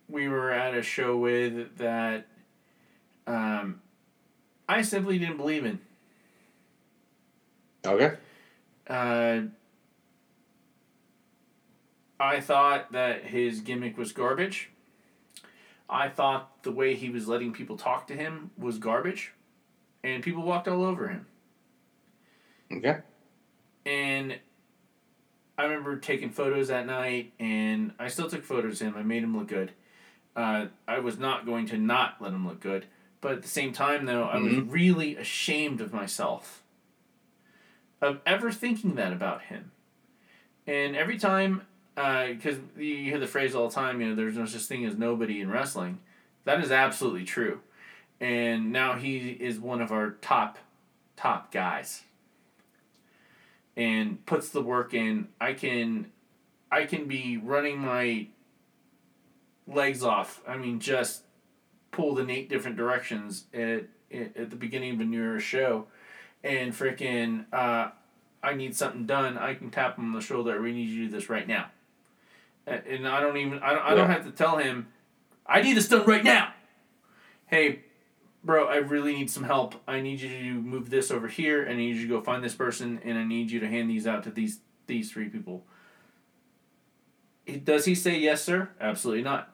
[0.09, 2.27] we were at a show with that
[3.27, 3.81] um,
[4.69, 5.81] I simply didn't believe in.
[7.85, 8.17] Okay.
[8.87, 9.41] Uh,
[12.21, 14.71] I thought that his gimmick was garbage.
[15.93, 19.33] I thought the way he was letting people talk to him was garbage,
[20.03, 21.27] and people walked all over him.
[22.73, 22.99] Okay.
[23.85, 24.39] And
[25.59, 28.95] I remember taking photos that night, and I still took photos of him.
[28.97, 29.73] I made him look good.
[30.35, 32.87] Uh, I was not going to not let him look good,
[33.21, 36.63] but at the same time, though, I was really ashamed of myself
[38.01, 39.71] of ever thinking that about him.
[40.67, 41.63] And every time,
[41.95, 44.97] because you hear the phrase all the time, you know, there's no such thing as
[44.97, 46.01] nobody in wrestling.
[46.45, 47.61] That is absolutely true.
[48.21, 50.59] And now he is one of our top,
[51.17, 52.03] top guys
[53.77, 56.11] and puts the work in, I can
[56.71, 58.29] I can be running my
[59.67, 60.43] legs off.
[60.47, 61.23] I mean just
[61.91, 65.87] pulled in eight different directions at at the beginning of a New show
[66.45, 67.91] and freaking uh,
[68.43, 71.07] I need something done, I can tap him on the shoulder, we need you to
[71.07, 71.71] do this right now.
[72.67, 74.89] And I don't even I don't, I don't have to tell him
[75.47, 76.53] I need this done right now.
[77.47, 77.81] Hey,
[78.45, 79.75] bro, I really need some help.
[79.87, 82.43] I need you to move this over here, and I need you to go find
[82.43, 85.65] this person, and I need you to hand these out to these these three people.
[87.65, 88.71] Does he say yes, sir?
[88.81, 89.53] Absolutely not.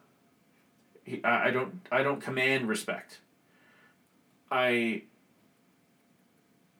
[1.05, 3.21] He, I, I don't I don't command respect.
[4.51, 5.03] I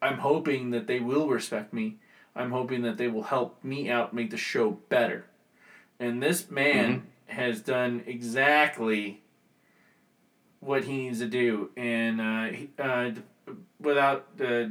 [0.01, 1.97] I'm hoping that they will respect me.
[2.37, 5.25] I'm hoping that they will help me out make the show better.
[6.01, 7.39] And this man mm-hmm.
[7.41, 9.23] has done exactly
[10.61, 13.11] what he needs to do, and uh, uh,
[13.81, 14.65] without uh,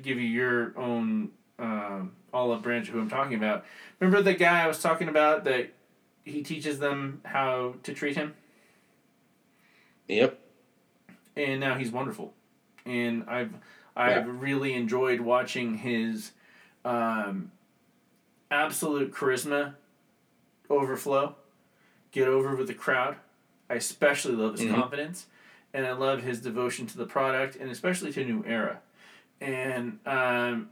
[0.00, 3.64] give you your own um, olive branch who I'm talking about.
[4.00, 5.72] Remember the guy I was talking about that
[6.24, 8.34] he teaches them how to treat him.
[10.08, 10.38] Yep.
[11.36, 12.34] And now he's wonderful,
[12.84, 13.54] and I've
[13.96, 14.32] I've yeah.
[14.36, 16.32] really enjoyed watching his
[16.84, 17.52] um,
[18.50, 19.74] absolute charisma
[20.72, 21.36] overflow,
[22.10, 23.16] get over with the crowd
[23.72, 24.74] I especially love his mm-hmm.
[24.74, 25.26] confidence,
[25.72, 28.80] and I love his devotion to the product, and especially to New Era.
[29.40, 30.68] And um,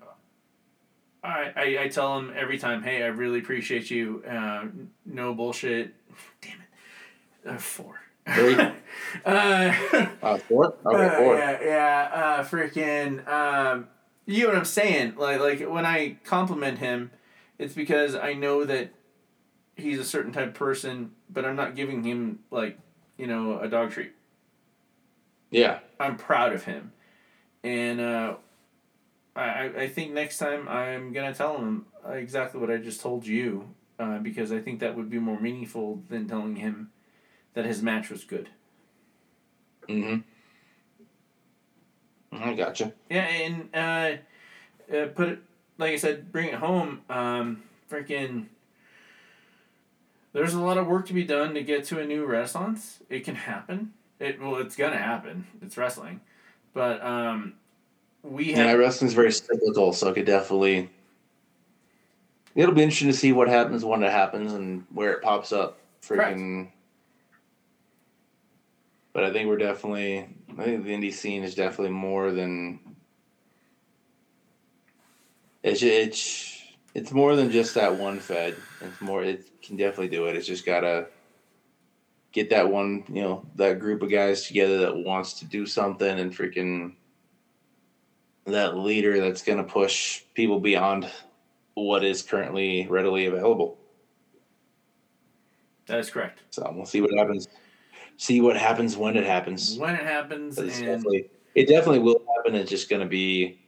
[1.24, 4.22] I, I, I tell him every time, hey, I really appreciate you.
[4.28, 4.66] Uh,
[5.06, 5.94] no bullshit.
[6.42, 7.48] Damn it.
[7.48, 8.00] Uh, four.
[8.34, 8.54] Three.
[9.24, 9.74] uh,
[10.22, 10.74] uh, four?
[10.84, 11.38] Okay, uh, four.
[11.38, 12.10] yeah, yeah.
[12.12, 13.26] Uh, freaking.
[13.26, 13.88] Um,
[14.26, 15.14] you know what I'm saying?
[15.16, 17.12] Like, like when I compliment him,
[17.58, 18.90] it's because I know that
[19.80, 22.78] he's a certain type of person, but I'm not giving him like
[23.20, 24.12] you know, a dog treat.
[25.50, 25.80] Yeah.
[26.00, 26.92] I'm proud of him.
[27.62, 28.36] And uh,
[29.36, 33.26] I, I think next time I'm going to tell him exactly what I just told
[33.26, 36.92] you uh, because I think that would be more meaningful than telling him
[37.52, 38.48] that his match was good.
[39.86, 40.24] Mm
[42.32, 42.42] hmm.
[42.42, 42.94] I gotcha.
[43.10, 45.40] Yeah, and uh, uh, put it,
[45.76, 47.02] like I said, bring it home.
[47.10, 48.46] Um, freaking
[50.32, 53.00] there's a lot of work to be done to get to a new renaissance.
[53.08, 53.92] It can happen.
[54.18, 55.46] It well, it's gonna happen.
[55.62, 56.20] It's wrestling,
[56.74, 57.54] but um,
[58.22, 58.66] we have.
[58.66, 60.90] Yeah, wrestling's very cyclical, so it could definitely.
[62.54, 65.78] It'll be interesting to see what happens when it happens and where it pops up.
[66.02, 66.64] Freaking.
[66.64, 66.74] Correct.
[69.12, 70.28] But I think we're definitely.
[70.58, 72.78] I think the indie scene is definitely more than.
[75.62, 76.59] It's it's
[76.94, 78.56] it's more than just that one fed.
[78.80, 79.22] It's more.
[79.22, 80.36] It can definitely do it.
[80.36, 81.06] It's just gotta
[82.32, 86.18] get that one, you know, that group of guys together that wants to do something
[86.18, 86.94] and freaking
[88.46, 91.10] that leader that's gonna push people beyond
[91.74, 93.78] what is currently readily available.
[95.86, 96.42] That is correct.
[96.50, 97.48] So we'll see what happens.
[98.16, 99.76] See what happens when it happens.
[99.76, 100.68] When it happens, and...
[100.70, 102.54] definitely, it definitely will happen.
[102.54, 103.60] It's just going to be.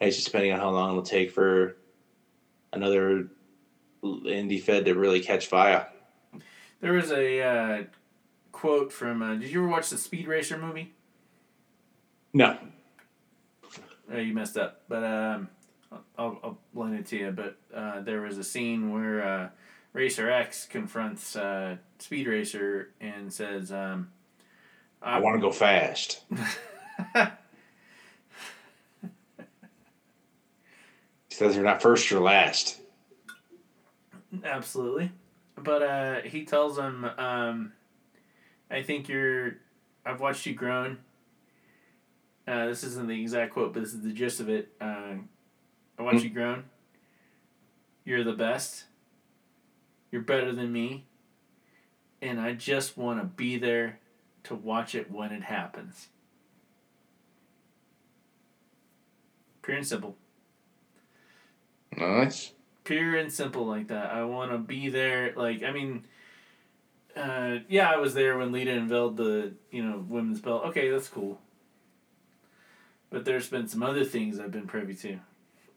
[0.00, 1.76] It's just depending on how long it'll take for
[2.72, 3.28] another
[4.02, 5.88] indie fed to really catch fire.
[6.80, 7.82] There was a uh,
[8.52, 9.22] quote from.
[9.22, 10.92] Uh, did you ever watch the Speed Racer movie?
[12.32, 12.56] No.
[14.12, 15.48] Oh, you messed up, but um,
[16.16, 17.30] I'll, I'll lend it to you.
[17.30, 19.48] But uh, there was a scene where uh,
[19.92, 24.10] Racer X confronts uh, Speed Racer and says, um,
[25.02, 26.22] "I want to go fast."
[31.38, 32.80] says you're not first, you're last.
[34.44, 35.12] Absolutely,
[35.56, 37.72] but uh, he tells him, um,
[38.70, 39.56] "I think you're.
[40.04, 40.98] I've watched you grown."
[42.46, 44.72] Uh, this isn't the exact quote, but this is the gist of it.
[44.80, 45.14] Uh,
[45.98, 46.24] I watched mm-hmm.
[46.24, 46.64] you grown.
[48.04, 48.84] You're the best.
[50.10, 51.04] You're better than me.
[52.22, 54.00] And I just want to be there
[54.44, 56.08] to watch it when it happens.
[59.62, 60.16] Pure and simple.
[61.96, 62.52] Nice.
[62.84, 64.12] pure and simple like that.
[64.12, 65.32] I want to be there.
[65.36, 66.04] Like I mean,
[67.16, 70.64] uh, yeah, I was there when Lita unveiled the you know women's belt.
[70.66, 71.40] Okay, that's cool.
[73.10, 75.18] But there's been some other things I've been privy to,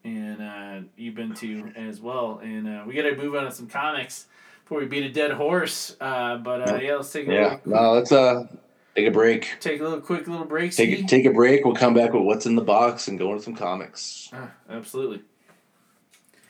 [0.03, 2.39] and uh, you've been to as well.
[2.43, 4.25] And uh, we got to move on to some comics
[4.63, 5.95] before we beat a dead horse.
[6.01, 7.57] Uh, but uh, yeah, let's take a Yeah.
[7.65, 8.47] No, let's uh
[8.95, 9.55] take a break.
[9.61, 10.75] take a little quick little break.
[10.75, 11.63] Take a, take a break.
[11.63, 14.29] We'll come back with what's in the box and go into some comics.
[14.33, 15.21] Ah, absolutely.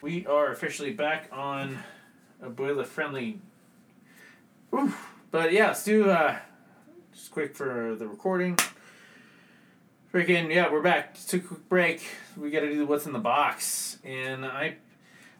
[0.02, 1.78] We are officially back on
[2.42, 3.40] a boiler friendly.
[4.74, 5.10] Oof.
[5.30, 6.38] But yeah, let's do uh,
[7.14, 8.58] just quick for the recording.
[10.12, 11.14] Freaking yeah, we're back.
[11.14, 12.04] Just took a quick break.
[12.36, 14.76] We got to do what's in the box, and I,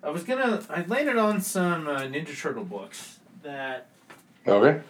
[0.04, 3.88] I was gonna I landed on some uh, Ninja Turtle books that
[4.48, 4.82] Okay.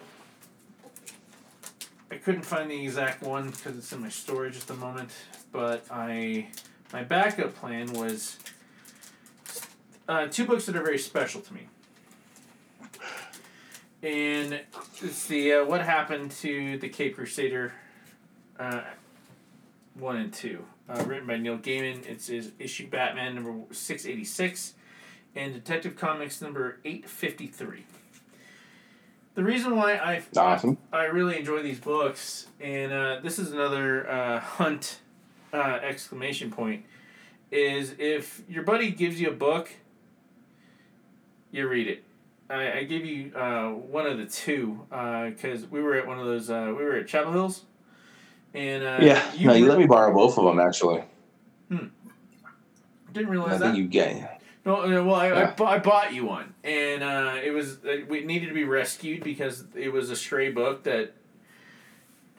[2.10, 5.10] I couldn't find the exact one because it's in my storage at the moment.
[5.50, 6.48] But I,
[6.92, 8.38] my backup plan was
[10.12, 11.68] uh, two books that are very special to me.
[14.02, 14.60] And
[15.00, 17.72] it's the uh, What Happened to the Caped Crusader,
[18.58, 18.82] uh,
[19.94, 22.04] one and two, uh, written by Neil Gaiman.
[22.06, 24.74] It's his issue Batman number six eighty six,
[25.34, 27.86] and Detective Comics number eight fifty three.
[29.34, 30.76] The reason why I Awesome.
[30.92, 34.98] I really enjoy these books, and uh, this is another uh, hunt
[35.54, 36.84] uh, exclamation point.
[37.52, 39.70] Is if your buddy gives you a book,
[41.52, 42.02] you read it.
[42.50, 46.26] I, I give you uh, one of the two because we were at one of
[46.26, 46.50] those.
[46.50, 47.62] Uh, we were at Chapel Hills,
[48.52, 49.32] and uh, yeah.
[49.34, 51.04] you no, you re- let me borrow both of them actually.
[51.70, 51.92] didn't
[53.16, 53.76] I realize think that.
[53.76, 54.40] you get.
[54.64, 55.50] No, no, well, I, I, Yeah.
[55.54, 59.24] bu- I bought you one, and uh, it was uh, we needed to be rescued
[59.24, 61.14] because it was a stray book that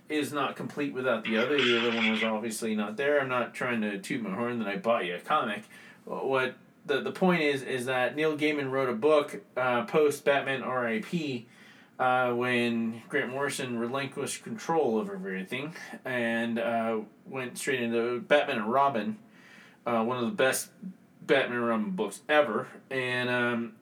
[0.10, 1.58] is not complete without the other.
[1.58, 3.20] The other one was obviously not there.
[3.20, 5.64] I'm not trying to toot my horn that I bought you a comic.
[6.06, 10.64] What the the point is is that Neil Gaiman wrote a book uh, post Batman
[10.64, 11.48] R.I.P.
[12.00, 18.72] Uh, when Grant Morrison relinquished control over everything and uh, went straight into Batman and
[18.72, 19.18] Robin,
[19.86, 20.70] uh, one of the best
[21.22, 22.68] Batman and Robin books ever.
[22.90, 23.74] And um,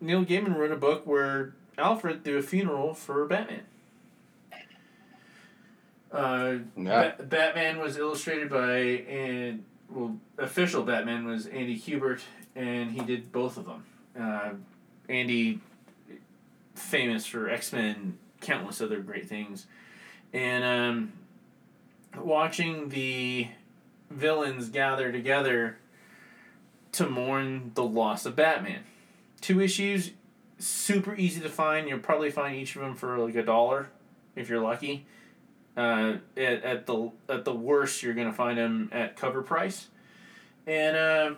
[0.00, 3.62] Neil Gaiman wrote a book where Alfred threw a funeral for Batman.
[6.12, 7.12] Uh, Yeah.
[7.18, 8.78] Ba- Batman was illustrated by
[9.10, 12.20] and well, official Batman was Andy Kubert,
[12.58, 13.84] and he did both of them.
[14.20, 14.50] Uh,
[15.08, 15.60] Andy,
[16.74, 19.66] famous for X Men, countless other great things,
[20.32, 21.12] and um,
[22.20, 23.48] watching the
[24.10, 25.78] villains gather together
[26.92, 28.80] to mourn the loss of Batman.
[29.40, 30.10] Two issues,
[30.58, 31.88] super easy to find.
[31.88, 33.88] You'll probably find each of them for like a dollar,
[34.34, 35.06] if you're lucky.
[35.76, 39.86] Uh, at, at the at the worst, you're gonna find them at cover price,
[40.66, 41.30] and uh,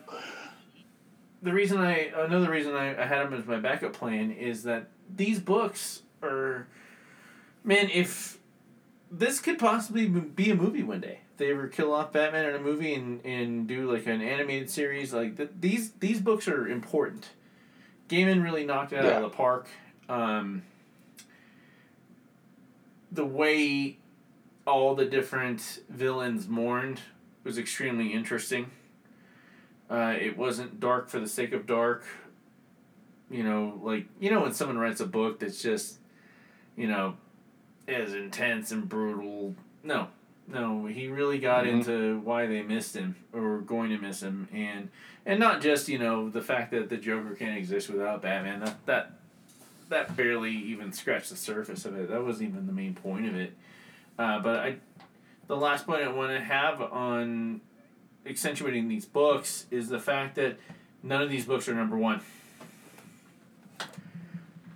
[1.43, 4.89] the reason I another reason I, I had them as my backup plan is that
[5.15, 6.67] these books are,
[7.65, 8.39] man, if
[9.11, 11.21] this could possibly be a movie one day.
[11.33, 14.71] If they ever kill off Batman in a movie and, and do like an animated
[14.71, 17.31] series, like th- these these books are important.
[18.09, 19.17] Gaiman really knocked it out Yeah.
[19.17, 19.69] of the park.
[20.09, 20.62] Um,
[23.12, 23.99] the way
[24.67, 27.01] all the different villains mourned
[27.45, 28.71] was extremely interesting.
[29.91, 32.05] Uh, it wasn't dark for the sake of dark.
[33.31, 35.99] You know, like you know when someone writes a book that's just,
[36.77, 37.17] you know,
[37.89, 39.55] as intense and brutal.
[39.83, 40.09] No,
[40.49, 41.73] no, he really got Mhm.
[41.79, 44.91] into why they missed him or were going to miss him, and
[45.27, 48.61] and not just you know the fact that the Joker can't exist without Batman.
[48.61, 49.12] That that
[49.89, 52.09] that barely even scratched the surface of it.
[52.09, 53.55] That wasn't even the main point of it.
[54.19, 54.77] Uh, but I,
[55.49, 57.61] the last point I want to have on
[58.27, 60.59] accentuating these books is the fact that
[61.03, 62.21] none of these books are number one.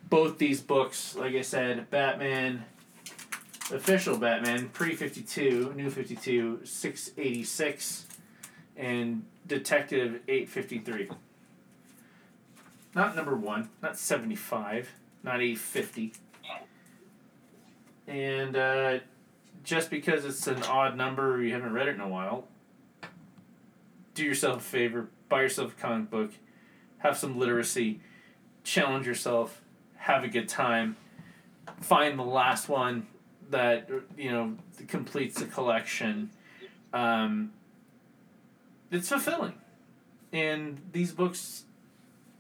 [0.08, 2.64] Both these books, like I said, Batman,
[3.72, 8.06] official Batman, pre 52, new 52, 686,
[8.76, 11.10] and Detective 853.
[12.94, 14.90] Not number one, not 75,
[15.22, 16.12] not 850.
[18.06, 18.98] And uh,
[19.64, 22.46] just because it's an odd number you haven't read it in a while,
[24.14, 26.30] do yourself a favor, buy yourself a comic book,
[26.98, 28.00] have some literacy,
[28.62, 29.60] challenge yourself,
[29.96, 30.96] have a good time,
[31.80, 33.06] find the last one
[33.50, 34.56] that you know
[34.88, 36.30] completes the collection.
[36.92, 37.52] Um,
[38.90, 39.54] it's fulfilling,
[40.32, 41.64] and these books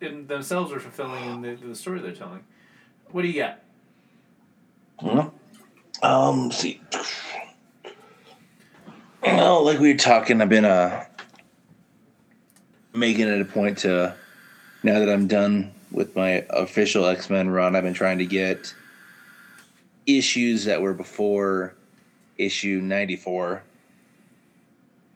[0.00, 2.44] in themselves are fulfilling in the, the story they're telling.
[3.10, 3.60] What do you got?
[4.98, 6.04] Hmm?
[6.04, 6.80] Um, see.
[9.22, 11.06] Well, like we were talking, I've been uh
[12.94, 14.14] making it a point to
[14.82, 18.72] now that I'm done with my official X Men run, I've been trying to get
[20.06, 21.74] issues that were before
[22.38, 23.62] issue 94.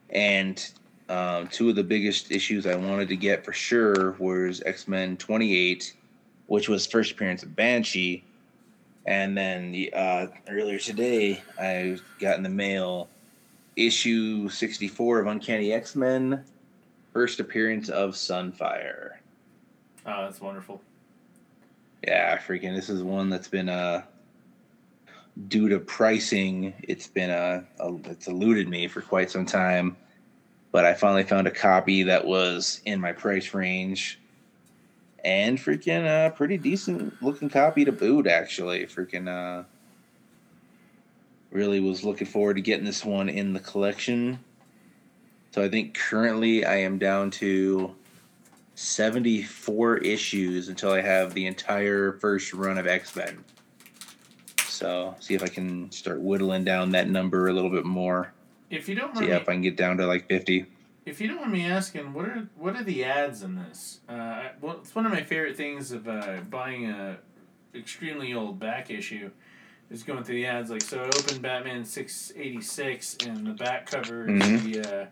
[0.09, 0.71] And
[1.07, 5.17] um, two of the biggest issues I wanted to get for sure was X Men
[5.17, 5.93] 28,
[6.47, 8.23] which was first appearance of Banshee.
[9.05, 13.09] And then the, uh, earlier today, I got in the mail
[13.75, 16.43] issue 64 of Uncanny X Men,
[17.13, 19.17] first appearance of Sunfire.
[20.05, 20.81] Oh, that's wonderful.
[22.05, 22.75] Yeah, freaking!
[22.75, 24.03] This is one that's been uh
[25.47, 27.63] due to pricing, it's been a
[28.05, 29.95] it's eluded me for quite some time.
[30.71, 34.19] But I finally found a copy that was in my price range,
[35.23, 38.27] and freaking uh pretty decent looking copy to boot.
[38.27, 39.63] Actually, freaking uh
[41.51, 44.39] really was looking forward to getting this one in the collection.
[45.51, 47.95] So I think currently I am down to
[48.75, 53.43] 74 issues until I have the entire first run of X Men.
[54.67, 58.33] So see if I can start whittling down that number a little bit more.
[58.69, 60.65] If you don't See me, if I can get down to like 50.
[61.05, 63.99] if you don't mind me asking, what are what are the ads in this?
[64.07, 67.17] Uh, well, it's one of my favorite things of uh, buying a
[67.75, 69.31] extremely old back issue.
[69.89, 71.01] Is going through the ads like so.
[71.01, 74.63] I opened Batman six eighty six, and the back cover is Mhm.
[74.83, 75.05] the uh,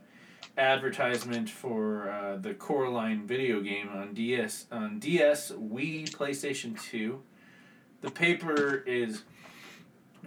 [0.57, 7.21] advertisement for uh, the Coraline video game on DS on DS, Wii, PlayStation Two.
[8.01, 9.23] The paper is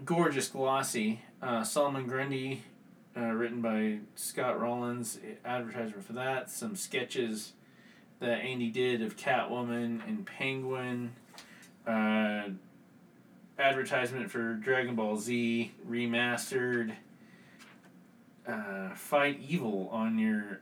[0.05, 1.23] gorgeous, glossy.
[1.43, 2.62] Uh, Solomon Grundy,
[3.16, 6.51] uh, written by Scott Kolins, advertisement for that.
[6.51, 7.55] Some sketches
[8.20, 11.12] that Andy did of Catwoman and Penguin.
[11.86, 12.51] Uh,
[13.59, 16.94] advertisement for Dragon Ball Z remastered.
[18.51, 20.61] Uh, fight evil on your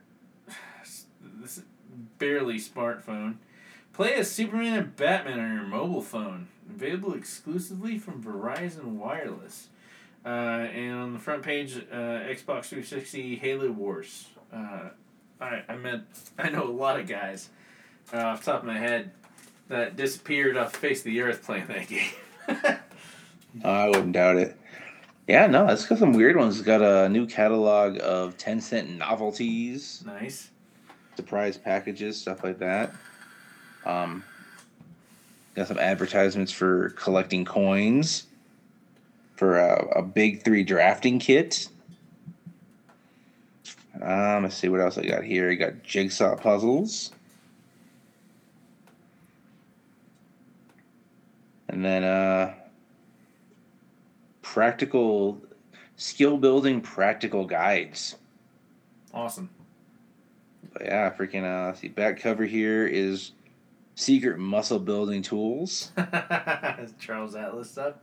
[1.41, 1.61] this
[2.17, 3.35] barely smartphone.
[3.93, 6.47] Play as Superman and Batman on your mobile phone.
[6.69, 9.69] Available exclusively from Verizon Wireless.
[10.25, 14.27] Uh, and on the front page, uh, Xbox 360 Halo Wars.
[14.53, 14.89] Uh,
[15.41, 16.01] I, I met,
[16.37, 17.49] I know a lot of guys
[18.13, 19.11] uh, off top of my head
[19.69, 22.11] that disappeared off the face of the earth playing that game.
[23.63, 24.58] I wouldn't doubt it.
[25.29, 26.57] Yeah, no, it's got some weird ones.
[26.57, 30.49] It's got a new catalog of 10 cent novelties, nice.
[31.15, 32.91] surprise packages, stuff like that.
[33.85, 34.23] Um,
[35.53, 38.25] got some advertisements for collecting coins,
[39.35, 41.67] for a, a big three drafting kit.
[44.01, 45.51] Um, let's see what else I got here.
[45.51, 47.11] I got jigsaw puzzles.
[51.67, 52.55] And then uh
[54.53, 55.39] practical
[55.95, 58.15] skill building practical guides.
[59.13, 59.47] Awesome.
[60.73, 63.33] But yeah, freaking uh see back cover here is
[63.93, 65.91] secret muscle building tools.
[66.99, 67.93] Charles Atlas stuff.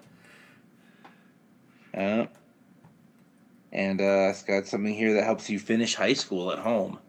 [1.93, 2.27] Yeah.
[3.73, 7.01] And uh it's got something here that helps you finish high school at home.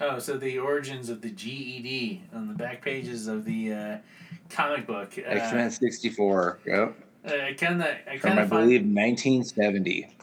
[0.00, 3.96] Oh, so the origins of the GED on the back pages of the uh,
[4.50, 5.14] comic book.
[5.18, 6.60] Uh, X-Men 64.
[6.66, 6.94] Yep.
[7.24, 10.16] I kind of, I kind of believe 1970.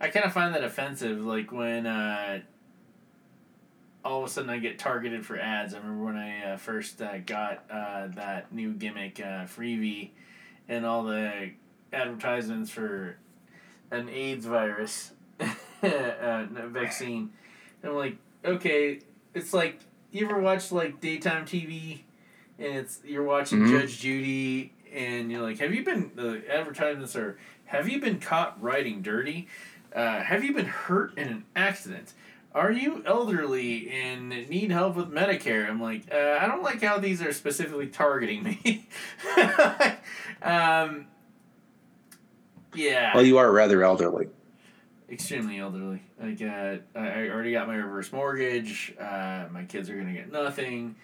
[0.00, 1.20] I kind of find that offensive.
[1.20, 2.40] Like when uh,
[4.04, 5.74] all of a sudden I get targeted for ads.
[5.74, 10.10] I remember when I uh, first uh, got uh, that new gimmick uh, freebie,
[10.68, 11.50] and all the
[11.92, 13.16] advertisements for
[13.90, 15.12] an AIDS virus
[15.82, 17.32] uh, vaccine.
[17.84, 19.00] I'm like, okay,
[19.34, 19.80] it's like
[20.12, 22.00] you ever watch like daytime TV,
[22.58, 23.80] and it's you're watching Mhm.
[23.80, 28.60] Judge Judy, and you're like, have you been the advertisements are have you been caught
[28.62, 29.48] riding dirty?
[29.94, 32.12] Uh, have you been hurt in an accident?
[32.52, 35.68] Are you elderly and need help with Medicare?
[35.68, 38.88] I'm like, uh, I don't like how these are specifically targeting me.
[40.42, 41.06] um,
[42.74, 44.28] yeah Well, you are rather elderly.
[45.10, 46.02] extremely elderly.
[46.20, 48.94] Like uh, I I already got my reverse mortgage.
[49.00, 50.96] Uh, my kids are gonna get nothing.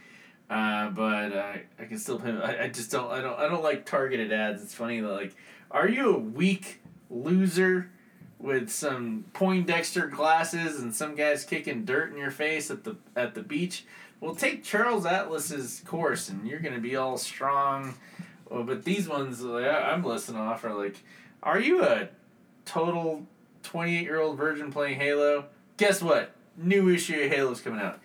[0.48, 2.30] Uh, but I, I can still pay.
[2.30, 3.10] I, I just don't.
[3.10, 3.38] I don't.
[3.38, 4.62] I don't like targeted ads.
[4.62, 5.34] It's funny that like,
[5.70, 7.90] are you a weak loser
[8.38, 13.34] with some Poindexter glasses and some guys kicking dirt in your face at the at
[13.34, 13.84] the beach?
[14.20, 17.94] Well, take Charles Atlas's course and you're gonna be all strong.
[18.48, 21.02] Well, but these ones like, I- I'm listing off are like,
[21.42, 22.08] are you a
[22.64, 23.26] total
[23.64, 25.46] 28 year old virgin playing Halo?
[25.76, 26.32] Guess what?
[26.56, 27.98] New issue of Halo's coming out.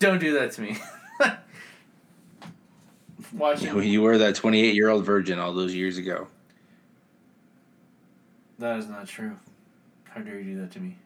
[0.00, 0.76] Don't do that to me.
[3.34, 6.28] Watching You were that 28 year old virgin all those years ago.
[8.58, 9.36] that is not true.
[10.04, 10.96] How dare you do that to me?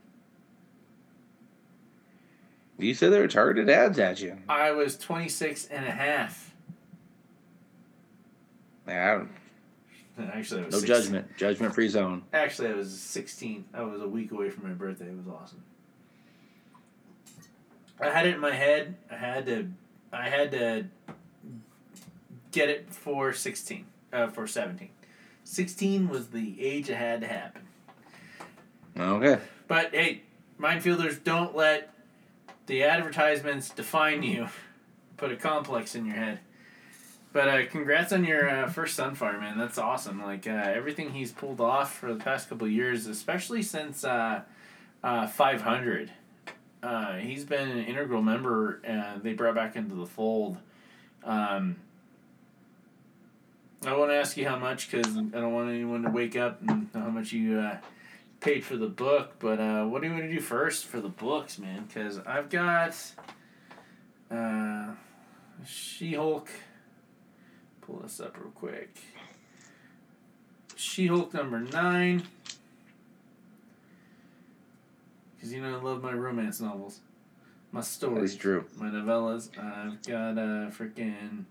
[2.79, 4.39] You said they were targeted ads at you.
[4.49, 6.55] I was 26 and a half.
[8.87, 9.31] Yeah, I don't-
[10.33, 10.87] Actually, I was no 16.
[11.03, 11.37] judgment.
[11.37, 12.23] Judgment free zone.
[12.33, 13.65] Actually, I was 16.
[13.73, 15.07] I was a week away from my birthday.
[15.07, 15.63] It was awesome.
[18.01, 18.97] I had it in my head.
[19.11, 19.69] I had to.
[20.13, 20.87] I had to
[22.53, 23.87] get it for 16.
[24.13, 24.89] Uh, for 17.
[25.45, 27.63] 16 was the age it had to happen.
[28.99, 29.39] Okay.
[29.67, 30.23] But hey,
[30.61, 31.93] Mindfielders, don't let
[32.67, 34.49] the advertisements define you.
[35.17, 36.41] Put a complex in your head.
[37.33, 39.59] But uh, congrats on your uh, first Sunfire, man.
[39.59, 40.23] That's awesome.
[40.23, 44.43] Like uh, everything he's pulled off for the past couple of years, especially since uh,
[45.05, 46.11] uh, 500.
[46.83, 48.81] Uh, he's been an integral member.
[48.89, 50.59] Uh, they brought back into the fold.
[51.25, 51.77] Um,
[53.87, 56.93] I won't ask you how much because I don't want anyone to wake up and
[56.93, 57.79] know how much you uh,
[58.41, 59.35] paid for the book.
[59.39, 61.85] But uh, what do you want to do first for the books, man?
[61.87, 62.97] Because I've got
[64.31, 64.89] uh,
[65.65, 66.51] She Hulk.
[67.83, 68.97] Pull this up real quick.
[70.75, 72.25] She Hulk number nine.
[75.37, 76.99] Because you know I love my romance novels,
[77.71, 78.65] my stories, That's true.
[78.77, 79.57] my novellas.
[79.57, 81.45] I've got uh, freaking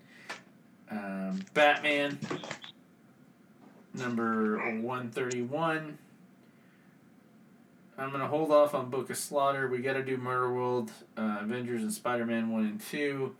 [0.91, 2.19] um, Batman
[3.93, 5.97] number one thirty one.
[7.97, 9.67] I'm gonna hold off on Book of Slaughter.
[9.67, 13.35] We gotta do Murder World, uh, Avengers, and Spider Man one and two,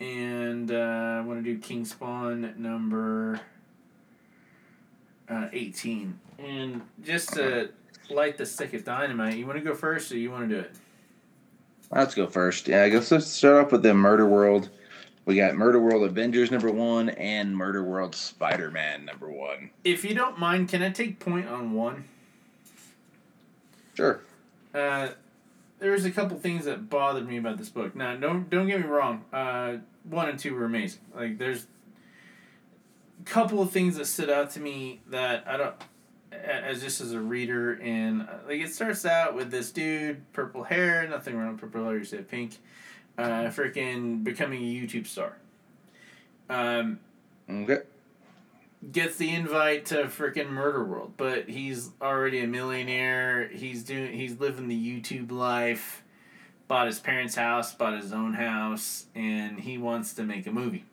[0.00, 3.40] and uh, I want to do King Spawn number
[5.28, 6.18] uh, eighteen.
[6.38, 7.70] And just to
[8.10, 10.60] light the stick of dynamite, you want to go first, or you want to do
[10.60, 10.72] it?
[11.90, 12.68] Let's go first.
[12.68, 14.70] Yeah, I guess let's start off with the Murder World.
[15.24, 19.70] We got Murder World Avengers number one and Murder World Spider Man number one.
[19.84, 22.04] If you don't mind, can I take point on one?
[23.94, 24.20] Sure.
[24.74, 25.10] Uh,
[25.78, 27.94] there's a couple things that bothered me about this book.
[27.94, 29.24] Now, don't don't get me wrong.
[29.32, 31.00] Uh, one and two were amazing.
[31.14, 31.66] Like there's
[33.20, 35.74] a couple of things that stood out to me that I don't
[36.32, 40.64] as just as a reader and uh, like it starts out with this dude purple
[40.64, 42.58] hair nothing wrong with purple hair you said pink
[43.18, 45.36] uh freaking becoming a youtube star
[46.50, 46.98] um
[47.50, 47.80] Okay.
[48.92, 53.48] gets the invite to freaking Murder World, but he's already a millionaire.
[53.48, 56.02] He's doing he's living the YouTube life.
[56.68, 60.84] Bought his parents' house, bought his own house, and he wants to make a movie.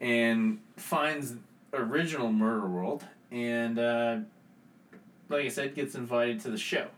[0.00, 1.34] And finds
[1.72, 4.16] original Murder World, and uh,
[5.28, 6.88] like I said, gets invited to the show.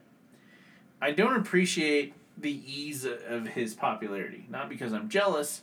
[1.01, 4.47] I don't appreciate the ease of his popularity.
[4.51, 5.63] Not because I'm jealous,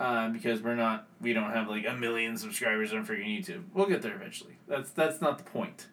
[0.00, 3.64] uh, because we're not we don't have like a million subscribers on freaking YouTube.
[3.74, 4.58] We'll get there eventually.
[4.66, 5.86] That's that's not the point.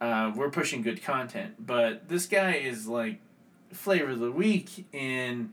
[0.00, 3.20] Uh, we're pushing good content, but this guy is like
[3.72, 5.52] flavor of the week, and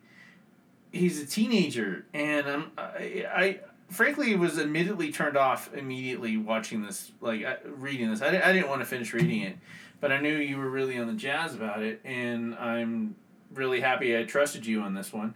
[0.91, 7.11] he's a teenager, and I'm I, I frankly was admittedly turned off immediately watching this
[7.21, 8.21] like uh, reading this.
[8.21, 9.57] I, I didn't want to finish reading it,
[9.99, 13.15] but I knew you were really on the jazz about it, and I'm
[13.53, 15.33] really happy I trusted you on this one.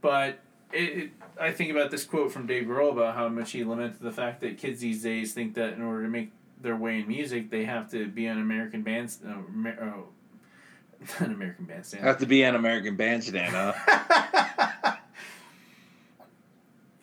[0.00, 0.38] But
[0.72, 1.10] it, it,
[1.40, 4.40] I think about this quote from Dave Grohl about how much he lamented the fact
[4.40, 6.30] that kids these days think that in order to make
[6.60, 9.20] their way in music, they have to be on American bands.
[9.26, 10.08] Uh, Amer- oh,
[11.24, 12.04] an American Bandstand.
[12.04, 14.96] Have to be an American Bandstand, huh?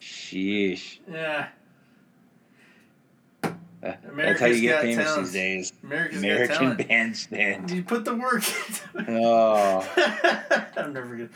[0.02, 1.00] Sheesh.
[1.10, 1.48] yeah,
[3.86, 5.74] That- That's how you get famous these days.
[5.84, 6.76] America's American.
[6.76, 7.72] Bandstand.
[7.72, 9.06] You put the work into it.
[9.10, 10.66] Oh.
[10.78, 11.30] I'm never gonna.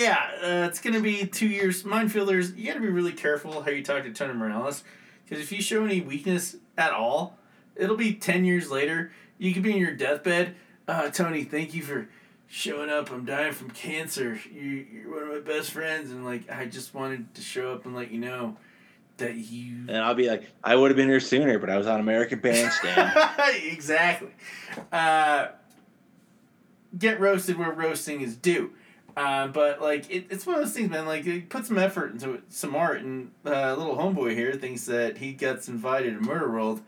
[0.00, 1.82] Yeah, uh, it's gonna be two years.
[1.82, 4.84] Mindfielders, you gotta be really careful how you talk to Tony Morales,
[5.24, 7.38] because if you show any weakness at all,
[7.76, 9.10] it'll be ten years later.
[9.38, 10.54] You could be in your deathbed.
[10.86, 12.08] Uh, Tony, thank you for
[12.46, 13.10] showing up.
[13.10, 14.38] I'm dying from cancer.
[14.52, 14.60] You,
[14.92, 17.96] you're one of my best friends, and like I just wanted to show up and
[17.96, 18.56] let you know
[19.18, 21.86] that you And I'll be like, I would have been here sooner, but I was
[21.86, 23.12] on American Bandstand.
[23.64, 24.30] exactly.
[24.92, 25.48] Uh,
[26.98, 28.72] get roasted where roasting is due.
[29.16, 31.06] Uh, but like it, it's one of those things, man.
[31.06, 35.18] Like put some effort into it, some art, and uh, little homeboy here thinks that
[35.18, 36.80] he gets invited to Murder World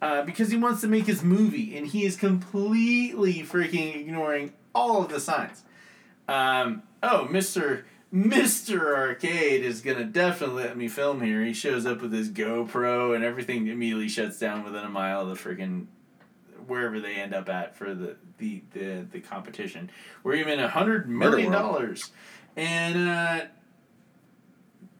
[0.00, 5.02] uh, because he wants to make his movie, and he is completely freaking ignoring all
[5.02, 5.64] of the signs.
[6.28, 11.44] Um, oh, Mister Mister Arcade is gonna definitely let me film here.
[11.44, 15.28] He shows up with his GoPro, and everything immediately shuts down within a mile of
[15.28, 15.86] the freaking
[16.66, 19.90] wherever they end up at for the the the, the competition.
[20.22, 22.12] We're even a hundred million dollars,
[22.54, 23.40] and uh,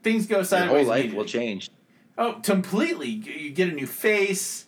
[0.03, 0.87] things go sideways.
[0.87, 1.71] Your whole life will change.
[2.19, 3.09] Oh, completely!
[3.09, 4.67] You get a new face.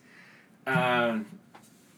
[0.67, 1.27] Um,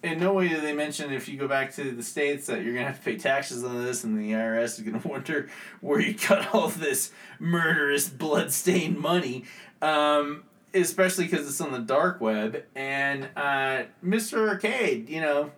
[0.03, 2.75] in no way do they mention if you go back to the states that you're
[2.75, 5.49] gonna have to pay taxes on this, and the IRS is gonna wonder
[5.81, 9.45] where you got all this murderous, blood-stained money.
[9.83, 10.45] Um,
[10.75, 12.65] especially because it's on the dark web.
[12.75, 14.49] And uh, Mr.
[14.49, 15.51] Arcade, you know,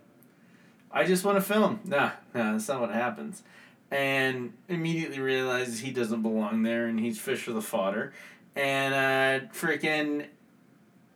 [0.91, 1.81] I just want to film.
[1.85, 3.43] Nah, nah, that's not what happens.
[3.91, 8.13] And immediately realizes he doesn't belong there, and he's fish for the fodder.
[8.57, 10.27] And uh, freaking,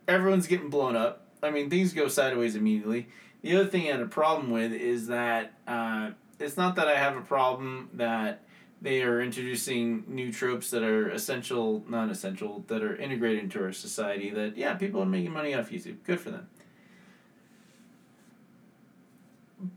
[0.07, 1.26] everyone's getting blown up.
[1.47, 3.07] I mean, things go sideways immediately.
[3.41, 6.97] The other thing I had a problem with is that uh, it's not that I
[6.97, 8.43] have a problem that
[8.81, 13.71] they are introducing new tropes that are essential, non essential, that are integrated into our
[13.71, 14.29] society.
[14.29, 15.97] That, yeah, people are making money off YouTube.
[16.03, 16.47] Good for them.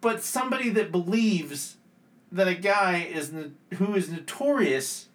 [0.01, 1.77] But somebody that believes
[2.31, 5.09] that a guy is no- who is notorious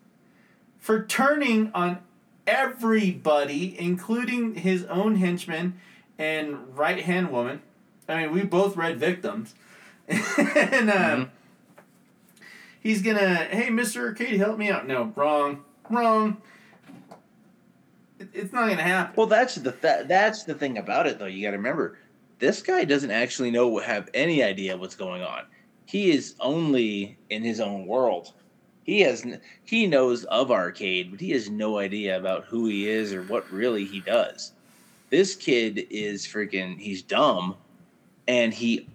[0.79, 1.99] for turning on
[2.47, 5.79] everybody, including his own henchman
[6.17, 7.61] and right hand woman.
[8.07, 9.55] I mean, we both read victims.
[10.07, 11.29] and uh, Mhm.
[12.79, 14.01] he's gonna, hey, Mr.
[14.01, 14.87] Arcade, help me out.
[14.87, 16.37] No, wrong, wrong.
[18.19, 19.13] It, it's not gonna happen.
[19.17, 21.25] Well, that's the th- that's the thing about it, though.
[21.25, 21.97] You got to remember,
[22.39, 25.43] this guy doesn't actually know have any idea what's going on.
[25.85, 28.33] He is only in his own world.
[28.83, 32.87] He has n- he knows of arcade, but he has no idea about who he
[32.87, 34.51] is or what really he does.
[35.09, 37.55] This kid is freaking he's dumb,
[38.27, 38.87] and he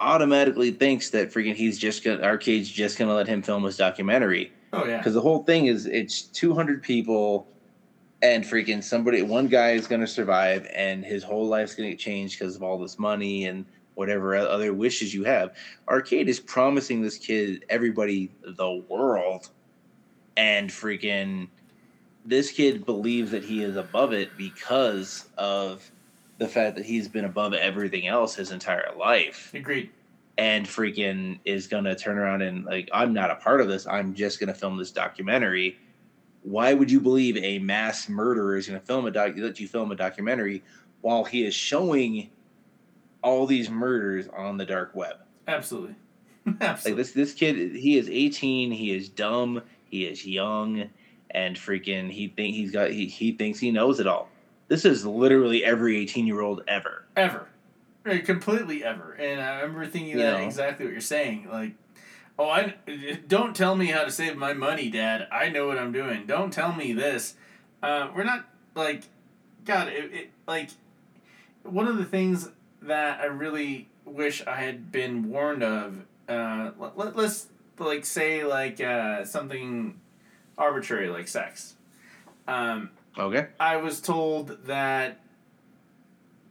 [0.00, 4.50] automatically thinks that freaking he's just gonna arcade's just gonna let him film his documentary
[4.72, 4.96] oh yeah.
[4.96, 7.46] because the whole thing is it's 200 people
[8.22, 12.38] and freaking somebody one guy is to survive and his whole life's to get changed
[12.38, 15.54] because of all this money and whatever other wishes you have
[15.88, 19.50] arcade is promising this kid everybody the world
[20.38, 21.46] and freaking
[22.24, 25.90] this kid believes that he is above it because of
[26.38, 29.90] the fact that he's been above everything else his entire life Agreed.
[30.38, 33.86] and freaking is gonna turn around and like I'm not a part of this.
[33.86, 35.78] I'm just gonna film this documentary.
[36.42, 39.92] Why would you believe a mass murderer is gonna film a doc let you film
[39.92, 40.62] a documentary
[41.02, 42.30] while he is showing
[43.22, 45.16] all these murders on the dark web?
[45.46, 45.94] Absolutely.
[46.60, 46.90] Absolutely.
[46.92, 50.88] Like this this kid he is 18, he is dumb, he is young,
[51.30, 54.28] and freaking he think he's got he, he thinks he knows it all.
[54.68, 57.04] This is literally every 18 year old ever.
[57.16, 57.48] ever,
[58.04, 59.12] Right, completely ever.
[59.14, 60.44] And I remember thinking You that know.
[60.46, 61.48] exactly what you're saying.
[61.50, 61.72] Like,
[62.38, 62.74] oh, I
[63.28, 65.26] don't tell me how to save my money, Dad.
[65.32, 66.26] I know what I'm doing.
[66.26, 67.34] Don't tell me this.
[67.82, 69.02] Uh, we're not like,
[69.64, 70.70] God, it, it like
[71.62, 72.48] one of the things
[72.82, 76.04] that I really wish I had been warned of.
[76.28, 77.48] Uh, let, let's
[77.78, 79.98] like say like uh, something
[80.60, 81.74] arbitrary like sex.
[82.46, 83.48] Um, Okay.
[83.58, 85.18] I was told that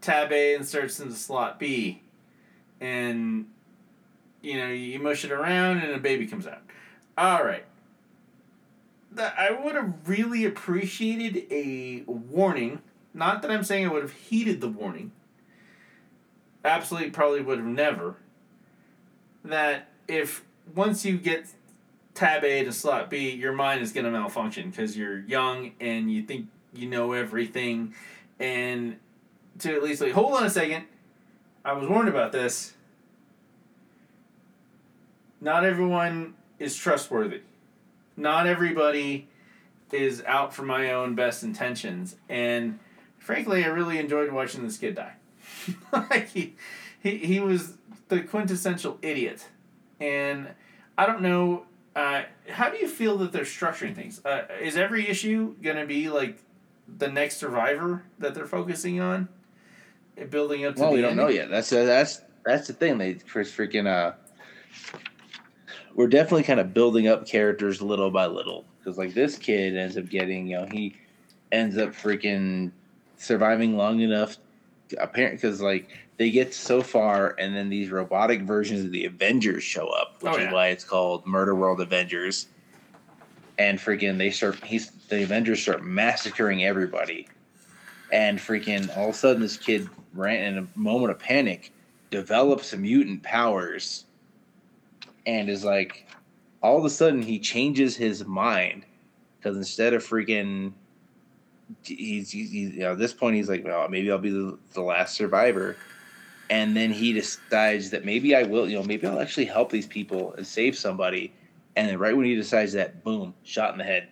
[0.02, 2.02] tab A inserts into slot B,
[2.82, 3.48] and
[4.42, 6.62] you know you mush it around and a baby comes out.
[7.18, 7.66] All right.
[9.12, 12.82] That I would have really appreciated a warning.
[13.14, 15.12] Not that I'm saying I would have heeded the warning.
[16.64, 18.18] Absolutely, probably would have never.
[19.44, 20.44] That if
[20.76, 21.48] once you get
[22.20, 26.12] tab A to slot B, your mind is going to malfunction because you're young and
[26.12, 27.96] you think you know everything.
[28.40, 28.98] And
[29.60, 30.86] to at least like, hold on a second,
[31.64, 32.74] I was warned about this.
[35.40, 37.42] Not everyone is trustworthy.
[38.18, 39.30] Not everybody
[39.94, 42.18] is out for my own best intentions.
[42.28, 42.80] And
[43.18, 45.14] frankly, I really enjoyed watching this kid die.
[45.94, 46.56] like he,
[47.00, 47.76] he, he was
[48.10, 49.48] the quintessential idiot.
[50.02, 50.50] And
[50.98, 51.66] I don't know
[52.00, 54.24] uh, how do you feel that they're structuring things?
[54.24, 56.42] Uh, is every issue gonna be like
[56.98, 59.28] the next survivor that they're focusing on,
[60.30, 61.18] building up to Well, we don't end?
[61.18, 61.50] know yet.
[61.50, 62.98] That's uh, that's that's the thing.
[62.98, 64.14] They Chris freaking uh,
[65.94, 69.98] we're definitely kind of building up characters little by little because like this kid ends
[69.98, 70.96] up getting you know he
[71.52, 72.72] ends up freaking
[73.18, 74.38] surviving long enough
[74.98, 75.90] apparent because like
[76.20, 80.34] they get so far and then these robotic versions of the avengers show up which
[80.34, 82.48] Oh, is why it's called murder world avengers.
[83.58, 87.28] And freaking they start he's the avengers start massacring everybody.
[88.12, 91.72] And freaking all of a sudden this kid ran in a moment of panic
[92.12, 94.04] develops mutant powers
[95.26, 96.06] and is like
[96.62, 98.86] all of a sudden he changes his mind.
[99.40, 100.74] Because instead of freaking
[101.84, 104.58] he's, he's, he's you know, at this point he's like well maybe i'll be the,
[104.74, 105.78] the last survivor
[106.50, 109.88] and then he decides that maybe i will you know maybe i'll actually help these
[109.88, 111.32] people and save somebody
[111.76, 114.10] and then right when he decides that boom shot in the head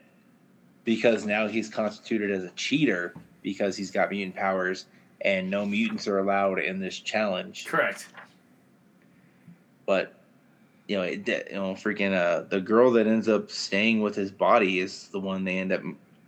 [0.88, 4.86] because now he's constituted as a cheater because he's got mutant powers
[5.22, 7.66] and no mutants are allowed in this challenge.
[7.66, 8.08] Correct.
[9.86, 10.14] But
[10.88, 14.32] you know, it, you know, freaking uh, the girl that ends up staying with his
[14.32, 15.82] body is the one they end up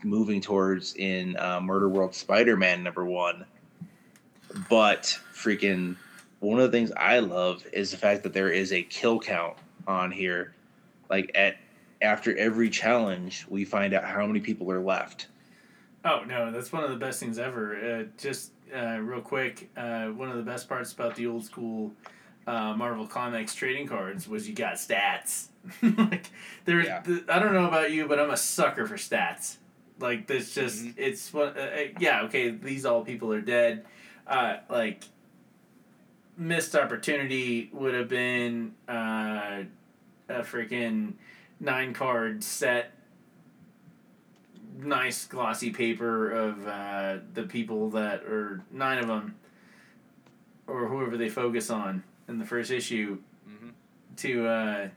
[0.03, 3.45] moving towards in uh, Murder World Spider-Man number one.
[4.69, 5.95] But freaking
[6.39, 9.57] one of the things I love is the fact that there is a kill count
[9.87, 10.53] on here.
[11.09, 11.57] Like at
[12.01, 15.27] after every challenge, we find out how many people are left.
[16.05, 17.75] Oh no, that's one of the best things ever.
[17.75, 21.91] Uh, just uh, real quick, uh, one of the best parts about the old school
[22.47, 25.47] uh, Marvel Comics trading cards was you got stats.
[25.81, 26.27] like
[26.65, 27.01] there, Yeah.
[27.01, 29.57] th- I don't know about you, but I'm a sucker for stats.
[29.99, 30.93] Like this, just Mhm.
[30.95, 31.49] it's one.
[31.57, 33.85] Uh, uh, yeah, okay, these all people are dead.
[34.25, 35.03] Uh, like
[36.39, 39.63] missed opportunity would have been uh,
[40.29, 41.13] a freaking
[41.59, 42.93] nine card set.
[44.77, 49.35] Nice glossy paper of uh, the people that or nine of them
[50.67, 53.17] or whoever they focus on in the first issue
[53.49, 53.71] Mhm.
[54.17, 54.87] to uh,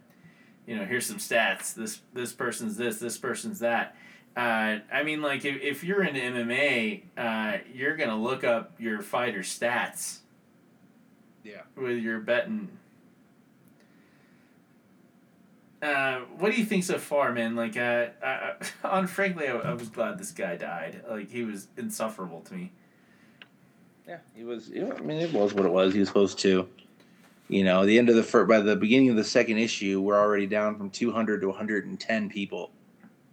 [0.67, 1.75] you know here's some stats.
[1.75, 3.97] This this person's this this person's that.
[4.37, 9.03] Uh, I mean like if, if you're into MMA uh, you're gonna look up your
[9.03, 10.19] fighter stats
[11.45, 11.63] Yeah.
[11.77, 12.79] with your betting
[15.83, 17.57] uh, what do you think so far, man?
[17.57, 18.55] Like, uh, I, I,
[18.85, 21.03] on frankly, I, I was glad this guy died.
[21.11, 22.73] Like, he was insufferable to me.
[24.07, 24.69] Yeah, he was.
[24.69, 25.93] You know, I mean, it was what it was.
[25.93, 26.69] He was supposed to.
[27.49, 30.19] You know, the end of the first, by the beginning of the second issue, we're
[30.19, 32.71] already down from 200 to 110 people.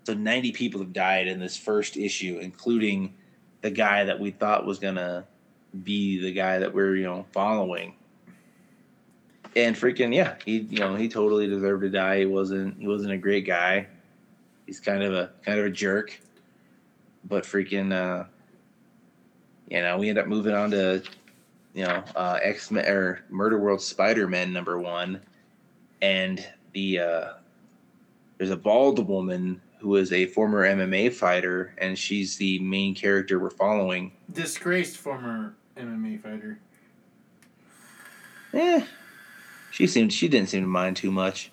[0.06, 3.14] So 90 people have died in this first issue, including
[3.61, 5.26] the guy that we thought was gonna
[5.84, 7.94] be the guy that we're you know following.
[9.68, 12.19] And freaking yeah, he you know he totally deserved to die.
[12.19, 13.88] He wasn't he wasn't a great guy.
[14.65, 16.19] He's kind of a kind of a jerk.
[17.26, 18.26] But freaking uh
[19.69, 21.03] you know, we end up moving on to,
[21.73, 25.22] you know, uh, X Men or Murder World Spider Man number one,
[26.02, 27.34] and the uh,
[28.38, 33.40] there's a bald woman who is a former MMA fighter, and she's the main character
[33.40, 34.11] we're following.
[34.31, 36.60] Disgraced former MMA fighter.
[38.53, 38.84] Eh,
[39.72, 41.52] she seemed she didn't seem to mind too much,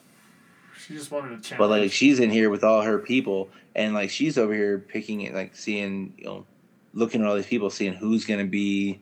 [0.78, 1.59] She just wanted a challenge.
[1.59, 5.20] but like she's in here with all her people, and like she's over here picking
[5.22, 6.47] it, like seeing you know,
[6.94, 9.01] looking at all these people, seeing who's gonna be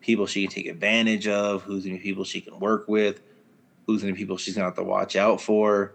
[0.00, 3.20] people she can take advantage of, who's gonna be people she can work with,
[3.86, 5.92] who's gonna be people she's gonna have to watch out for.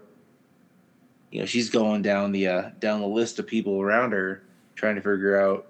[1.30, 4.42] You know, she's going down the uh, down the list of people around her,
[4.76, 5.66] trying to figure out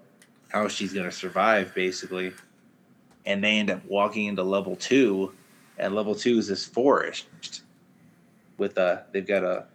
[0.49, 2.33] how she's gonna survive, basically.
[3.25, 5.33] And they end up walking into level two,
[5.77, 7.25] and level two is this forest
[8.57, 9.65] with a they've got a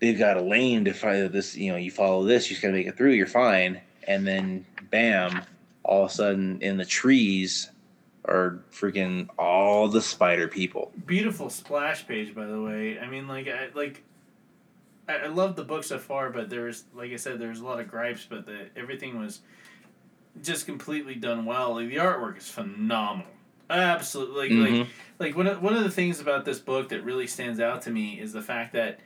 [0.00, 2.74] they've got a lane to find this you know you follow this you just gotta
[2.74, 5.42] make it through you're fine and then bam
[5.82, 7.70] all of a sudden in the trees
[8.26, 12.98] are freaking all the spider people beautiful splash page, by the way.
[12.98, 14.02] I mean, like, I like.
[15.08, 17.80] I, I love the book so far, but there's, like I said, there's a lot
[17.80, 19.40] of gripes, but the everything was
[20.42, 21.74] just completely done well.
[21.74, 23.30] Like the artwork is phenomenal,
[23.78, 24.50] absolutely.
[24.50, 24.86] Like, like Mhm.
[25.18, 27.90] like one of, one of the things about this book that really stands out to
[27.90, 29.00] me is the fact that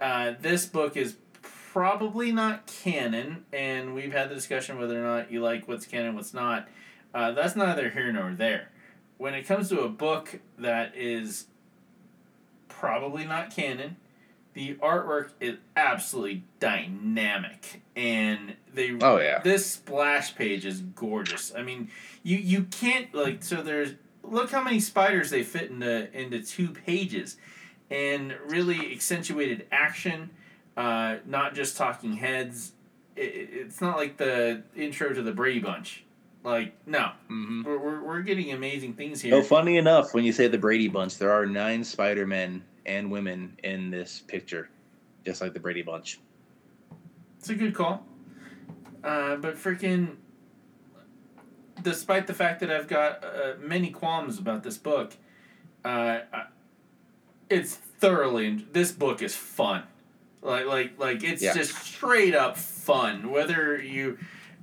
[0.00, 5.30] uh, this book is probably not canon, and we've had the discussion whether or not
[5.30, 6.68] you like what's canon, what's not.
[7.14, 8.70] Uh, that's neither here nor there.
[9.18, 11.46] When it comes to a book that is
[12.68, 13.96] probably not canon,
[14.54, 21.52] the artwork is absolutely dynamic, and they oh yeah this splash page is gorgeous.
[21.56, 21.88] I mean,
[22.22, 26.68] you you can't like so there's look how many spiders they fit into into two
[26.68, 27.36] pages,
[27.90, 30.30] and really accentuated action.
[30.76, 32.72] Uh, not just talking heads.
[33.16, 36.04] It, it- it's not like the intro to the Brady Bunch.
[36.42, 37.64] Like no, mm-hmm.
[37.64, 39.34] we're, we're, we're getting amazing things here.
[39.34, 43.58] oh funny enough when you say the brady bunch there are nine spider-men and women
[43.62, 44.70] in this picture
[45.26, 46.18] just like the brady bunch
[47.38, 48.06] It's a good call.
[49.04, 50.16] Uh, but freaking,
[51.82, 55.16] despite the fact that I've got uh, many qualms about this book,
[55.84, 56.20] uh,
[57.48, 58.64] it's thoroughly.
[58.72, 59.82] This book is fun.
[60.42, 61.54] Like like like it's Yeah.
[61.54, 63.30] just straight up fun.
[63.30, 64.18] Whether you,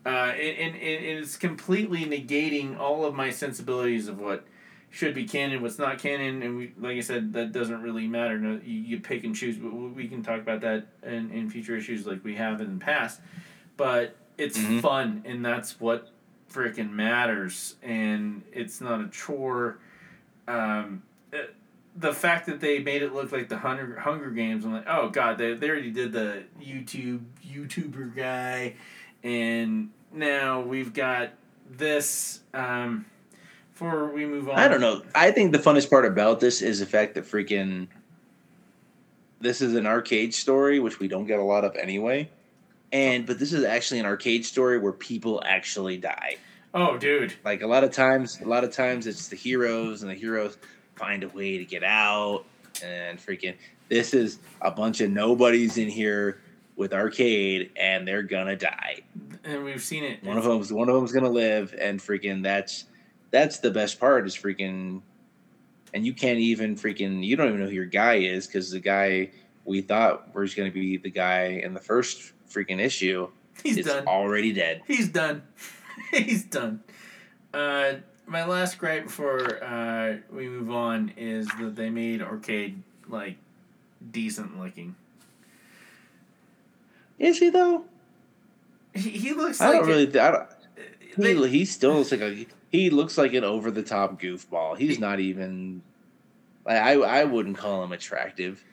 [0.06, 4.46] uh, and, and, and it's completely negating all of my sensibilities of what
[4.90, 8.40] should be canon, what's not canon, and we like I said that doesn't really matter.
[8.40, 9.58] No, you, you pick and choose.
[9.58, 12.84] But we can talk about that in, in future issues like we have in the
[12.84, 13.20] past.
[13.76, 14.82] But it's Mhm.
[14.82, 16.10] fun, and that's what
[16.52, 17.76] freaking matters.
[17.82, 19.80] And it's not a chore.
[20.48, 21.04] Um,
[21.34, 21.38] uh,
[21.98, 25.10] the fact that they made it look like the Hunger Hunger Games, I'm like, oh
[25.10, 28.76] god, they, they already did the YouTube YouTuber guy,
[29.24, 31.32] and now we've got
[31.70, 33.06] this um,
[33.74, 34.60] before we move on.
[34.60, 35.02] I don't know.
[35.16, 37.88] I think the funnest part about this is the fact that freaking
[39.40, 42.30] this is an arcade story, which we don't get a lot of anyway.
[42.92, 46.38] And but this is actually an arcade story where people actually die.
[46.74, 47.34] Oh, dude.
[47.44, 50.58] Like a lot of times, a lot of times it's the heroes, and the heroes
[50.96, 52.46] find a way to get out.
[52.84, 53.56] And freaking,
[53.90, 56.40] this is a bunch of nobodies in here
[56.76, 59.02] with arcade, and they're gonna die.
[59.44, 60.24] And we've seen it.
[60.24, 62.86] One of them's one of them's gonna live, and freaking that's
[63.32, 65.02] that's the best part is freaking,
[65.94, 68.80] and you can't even freaking you don't even know who your guy is because the
[68.80, 69.32] guy
[69.66, 73.30] we thought was gonna be the guy in the first freaking issue
[73.64, 74.08] He's is done.
[74.08, 74.82] already dead.
[74.88, 75.44] He's done.
[76.12, 76.82] He's done.
[77.54, 77.94] Uh,
[78.26, 83.38] my last gripe before uh, we move on is that they made arcade like
[84.12, 84.96] decent looking.
[87.20, 87.86] Is he though?
[88.94, 90.20] He, he looks I like don't really.
[90.20, 90.50] I don't,
[91.18, 94.78] they- he, he still looks like a he looks like an over the top goofball.
[94.78, 95.82] He's not even.
[96.66, 98.64] Like, I I wouldn't call him attractive.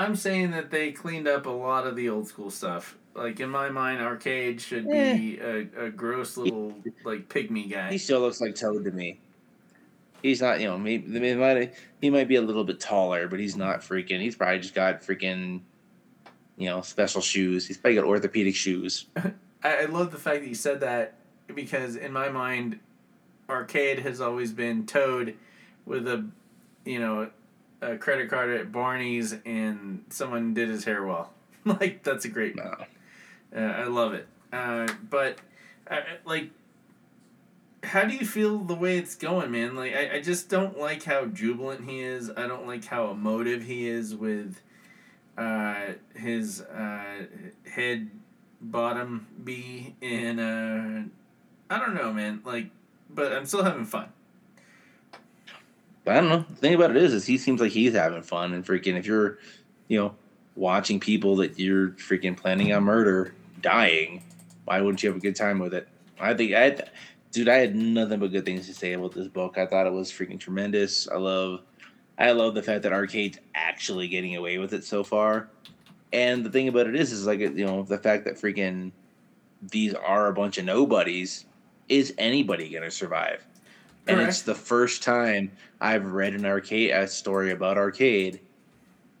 [0.00, 2.96] I'm saying that they cleaned up a lot of the old school stuff.
[3.14, 5.16] Like in my mind, arcade should Eh.
[5.16, 6.74] be a, a gross little
[7.04, 7.90] like pygmy guy.
[7.92, 9.20] He still looks like Toad to me.
[10.22, 13.40] He's not, you know, maybe he might he might be a little bit taller, but
[13.40, 14.20] he's not freaking.
[14.20, 15.60] He's probably just got freaking,
[16.56, 17.66] you know, special shoes.
[17.66, 19.04] He's probably got orthopedic shoes.
[19.62, 21.16] I, I love the fact that you said that
[21.54, 22.78] because in my mind,
[23.50, 25.36] arcade has always been Toad
[25.84, 26.24] with a,
[26.86, 27.28] you know,
[27.80, 31.32] a credit card at Barney's and someone did his hair well.
[31.64, 32.56] like that's a great.
[32.56, 32.76] No.
[33.54, 34.26] Uh, I love it.
[34.52, 35.38] Uh, but
[35.90, 36.50] uh, like,
[37.82, 39.74] how do you feel the way it's going, man?
[39.74, 42.30] Like, I, I just don't like how jubilant he is.
[42.30, 44.60] I don't like how emotive he is with
[45.36, 47.26] uh, his uh,
[47.70, 48.10] head
[48.60, 52.42] bottom B and uh, I don't know, man.
[52.44, 52.70] Like,
[53.08, 54.08] but I'm still having fun.
[56.10, 56.44] But I don't know.
[56.50, 58.98] The thing about it is, is he seems like he's having fun and freaking.
[58.98, 59.38] If you're,
[59.86, 60.16] you know,
[60.56, 64.24] watching people that you're freaking planning on murder dying,
[64.64, 65.86] why wouldn't you have a good time with it?
[66.18, 66.78] I think I,
[67.30, 69.56] dude, I had nothing but good things to say about this book.
[69.56, 71.06] I thought it was freaking tremendous.
[71.08, 71.60] I love,
[72.18, 75.48] I love the fact that Arcade's actually getting away with it so far.
[76.12, 78.90] And the thing about it is, is like you know the fact that freaking
[79.62, 81.44] these are a bunch of nobodies.
[81.88, 83.46] Is anybody gonna survive?
[84.10, 88.40] And it's the first time I've read an arcade a story about arcade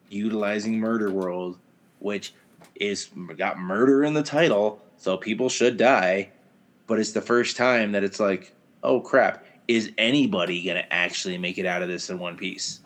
[0.08, 1.58] utilizing Murder World,
[2.00, 2.34] which
[2.74, 6.30] is got murder in the title, so people should die.
[6.86, 8.52] But it's the first time that it's like,
[8.82, 12.80] oh crap, is anybody gonna actually make it out of this in one piece?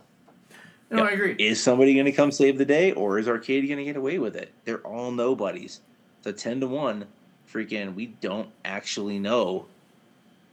[0.90, 1.04] No.
[1.04, 1.34] I agree.
[1.38, 4.52] Is somebody gonna come save the day, or is arcade gonna get away with it?
[4.64, 5.80] They're all nobodies.
[6.18, 7.06] It's a ten to one.
[7.50, 9.66] Freaking, we don't actually know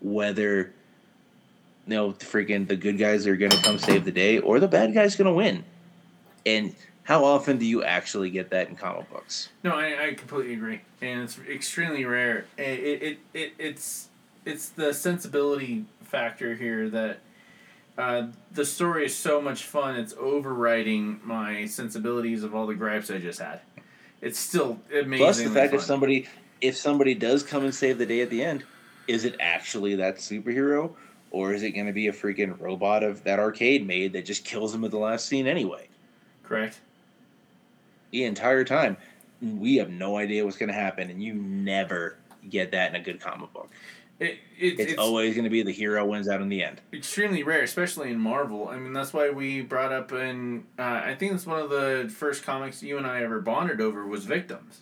[0.01, 0.73] whether
[1.85, 4.93] you know freaking the good guys are gonna come save the day or the bad
[4.93, 5.63] guys gonna win.
[6.45, 9.49] And how often do you actually get that in comic books?
[9.63, 12.45] No, I, I completely agree, and it's extremely rare.
[12.57, 14.09] It, it, it, it it's
[14.45, 17.19] it's the sensibility factor here that
[17.97, 19.95] uh, the story is so much fun.
[19.95, 23.61] It's overriding my sensibilities of all the gripes I just had.
[24.21, 25.17] It's still amazing.
[25.17, 26.27] Plus the fact if somebody
[26.61, 28.63] if somebody does come and save the day at the end,
[29.07, 30.95] is it actually that superhero?
[31.31, 34.75] Or is it gonna be a freaking robot of that arcade made that just kills
[34.75, 35.87] him at the last scene anyway?
[36.43, 36.81] correct.
[38.11, 38.97] the entire time.
[39.41, 42.17] We have no idea what's going to happen, and you never
[42.49, 43.69] get that in a good comic book.
[44.19, 46.79] It, it, It's, it's always going to be the hero wins out in the end.
[46.93, 48.67] extremely rare, especially in Marvel.
[48.67, 50.65] I mean, that's why we brought up in.
[50.77, 54.05] Uh, I think it's one of the first comics you and I ever bonded over
[54.05, 54.81] was Victims.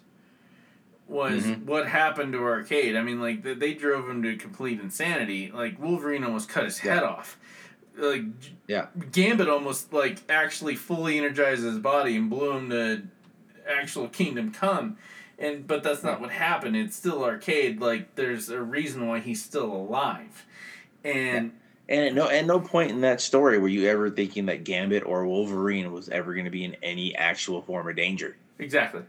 [1.10, 1.66] Was Mhm.
[1.66, 2.96] what happened to Arcade?
[2.96, 5.52] I mean, like they, they drove him to complete insanity.
[5.52, 7.38] Like Wolverine almost cut his head off.
[7.98, 8.22] Like
[8.68, 8.88] Yeah.
[9.12, 13.02] Gambit almost like actually fully energized his body and blew him to
[13.68, 14.98] actual Kingdom Come.
[15.40, 16.78] And but that's not what happened.
[16.78, 17.82] It's still Arcade.
[17.82, 20.46] Like there's a reason why he's still alive.
[21.04, 21.54] And
[21.90, 25.04] And at no, at no point in that story were you ever thinking that Gambit
[25.08, 28.36] or Wolverine was ever going to be in any actual form of danger.
[28.60, 29.02] exactly.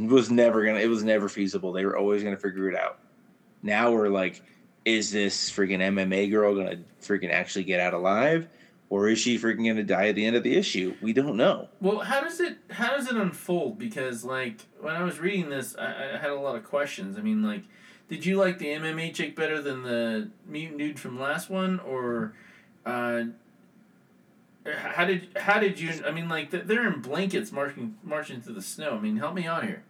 [0.00, 0.78] It was never gonna.
[0.78, 1.72] It was never feasible.
[1.72, 2.98] They were always to figure it out.
[3.62, 4.42] Now we're like,
[4.86, 8.48] is this freaking MMA girl to freaking actually get out alive,
[8.88, 10.94] or is she freaking to die at the end of the issue?
[11.02, 11.68] We don't know.
[11.82, 13.78] Well, how does it how does it unfold?
[13.78, 17.18] Because like when I was reading this, I, I had a lot of questions.
[17.18, 17.64] I mean, like,
[18.08, 22.32] did you like the MMA chick better than the mutant dude from last one, or
[22.86, 23.24] uh,
[24.64, 25.92] how did how did you?
[26.06, 28.96] I mean, like they're in blankets marching marching through the snow.
[28.96, 29.84] I mean, help me out here.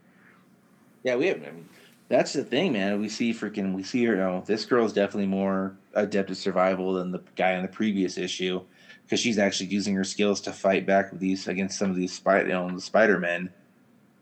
[1.03, 1.39] Yeah, we have.
[1.39, 1.69] I mean,
[2.09, 3.01] that's the thing, man.
[3.01, 4.15] We see freaking we see her.
[4.15, 7.69] You know, this girl is definitely more adept at survival than the guy in the
[7.69, 8.61] previous issue
[9.05, 12.13] because she's actually using her skills to fight back with these against some of these
[12.13, 13.51] spider, you know, the Spider Men.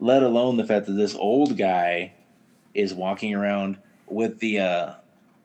[0.01, 2.13] Let alone the fact that this old guy
[2.75, 4.95] is walking around with the uh,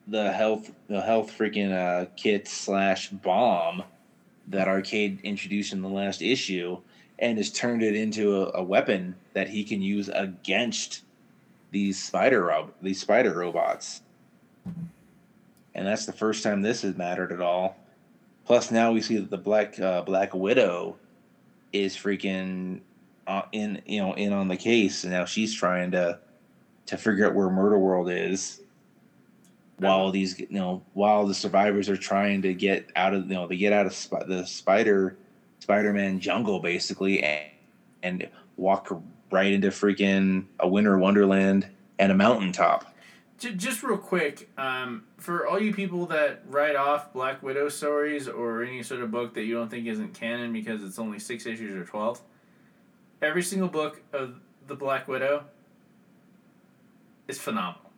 [0.06, 3.82] the health the health freaking uh, kit slash bomb
[4.48, 6.78] that Arcade introduced in the last issue,
[7.18, 11.03] and has turned it into a, a weapon that he can use against
[11.74, 14.00] these spider rob- these spider robots.
[15.74, 17.76] And that's the first time this has mattered at all.
[18.46, 20.96] Plus, now we see that the black uh, Black Widow
[21.72, 22.80] is freaking
[23.26, 26.20] uh, in you know in on the case, and now she's trying to
[26.86, 28.60] to figure out where Murder World is.
[29.78, 33.48] While these you know while the survivors are trying to get out of you know
[33.48, 35.16] they get out of sp- the spider
[35.58, 37.50] Spider Man jungle basically and,
[38.04, 38.96] and walk
[39.34, 42.94] right into freaking a winter wonderland and a mountaintop.
[43.36, 48.62] Just real quick, um, for all you people that write off Black Widow stories or
[48.62, 51.74] any sort of book that you don't think isn't canon because it's only six issues
[51.74, 52.22] or twelve,
[53.20, 54.36] every single book of
[54.68, 55.44] the Black Widow
[57.26, 57.90] is phenomenal.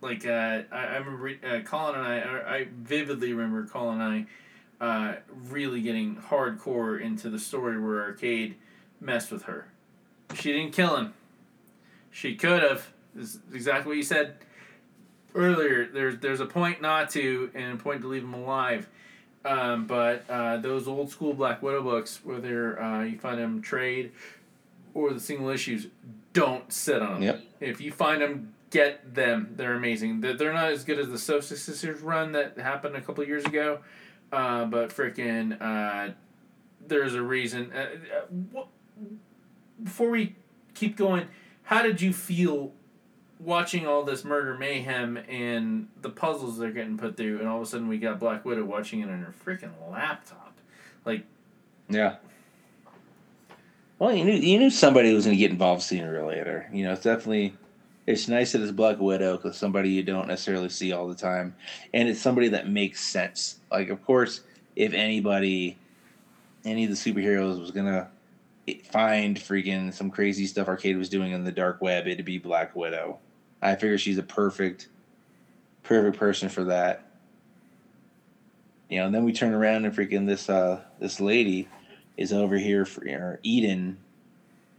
[0.00, 4.26] Like uh, I, I remember uh, Colin and I I vividly remember Colin and
[4.80, 5.16] I uh,
[5.50, 8.56] really getting hardcore into the story where Arcade
[9.00, 9.69] messed with her.
[10.34, 11.14] She didn't kill him.
[12.10, 12.88] She could have.
[13.16, 14.36] Is exactly what you said
[15.34, 15.86] earlier.
[15.86, 18.88] There's there's a point not to and a point to leave him alive.
[19.44, 24.12] Um, but uh, those old school Black Widow books, whether uh, you find them trade
[24.92, 25.86] or the single issues,
[26.32, 27.22] don't sit on them.
[27.22, 27.42] Yep.
[27.60, 29.54] If you find them, get them.
[29.56, 30.20] They're amazing.
[30.20, 33.44] They're, they're not as good as the Soska Sisters run that happened a couple years
[33.44, 33.78] ago,
[34.30, 36.12] uh, but freaking uh,
[36.86, 37.72] there's a reason.
[37.74, 38.20] Uh, uh,
[38.52, 38.68] what,
[39.82, 40.34] before we
[40.74, 41.28] keep going,
[41.64, 42.72] how did you feel
[43.38, 47.62] watching all this murder mayhem and the puzzles they're getting put through, and all of
[47.62, 50.56] a sudden we got Black Widow watching it on her freaking laptop?
[51.04, 51.24] Like,
[51.88, 52.16] Yeah.
[53.98, 56.68] Well, you knew you knew somebody was going to get involved sooner or later.
[56.72, 57.54] You know, it's definitely
[58.06, 61.54] it's nice that it's Black Widow because somebody you don't necessarily see all the time,
[61.92, 63.58] and it's somebody that makes sense.
[63.70, 64.40] Like, of course,
[64.74, 65.76] if anybody,
[66.64, 68.08] any of the superheroes was gonna
[68.74, 72.74] find freaking some crazy stuff Arcade was doing in the dark web, it'd be Black
[72.74, 73.18] Widow.
[73.62, 74.88] I figure she's a perfect,
[75.82, 77.06] perfect person for that.
[78.88, 81.68] You know, and then we turn around and freaking this uh this lady
[82.16, 83.98] is over here for or Eden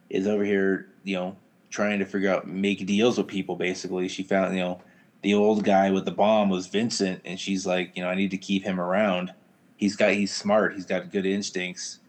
[0.09, 1.37] is over here, you know,
[1.69, 4.07] trying to figure out make deals with people basically.
[4.07, 4.81] She found, you know,
[5.21, 8.31] the old guy with the bomb was Vincent and she's like, you know, I need
[8.31, 9.33] to keep him around.
[9.77, 11.99] He's got he's smart, he's got good instincts.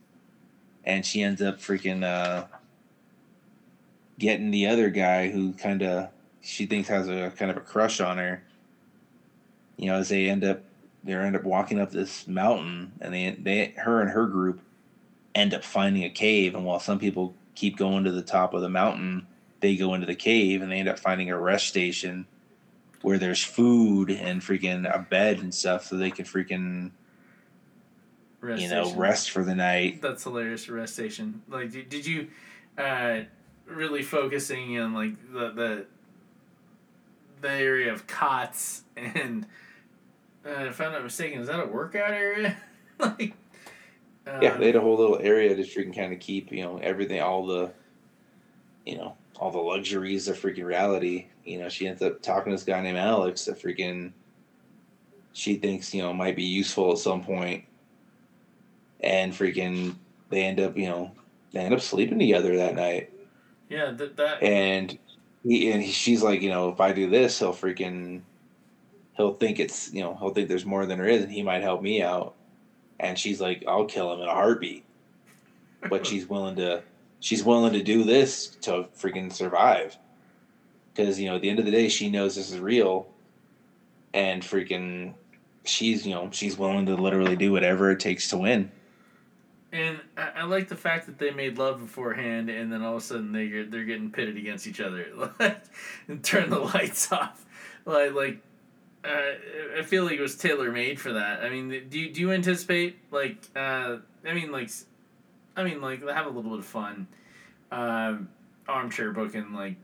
[0.84, 2.46] And she ends up freaking uh
[4.18, 6.10] getting the other guy who kind of
[6.40, 8.42] she thinks has a kind of a crush on her.
[9.76, 10.62] You know, as they end up
[11.04, 14.60] they end up walking up this mountain and they they her and her group
[15.34, 18.60] end up finding a cave and while some people keep going to the top of
[18.60, 19.26] the mountain
[19.60, 22.26] they go into the cave and they end up finding a rest station
[23.00, 26.90] where there's food and freaking a bed and stuff so they can freaking
[28.42, 29.00] rest you know station.
[29.00, 30.68] rest for the night That's hilarious.
[30.68, 31.42] Rest station.
[31.48, 32.28] Like, did, did you
[32.76, 33.20] uh,
[33.66, 35.86] really focusing on like the the
[37.40, 39.46] the area of cots and
[40.44, 42.56] uh, if I'm not mistaken, is that a workout area?
[42.98, 43.34] like,
[44.26, 46.78] um, Yeah, they had a whole little area to freaking kind of keep, you know,
[46.78, 47.70] everything, all the,
[48.84, 51.26] you know, all the luxuries of freaking reality.
[51.44, 54.12] You know, she ends up talking to this guy named Alex that freaking
[55.32, 57.64] she thinks, you know, might be useful at some point.
[59.02, 59.96] And freaking
[60.30, 61.12] they end up, you know,
[61.52, 63.12] they end up sleeping together that night.
[63.68, 64.98] yeah, that that And
[65.44, 68.22] he and she's like, you know, if I do this, he'll freaking
[69.16, 71.62] he'll think it's, you know, he'll think there's more than there is and he might
[71.62, 72.34] help me out.
[72.98, 74.84] And she's like, I'll kill him in a heartbeat.
[75.88, 76.82] But she's willing to
[77.20, 79.96] she's willing to do this to freaking survive.
[80.94, 83.08] Cuz you know, at the end of the day she knows this is real
[84.14, 85.14] and freaking
[85.64, 88.70] she's, you know, she's willing to literally do whatever it takes to win.
[89.72, 93.02] And I, I like the fact that they made love beforehand, and then all of
[93.02, 95.06] a sudden they get, they're getting pitted against each other,
[95.40, 95.62] like,
[96.08, 97.44] and turn the lights off,
[97.84, 98.38] like like.
[99.04, 99.32] Uh,
[99.80, 101.42] I feel like it was tailor made for that.
[101.42, 104.70] I mean, do you, do you anticipate like uh, I mean like,
[105.56, 107.08] I mean like have a little bit of fun,
[107.72, 108.28] um,
[108.68, 109.74] armchair booking like,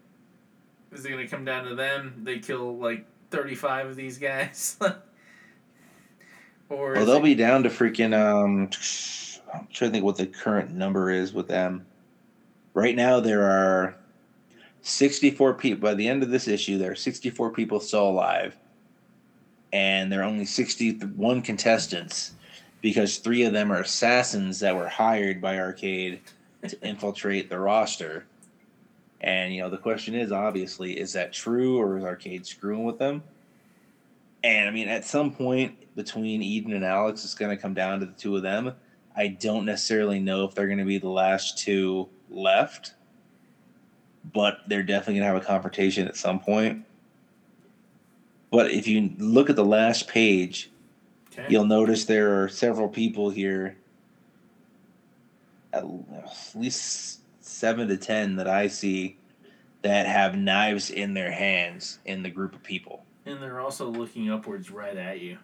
[0.92, 2.20] is it gonna come down to them?
[2.22, 4.76] They kill like thirty five of these guys,
[6.68, 8.14] or Well, they'll it- be down to freaking.
[8.16, 8.70] Um,
[9.52, 11.86] I'm trying to think what the current number is with them.
[12.74, 13.96] Right now, there are
[14.82, 18.56] 64 people by the end of this issue there are 64 people still alive.
[19.72, 22.32] And there are only 61 contestants
[22.80, 26.20] because three of them are assassins that were hired by arcade
[26.66, 28.24] to infiltrate the roster.
[29.20, 32.98] And you know the question is obviously is that true or is arcade screwing with
[32.98, 33.22] them?
[34.44, 37.98] And i mean at some point between eden and alex it's going to come down
[37.98, 38.72] to the two of them
[39.18, 42.94] i don't necessarily know if they're going to be the last two left
[44.32, 46.84] but they're definitely going to have a confrontation at some point.
[48.50, 50.70] But if you look at the last page,
[51.32, 51.46] Okay.
[51.48, 53.76] you'll notice there are several people here,
[55.72, 55.84] at
[56.54, 59.16] least seven to ten that I see,
[59.82, 63.04] that have knives in their hands in the group of people.
[63.24, 65.38] And they're also looking upwards right at you.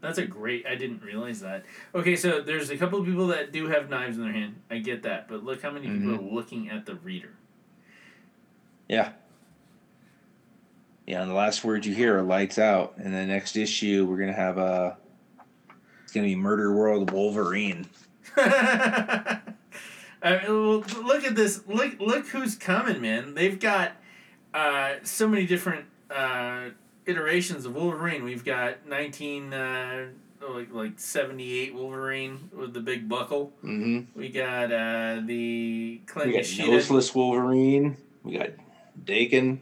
[0.00, 0.66] That's a great.
[0.66, 1.64] I didn't realize that.
[1.94, 4.56] Okay, so there's a couple of people that do have knives in their hand.
[4.70, 6.18] I get that, but look how many people Mhm.
[6.18, 7.34] are looking at the reader.
[8.88, 9.12] Yeah.
[11.06, 12.94] Yeah, and the last words you hear are lights out.
[12.96, 14.96] And the next issue, we're going to have a.
[16.04, 17.86] It's going to be Murder World Wolverine.
[18.36, 19.40] I
[20.22, 21.66] mean, well, look at this.
[21.66, 23.34] Look, look who's coming, man.
[23.34, 23.92] They've got
[24.52, 26.70] uh, so many different uh,
[27.10, 28.24] iterations of Wolverine.
[28.24, 30.06] We've got nineteen uh,
[30.48, 33.52] like like seventy eight Wolverine with the big buckle.
[33.64, 34.18] Mm-hmm.
[34.18, 36.70] We got uh, the Clint We got Nishida.
[36.70, 37.96] Noseless Wolverine.
[38.22, 38.50] We got
[39.04, 39.58] Daken.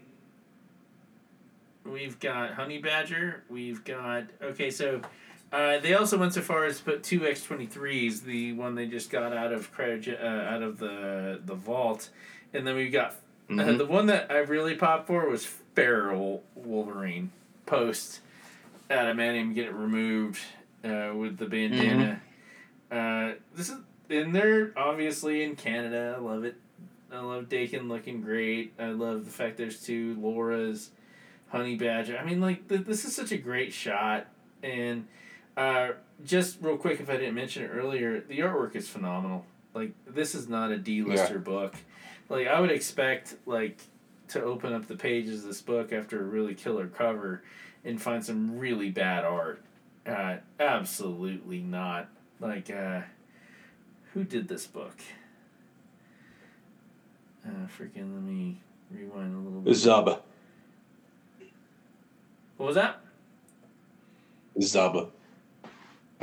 [1.85, 3.43] We've got Honey Badger.
[3.49, 4.70] We've got okay.
[4.70, 5.01] So
[5.53, 8.75] uh, they also went so far as to put two X twenty threes, the one
[8.75, 12.11] they just got out of cryo, uh, out of the the vault,
[12.53, 13.12] and then we've got
[13.51, 13.79] uh, Mhm.
[13.79, 17.31] the one that I really popped for was Feral Wolverine
[17.69, 18.20] post
[18.90, 20.40] adamantium get it removed
[20.85, 22.20] uh, with the bandana.
[22.90, 23.77] Uh, this is
[24.11, 26.15] and they're obviously in Canada.
[26.16, 26.57] I love it.
[27.12, 28.73] I love Daken looking great.
[28.78, 30.90] I love the fact there's two Laura's,
[31.49, 32.19] Honey Badger.
[32.19, 34.27] I mean, like th- this is such a great shot.
[34.62, 35.07] And
[35.57, 35.90] uh,
[36.24, 39.45] just real quick, if I didn't mention it earlier, the artwork is phenomenal.
[39.74, 41.74] Like this is not a D-lister book.
[42.28, 43.78] Like I would expect like
[44.29, 47.43] to open up the pages of this book after a really killer cover
[47.85, 49.63] and find some really bad art.
[50.07, 52.09] Uh, absolutely not.
[52.41, 53.01] Like uh,
[54.15, 54.97] who did this book?
[57.47, 58.61] Uh, freaking, let me
[58.91, 59.73] rewind a little bit.
[59.73, 60.21] Zub.
[62.57, 63.01] What was that?
[64.59, 65.11] Zub.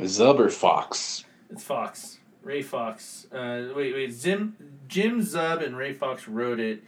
[0.00, 1.24] Zub or Fawkes?
[1.50, 2.18] It's Fawkes.
[2.42, 3.26] Ray Fawkes.
[3.32, 4.20] Uh, wait, wait.
[4.20, 4.56] Jim,
[4.88, 6.82] Jim Zub and Ray Fawkes wrote it,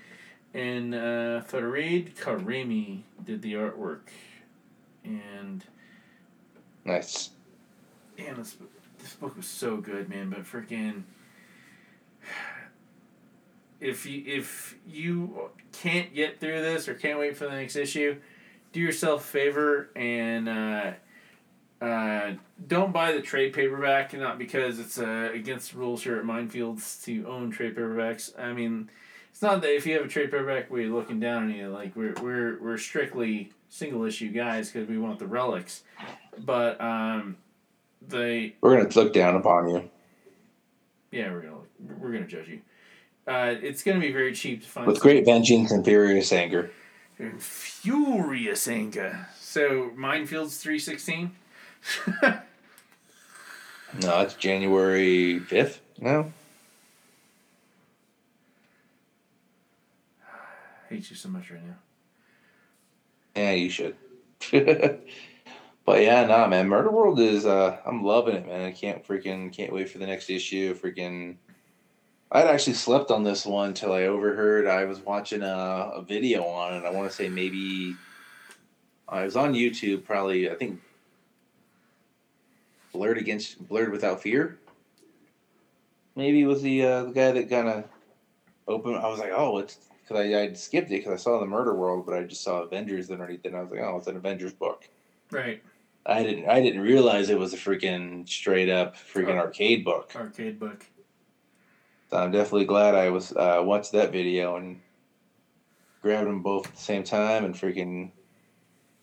[0.54, 4.08] and uh, Farid Karami did the artwork.
[5.04, 5.64] And
[6.84, 7.30] Nice.
[8.16, 8.56] damn, this
[8.98, 10.30] this book was so good, man.
[10.30, 11.02] But freaking,
[13.80, 18.16] if you if you can't get through this or can't wait for the next issue,
[18.72, 20.92] do yourself a favor and uh,
[21.80, 22.32] uh,
[22.66, 24.12] don't buy the trade paperback.
[24.14, 28.38] Not because it's uh, against rules here at Mindfields to own trade paperbacks.
[28.38, 28.90] I mean,
[29.39, 31.69] it's not that if you have a trade paperback, we're looking down on you.
[31.69, 35.85] Like we're we're we're strictly single issue guys because we want the relics,
[36.44, 37.36] but um,
[38.09, 39.90] they We're gonna look down upon you
[41.12, 42.60] yeah we're gonna we're gonna judge you.
[43.28, 46.73] Uh, it's gonna be very cheap to find with great vengeance and furious anger.
[47.20, 49.28] and furious anger.
[49.39, 51.31] So Mindfields three sixteen.
[54.02, 55.81] No, it's January fifth.
[55.98, 56.31] No,
[60.89, 61.77] hate you so much right now.
[63.36, 63.97] yeah, you should.
[65.85, 66.69] but yeah, nah, man.
[66.69, 67.44] Murder World is.
[67.47, 68.65] uh I'm loving it, man.
[68.65, 70.74] I can't freaking can't wait for the next issue.
[70.74, 71.36] Freaking.
[72.31, 74.66] I'd actually slept on this one till I overheard.
[74.66, 76.85] I was watching a, a video on it.
[76.85, 77.97] I want to say maybe.
[79.09, 80.51] I was on YouTube, probably.
[80.51, 80.81] I think.
[82.93, 84.59] Blurred against blurred without fear.
[86.16, 87.85] Maybe was the uh, the guy that kind of
[88.66, 88.97] opened.
[88.97, 89.78] I was like, oh, it's
[90.09, 92.62] because I I skipped it because I saw the Murder World, but I just saw
[92.62, 93.48] Avengers underneath it.
[93.48, 94.89] And I was like, oh, it's an Avengers book.
[95.30, 95.62] Right,
[96.06, 99.39] I didn't I didn't realize it was a freaking straight up freaking Oh.
[99.39, 100.12] arcade book.
[100.16, 100.86] arcade book.
[102.10, 104.80] So I'm definitely glad I was uh, watched that video and
[106.01, 108.12] grabbed them both at the same time and freaking.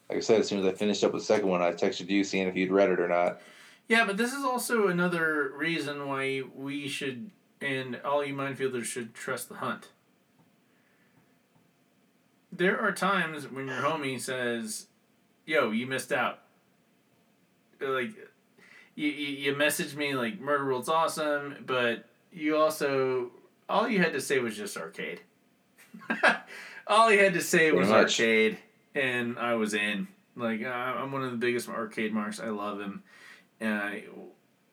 [0.09, 2.09] Like I said, as soon as I finished up with the second one, I texted
[2.09, 3.41] you seeing if you'd read it or not.
[3.87, 9.15] Yeah, but this is also another reason why we should, and all you Mindfielders should
[9.15, 9.89] trust the hunt.
[12.55, 14.87] There are times when your homie says,
[15.45, 16.39] "Yo, you missed out."
[17.81, 18.11] Like,
[18.95, 23.31] you you, you messaged me like Murder World's awesome, but you also
[23.67, 25.21] all you had to say was just arcade.
[26.87, 28.59] All he had to say was arcade,
[28.93, 30.07] and I was in.
[30.35, 32.39] Like I'm one of the biggest arcade marks.
[32.39, 33.03] I love him.
[33.61, 33.91] Uh,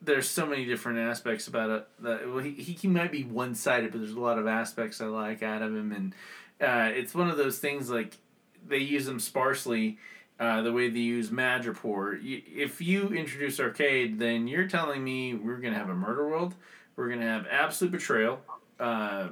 [0.03, 1.89] there's so many different aspects about it.
[2.01, 5.01] That well, he, he he might be one sided, but there's a lot of aspects
[5.01, 6.15] I like out of him, and
[6.63, 8.17] uh, it's one of those things like
[8.67, 9.99] they use them sparsely.
[10.41, 12.21] Uh, the way they use Madripoor.
[12.23, 16.55] Y- If you introduce arcade, then you're telling me we're gonna have a murder world.
[16.97, 18.41] We're gonna have absolute betrayal.
[18.81, 19.29] Uh,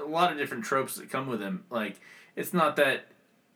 [0.00, 1.64] a lot of different tropes that come with him.
[1.70, 2.00] Like
[2.36, 3.06] it's not that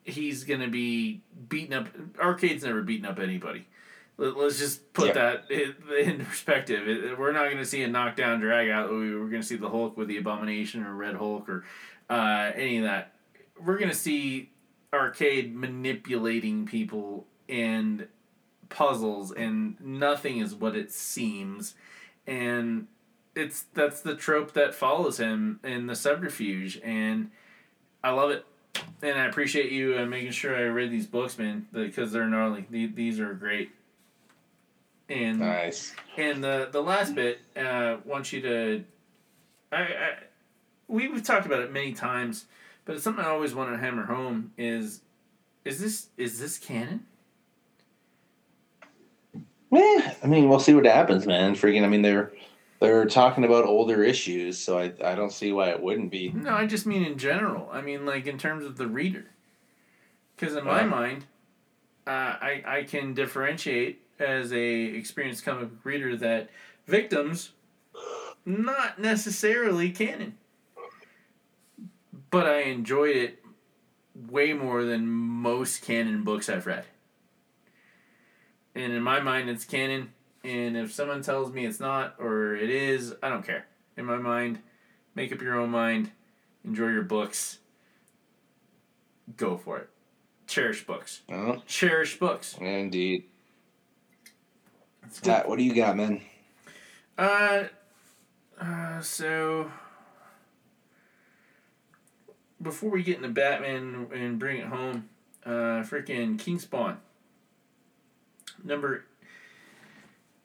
[0.05, 1.89] he's gonna be beating up.
[2.21, 3.67] Arcade's never beaten up anybody.
[4.19, 5.13] Let, us just put Yeah.
[5.15, 6.87] that in, in perspective.
[6.89, 8.91] It- we're not gonna see a knockdown drag out.
[8.91, 11.65] We- We're gonna see the Hulk with the Abomination or Red Hulk or
[12.11, 13.13] uh, any of that.
[13.65, 14.51] We're gonna see
[14.93, 18.07] Arcade manipulating people and
[18.69, 21.75] puzzles, and nothing is what it seems.
[22.27, 22.87] And
[23.35, 27.31] it's that's the trope that follows him in the subterfuge, and
[28.05, 28.45] I love it.
[29.03, 32.67] And I appreciate you uh, making sure I read these books, man, because they're gnarly.
[32.71, 33.71] The- These are great.
[35.09, 35.95] And Nice.
[36.17, 38.85] and the the last bit, uh, want you to,
[39.73, 40.17] I, I,
[40.89, 42.47] we we've talked about it many times,
[42.85, 45.03] but it's something I always want to hammer home is,
[45.65, 47.07] is this is this canon?
[49.71, 51.55] Yeah, I mean, we'll see what happens, man.
[51.55, 52.33] Freaking, I mean, they're
[52.81, 56.31] they're talking about older issues, so I I don't see why it wouldn't be.
[56.31, 57.69] No, I just mean in general.
[57.71, 59.27] I mean like in terms of the reader,
[60.37, 60.87] because in my Yeah.
[60.87, 61.27] mind,
[62.07, 62.11] uh,
[62.41, 66.49] I I can differentiate as a experienced comic reader that
[66.87, 67.53] victims,
[68.47, 70.39] not necessarily canon,
[72.31, 73.43] but I enjoyed it
[74.29, 76.85] way more than most canon books I've read.
[78.75, 80.13] And in my mind, it's canon.
[80.45, 83.67] And if someone tells me it's not or it is, I don't care.
[83.97, 84.61] In my mind,
[85.15, 86.11] make up your own mind.
[86.65, 87.59] Enjoy your books.
[89.37, 89.91] Go for it.
[90.47, 91.23] Cherish books.
[91.31, 92.57] Oh, Cherish books.
[92.61, 93.25] indeed.
[95.23, 96.21] Pat, what do you got, man?
[97.17, 97.65] Uh,
[98.61, 99.71] uh, so
[102.61, 105.09] before we get into Batman and bring it home,
[105.45, 106.99] uh, freaking King Spawn,
[108.63, 109.05] number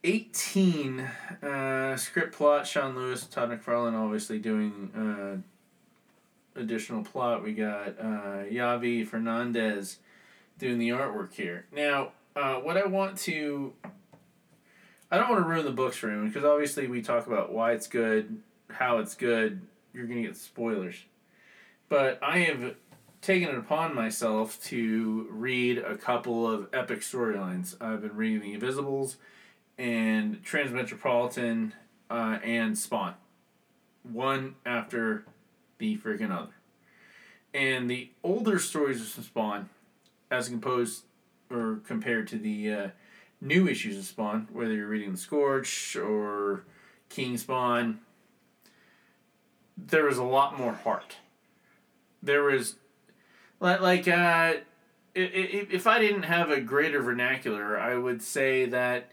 [0.04, 1.00] eighteen,
[1.42, 2.68] uh, script plot.
[2.68, 5.44] Sean Lewis, Todd McFarlane, obviously doing
[6.56, 7.44] uh, additional plot.
[7.44, 9.98] We got uh, Javi Fernandez
[10.60, 11.66] doing the artwork here.
[11.76, 13.74] Now, uh, what I want to
[15.12, 17.74] I don't want to ruin the books for anyone because obviously we talk about why
[17.74, 19.62] it's good, how it's good.
[19.94, 20.96] You're gonna get spoilers,
[21.94, 22.74] but I have
[23.22, 27.80] taken it upon myself to read a couple of epic storylines.
[27.80, 29.18] I've been reading The Invisibles
[29.78, 31.74] and Transmetropolitan
[32.10, 33.14] uh, and Spawn,
[34.12, 35.26] one after
[35.78, 36.56] the freaking other.
[37.54, 39.70] And the older stories of Spawn,
[40.32, 41.04] as composed
[41.52, 42.88] or compared to the uh,
[43.40, 46.64] new issues of Spawn, whether you're reading The Scorch or
[47.10, 48.00] King Spawn,
[49.78, 51.18] there was a lot more heart.
[52.24, 52.76] There was,
[53.60, 54.54] li- like, uh,
[55.14, 59.12] if I didn't have a greater vernacular, I would say that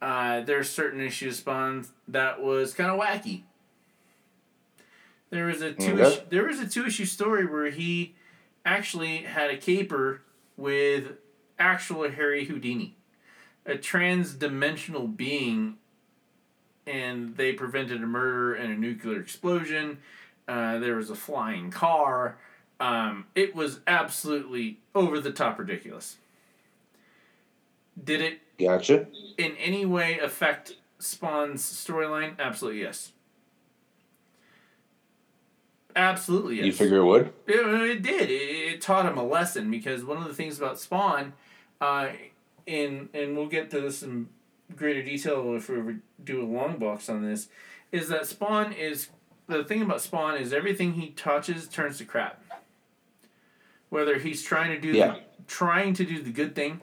[0.00, 3.42] uh, there's certain issues Spawn that was kind of wacky.
[5.30, 6.02] There was a two Okay.
[6.02, 8.14] issue, there was a two issue story where he
[8.64, 10.20] actually had a caper
[10.56, 11.12] with
[11.58, 12.96] actual Harry Houdini
[13.64, 15.76] a trans-dimensional being
[16.84, 19.98] and they prevented a murder and a nuclear explosion
[20.48, 22.36] uh, there was a flying car
[22.80, 26.16] um, it was absolutely over the top ridiculous
[28.02, 29.06] did it Gotcha.
[29.38, 33.12] in any way affect spawn's storyline absolutely yes
[35.94, 37.32] absolutely yes You figure it would?
[37.46, 38.30] it, it did.
[38.30, 41.34] It, it taught him a lesson because one of the things about Spawn,
[41.80, 42.08] uh,
[42.66, 44.28] in and we'll get to this in
[44.76, 47.48] greater detail if we ever do a long box on this,
[47.90, 49.08] is that Spawn is
[49.58, 52.42] the thing about Spawn is everything he touches turns to crap.
[53.88, 55.12] Whether he's trying to do Yeah.
[55.14, 56.80] the, trying to do the good thing,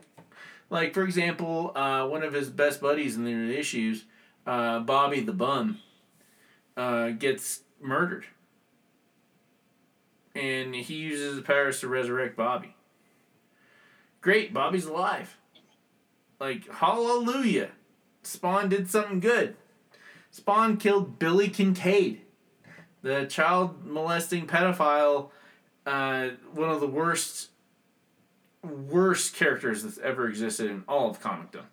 [0.69, 4.05] like for example, uh, one of his best buddies in the issues,
[4.45, 5.79] uh, Bobby the Bum,
[6.77, 8.25] uh, gets murdered
[10.35, 12.75] and he uses his powers to resurrect Bobby.
[14.21, 15.37] Great, Bobby's alive.
[16.39, 17.69] Like, hallelujah.
[18.23, 19.55] Spawn did something good.
[20.31, 22.21] Spawn killed Billy Kincaid,
[23.01, 25.29] the child molesting pedophile,
[25.85, 27.49] uh, one of the worst,
[28.63, 31.63] worst characters that's ever existed in all of comicdom.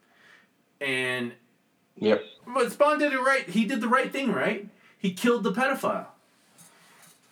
[0.80, 1.32] And
[1.98, 2.22] Yep.
[2.46, 3.48] but Spawn did it right.
[3.48, 4.68] He did the right thing, right?
[4.98, 6.06] He killed the pedophile.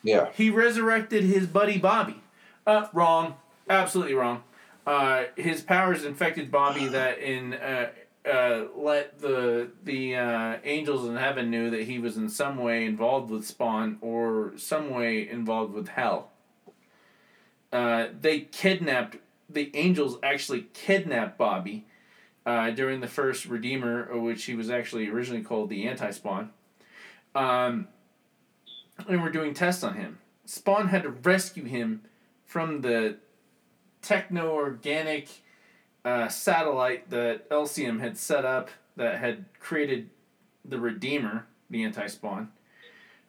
[0.02, 0.30] Yeah.
[0.34, 2.20] He resurrected his buddy Bobby.
[2.66, 3.36] Uh, wrong.
[3.68, 4.42] Absolutely wrong.
[4.86, 7.88] Uh, his powers infected Bobby that in uh,
[8.30, 12.86] uh, let the the uh, angels in heaven knew that he was in some way
[12.86, 16.30] involved with Spawn or some way involved with hell.
[17.72, 19.16] Uh, they kidnapped
[19.48, 21.84] the angels actually kidnapped Bobby
[22.46, 26.50] uh, during the first Redeemer, which he was actually originally called the Anti Spawn.
[27.34, 27.88] Um,
[29.08, 30.18] and we're doing tests on him.
[30.46, 32.02] Spawn had to rescue him
[32.44, 33.16] from the
[34.02, 35.28] techno organic
[36.04, 40.10] uh, satellite that Elysium had set up that had created
[40.64, 42.50] the Redeemer, the anti spawn.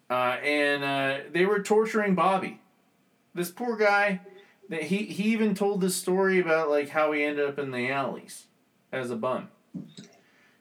[0.09, 2.61] Uh, and uh, they were torturing Bobby.
[3.33, 4.21] This poor guy,
[4.69, 7.89] that he, he even told this story about like how he ended up in the
[7.89, 8.45] alleys
[8.91, 9.49] as a bum.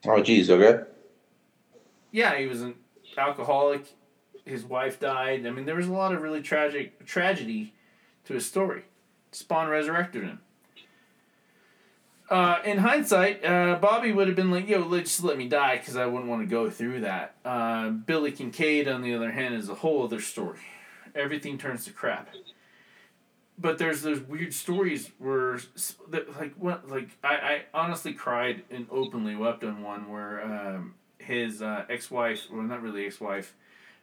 [0.07, 0.51] Oh, geez.
[0.51, 0.85] Okay.
[2.11, 2.75] Yeah, he was an
[3.17, 3.95] alcoholic.
[4.45, 5.47] His wife died.
[5.47, 7.75] I mean, there was a lot of really tragic tragedy
[8.27, 8.85] to his story.
[9.33, 10.41] Spawn resurrected him.
[12.31, 15.77] Uh, in hindsight, uh, Bobby would have been like, "Yo, let just let me die,"
[15.77, 17.35] because I wouldn't want to go through that.
[17.45, 20.61] Uh, Billy Kincaid, on the other hand, is a whole other story.
[21.15, 22.31] Everything turns to crap.
[23.59, 25.61] But there's those weird stories where,
[26.09, 30.95] that, like, what, like I, I honestly cried and openly wept on one where um,
[31.19, 33.55] his uh, ex-wife, well, not really ex-wife,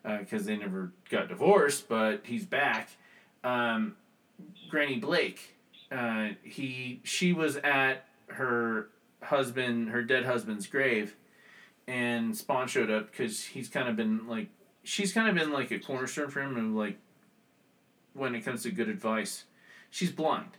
[0.03, 2.91] because they never got divorced, but he's back.
[3.43, 3.98] Um,
[4.69, 5.56] Granny Blake.
[5.91, 8.89] Uh, he she was at her
[9.23, 11.15] husband, her dead husband's grave,
[11.87, 14.47] and Spawn showed up because he's kind of been like
[14.83, 16.97] she's kind of been like a cornerstone for him and like
[18.13, 19.45] when it comes to good advice.
[19.89, 20.57] She's blind.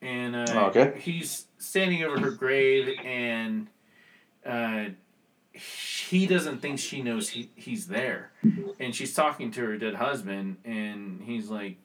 [0.00, 0.98] And uh, okay.
[1.00, 3.66] he's standing over her grave, and
[4.46, 4.86] uh,
[5.52, 8.30] he doesn't think she knows he, he's there.
[8.78, 11.78] And she's talking to her dead husband, and he's like,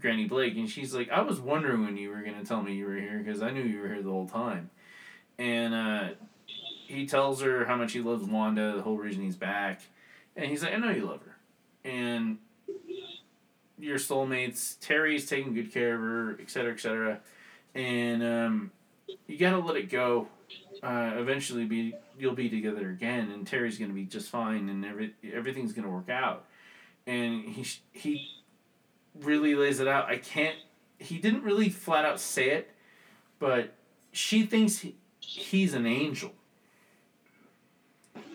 [0.00, 2.86] Granny Blake, and she's like, I was wondering when you were to tell me you
[2.86, 4.70] were here because I knew you were here the whole time.
[5.38, 6.08] And uh,
[6.46, 9.82] he tells her how much he loves Wanda, the whole reason he's back.
[10.36, 11.36] And he's like, I know you love her.
[11.84, 12.38] And
[13.78, 17.20] your soulmates, Terry's taking good care of her, et cetera, et cetera.
[17.74, 18.70] And um,
[19.26, 20.28] you got to let it go.
[20.82, 25.12] Uh, eventually, be you'll be together again, and Terry's gonna be just fine, and every
[25.32, 26.44] everything's gonna work out.
[27.06, 28.28] And he he
[29.20, 30.06] really lays it out.
[30.06, 30.56] I can't.
[30.98, 32.70] He didn't really flat out say it,
[33.38, 33.74] but
[34.12, 36.32] she thinks he, he's an angel.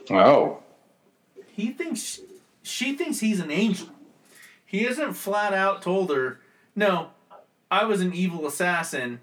[0.09, 0.59] Oh.
[1.47, 2.19] He thinks
[2.61, 3.89] she thinks he's an angel.
[4.65, 6.39] He hasn't flat out told her,
[6.75, 7.09] "No,
[7.69, 9.19] I was an evil assassin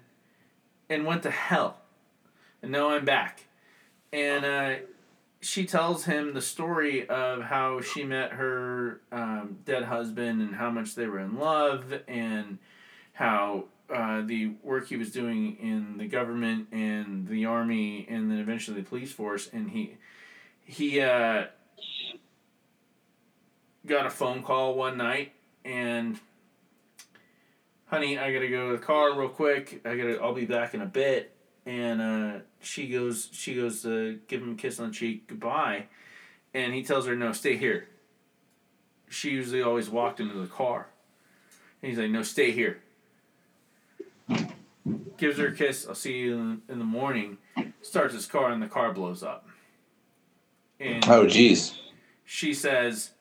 [0.89, 1.77] and went to hell.
[2.61, 3.45] And now I'm back."
[4.13, 4.75] And uh,
[5.41, 10.69] she tells him the story of how she met her um, dead husband and how
[10.69, 12.59] much they were in love and
[13.13, 18.37] how uh, the work he was doing in the government and the army and then
[18.37, 19.49] eventually the police force.
[19.51, 19.97] And he
[20.63, 21.45] he uh,
[23.85, 25.33] got a phone call one night
[25.65, 26.19] and
[27.85, 29.81] honey i gotta go to the car real quick.
[29.85, 31.35] I gotta i'll be back in a bit
[31.65, 35.85] and uh, she goes she goes to give him a kiss on the cheek goodbye
[36.53, 37.87] and he tells her no stay here.
[39.09, 40.87] She usually always walked into the car.
[41.81, 42.81] And he's like no stay here.
[45.17, 47.37] Gives her a kiss i'll see you in, in the morning.
[47.81, 49.47] Starts his car and the car blows up.
[50.79, 51.75] And Oh, jeez.
[52.25, 53.11] she says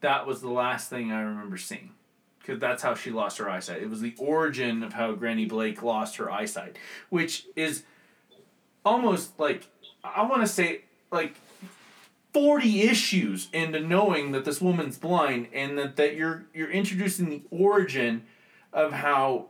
[0.00, 1.92] that was the last thing I remember seeing.
[2.44, 3.82] Because that's how she lost her eyesight.
[3.82, 6.76] It was the origin of how Granny Blake lost her eyesight,
[7.08, 7.84] which is
[8.84, 9.66] almost like,
[10.04, 11.36] I want to say, like
[12.34, 17.42] 40 issues into knowing that this woman's blind and that, that you're, you're introducing the
[17.50, 18.24] origin
[18.74, 19.46] of how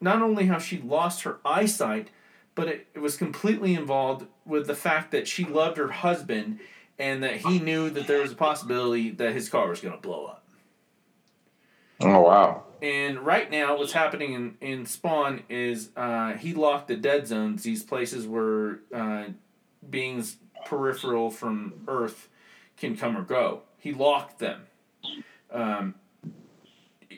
[0.00, 2.10] not only how she lost her eyesight,
[2.54, 6.60] but it, it was completely involved with the fact that she loved her husband
[6.98, 10.00] and that he knew that there was a possibility that his car was going to
[10.00, 10.39] blow up.
[12.00, 12.64] Oh, wow.
[12.82, 17.62] And right now, what's happening in, in Spawn is uh, he locked the dead zones,
[17.62, 19.24] these places where uh,
[19.88, 22.28] beings peripheral from Earth
[22.78, 23.62] can come or go.
[23.78, 24.62] He locked them.
[25.52, 25.94] Um,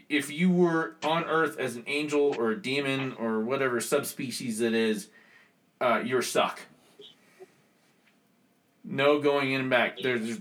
[0.08, 4.74] if you were on Earth as an angel or a demon or whatever subspecies it
[4.74, 5.08] is,
[5.80, 6.60] uh, you're stuck.
[8.84, 9.98] No going in and back.
[10.02, 10.38] There's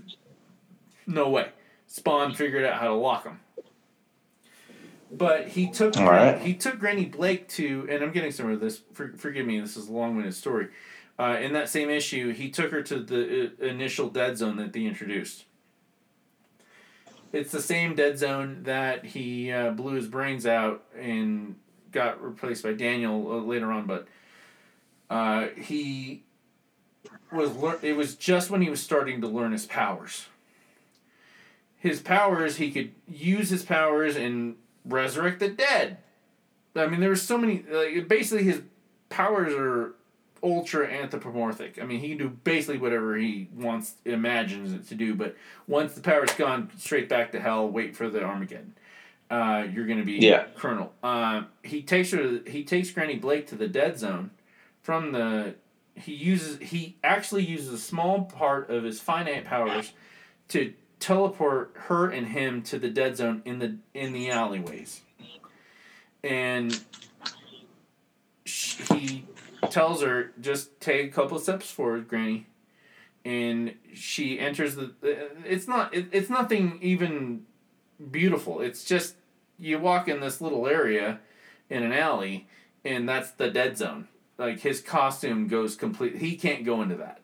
[1.06, 1.50] no way.
[1.86, 3.40] Spawn figured out how to lock them.
[5.14, 6.40] But he took All right.
[6.40, 8.80] he took Granny Blake to, and I'm getting somewhere with this.
[8.94, 10.68] For, forgive me, this is a long-winded story.
[11.18, 14.72] Uh, in that same issue, he took her to the uh, initial dead zone that
[14.72, 15.44] they introduced.
[17.32, 21.56] It's the same dead zone that he uh, blew his brains out and
[21.90, 24.08] got replaced by Daniel uh, later on, but
[25.10, 26.24] uh, he
[27.30, 30.26] was lear- it was just when he was starting to learn his powers.
[31.78, 35.98] His powers, he could use his powers and resurrect the dead.
[36.74, 37.64] I mean, there were so many.
[37.70, 38.62] Like, basically, his
[39.08, 39.94] powers are
[40.42, 41.78] ultra anthropomorphic.
[41.80, 45.14] I mean, he can do basically whatever he wants, imagines it to do.
[45.14, 45.36] But
[45.68, 47.68] once the power's gone, straight back to hell.
[47.68, 48.74] Wait for the Armageddon.
[49.30, 50.46] Uh, you're gonna be Yeah.
[50.56, 50.92] Colonel.
[51.02, 52.40] Uh, he takes her.
[52.46, 54.30] He takes Granny Blake to the dead zone.
[54.82, 55.54] From the,
[55.94, 56.58] he uses.
[56.58, 59.92] He actually uses a small part of his finite powers
[60.48, 65.00] to teleport her and him to the dead zone in the in the alleyways.
[66.22, 66.80] And
[68.44, 69.26] sh- he
[69.70, 72.46] tells her just take a couple steps forward, Granny,
[73.24, 74.94] and she enters the.
[75.02, 75.92] Uh, it's not.
[75.92, 77.46] It, it's nothing even
[78.10, 78.60] beautiful.
[78.60, 79.16] It's just
[79.58, 81.18] you walk in this little area
[81.68, 82.46] in an alley,
[82.84, 84.06] and that's the dead zone.
[84.38, 86.18] Like his costume goes complete.
[86.18, 87.21] He can't go into that.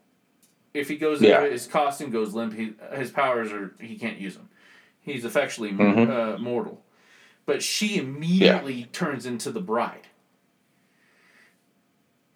[0.78, 1.46] If he goes Yeah.
[1.46, 2.54] his costume goes limp.
[2.54, 4.48] He, his powers are he can't use them.
[5.00, 6.08] He's effectually Mhm.
[6.08, 6.82] uh, mortal.
[7.46, 10.06] But she immediately turns into the bride.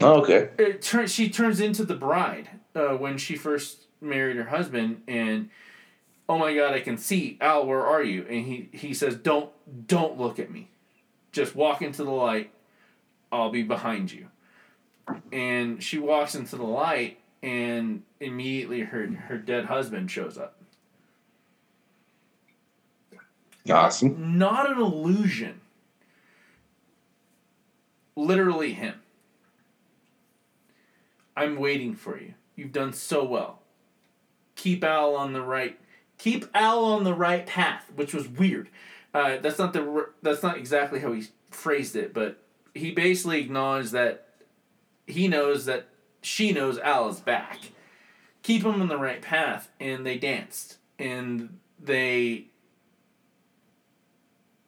[0.01, 0.49] Oh, okay.
[0.59, 5.49] it turn, she turns into the bride uh, when she first married her husband and
[6.29, 9.51] oh my god i can see al where are you and he, he says don't
[9.87, 10.69] don't look at me
[11.31, 12.51] just walk into the light
[13.31, 14.27] i'll be behind you
[15.33, 20.59] and she walks into the light and immediately her her dead husband shows up.
[23.71, 24.39] Awesome.
[24.39, 25.61] not an illusion.
[28.17, 28.95] Literally him.
[31.37, 32.35] I'm waiting for you.
[32.57, 33.61] You've done so well.
[34.57, 35.79] Keep al on the right
[36.19, 38.69] keep al on the right path which was weird.
[39.15, 42.39] Uh, that's not the that's not exactly how he phrased it but
[42.75, 44.29] he basically acknowledged that
[45.07, 45.89] he knows that
[46.23, 47.59] she knows al is back
[48.43, 52.47] keep him on the right path and they danced and they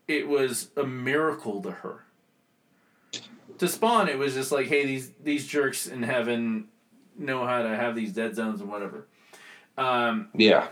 [0.07, 2.05] it was a miracle to her.
[3.59, 6.69] To Spawn, it was just like, hey, these these jerks in heaven
[7.17, 9.07] know how to have these dead zones and whatever.
[9.79, 10.69] Um, Yeah.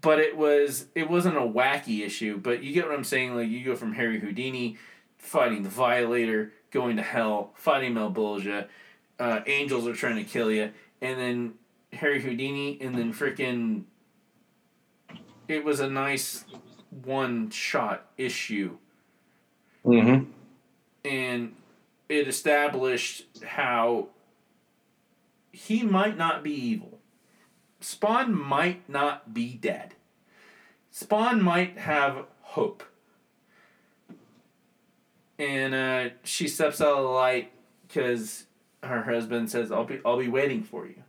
[0.00, 2.36] but it was it wasn't a wacky issue.
[2.38, 3.34] But you get what I'm saying.
[3.34, 4.76] Like you go from Harry Houdini
[5.18, 8.66] fighting the Violator, going to hell, fighting Malebolgia,
[9.18, 10.70] uh, angels are trying to kill you,
[11.00, 11.54] and then
[11.92, 13.84] Harry Houdini, and then freaking.
[15.48, 16.44] It was a nice
[17.04, 18.76] one shot issue,
[19.84, 20.30] Mm-hmm.
[21.04, 21.54] and
[22.08, 24.08] it established how
[25.50, 26.98] he might not be evil.
[27.80, 29.94] Spawn might not be dead.
[30.92, 32.84] Spawn might have hope.
[35.42, 37.50] And uh, she steps out of the light
[37.88, 38.46] because
[38.82, 41.02] her husband says, "I'll be, I'll be waiting for you."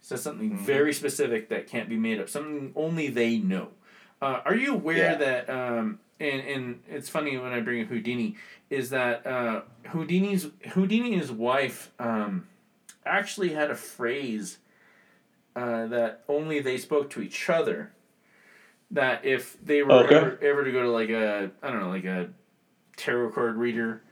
[0.00, 0.58] Says something Mhm.
[0.58, 2.28] very specific that can't be made up.
[2.28, 3.68] Something only they know.
[4.20, 5.14] Uh, are you aware Yeah.
[5.14, 5.48] that?
[5.50, 8.36] Um, and and it's funny when I bring up Houdini,
[8.68, 12.46] is that uh, Houdini's Houdini's wife um,
[13.06, 14.58] actually had a phrase
[15.56, 17.92] uh, that only they spoke to each other.
[18.90, 20.14] That if they were Okay.
[20.16, 22.28] ever, ever to go to like a I don't know like a
[22.96, 24.02] tarot card reader,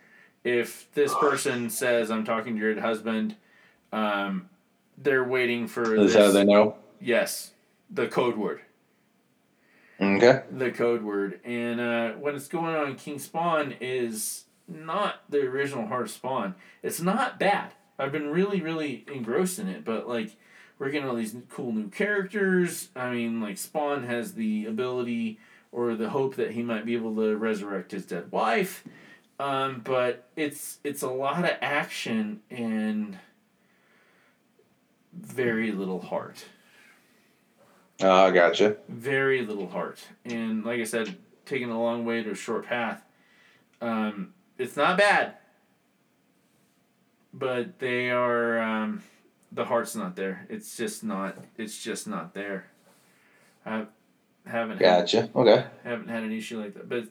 [0.45, 3.37] if this person says I'm talking to your husband,
[3.93, 4.49] um,
[4.99, 6.23] they're waiting for Is this.
[6.27, 6.77] how they know?
[7.01, 7.53] yes,
[7.91, 8.61] the code word
[10.01, 10.43] Okay.
[10.51, 11.41] the code word.
[11.45, 16.55] And uh, when it's going on, King Spawn is not the original Heart of Spawn.
[16.83, 17.73] It's not bad.
[17.99, 20.35] I've been really, really engrossed in it, but like
[20.79, 22.89] we're getting all these cool new characters.
[22.97, 25.39] I mean, like Spawn has the ability
[25.73, 28.85] or the hope that he might be able to resurrect his dead wife.
[29.41, 33.19] Um, but it's it's a lot of action and
[35.13, 36.45] very little heart
[38.01, 38.77] Oh, gotcha.
[38.89, 40.01] very little heart.
[40.25, 43.03] And like I said, taking a long way to a short path.
[43.81, 45.35] Um, it's not bad,
[47.33, 49.03] but they are um,
[49.53, 50.47] the heart's not there.
[50.49, 51.37] It's just not.
[51.57, 52.67] It's just not there.
[53.65, 53.87] I
[54.47, 55.31] haven't had, Gotcha.
[55.35, 55.65] Okay.
[55.85, 57.05] haven't had an issue like that, but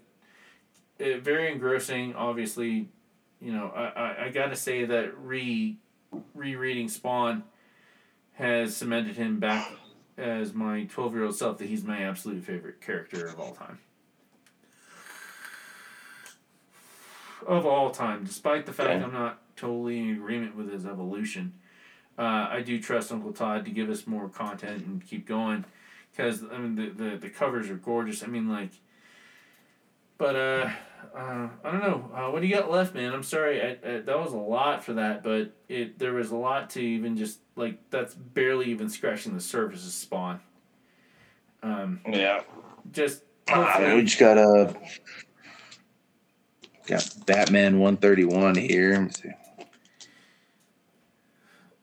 [1.00, 2.16] uh, very engrossing.
[2.16, 2.90] Obviously,
[3.40, 5.78] you know, I, I, I gotta say that re
[6.36, 7.44] rereading Spawn
[8.34, 9.72] has cemented him back
[10.18, 13.80] as my 12 year old self that he's my absolute favorite character of all time.
[17.48, 19.04] Of all time, despite the fact Okay.
[19.04, 21.54] I'm not totally in agreement with his evolution,
[22.18, 25.66] uh, I do trust Uncle Todd to give us more content and keep going,
[26.12, 28.24] because I mean the, the the covers are gorgeous.
[28.24, 28.72] I mean like,
[30.18, 30.70] but uh,
[31.16, 32.12] uh I don't know.
[32.14, 33.14] Uh, what do you got left, man?
[33.14, 36.36] I'm sorry, I, I, that was a lot for that, but it there was a
[36.36, 40.40] lot to even just like that's barely even scratching the surface of Spawn.
[41.64, 42.42] Um, Yeah.
[42.92, 44.76] just hopefully- we just got a
[46.88, 48.94] got Batman one thirty one here.
[48.94, 49.30] Let me see.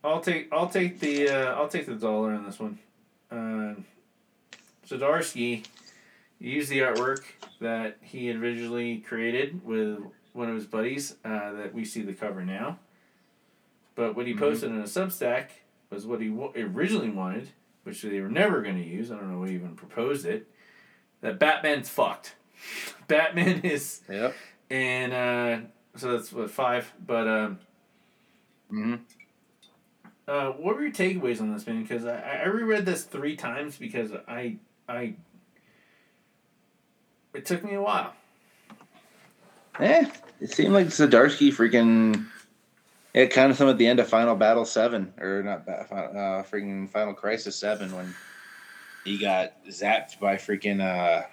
[0.05, 2.79] I'll take I'll take the uh, I'll take the dollar on this one.
[3.31, 3.75] Uh,
[4.89, 5.65] Zdarsky
[6.39, 7.23] used the artwork
[7.61, 9.99] that he had originally created with
[10.33, 12.79] one of his buddies uh, that we see the cover now.
[13.95, 14.39] But what he Mhm.
[14.39, 15.49] posted in a Substack
[15.91, 17.49] was what he wa- originally wanted,
[17.83, 19.11] which they were never going to use.
[19.11, 20.47] I don't know who even proposed it.
[21.21, 22.37] That Batman's fucked.
[23.09, 24.35] Batman is Yep.
[24.71, 25.59] and uh,
[25.97, 26.93] so that's what five.
[27.05, 27.59] But um,
[28.71, 28.95] Mm-hmm.
[30.29, 31.83] Uh, what were your takeaways on this, man?
[31.83, 34.59] Because I, I reread this three times because I
[34.89, 35.15] I
[37.35, 38.13] it took me a while.
[39.79, 40.11] Eh,
[40.41, 42.27] it seemed like Zdarsky freaking.
[43.15, 46.91] It kind of some at the end of Final Battle Seven, or not, uh, freaking
[46.91, 48.15] Final Crisis Seven, when
[49.05, 51.27] he got zapped by freaking uh,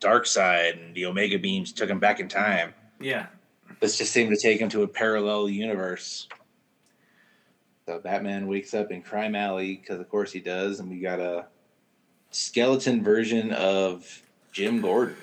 [0.00, 2.74] Darkseid, and the Omega beams took him back in time.
[3.00, 3.26] Yeah,
[3.80, 6.28] This just seemed to take him to a parallel universe.
[7.86, 11.20] So Batman wakes up in Crime Alley because, of course, he does, and we got
[11.20, 11.46] a
[12.34, 14.22] skeleton version of
[14.52, 15.14] Jim Gordon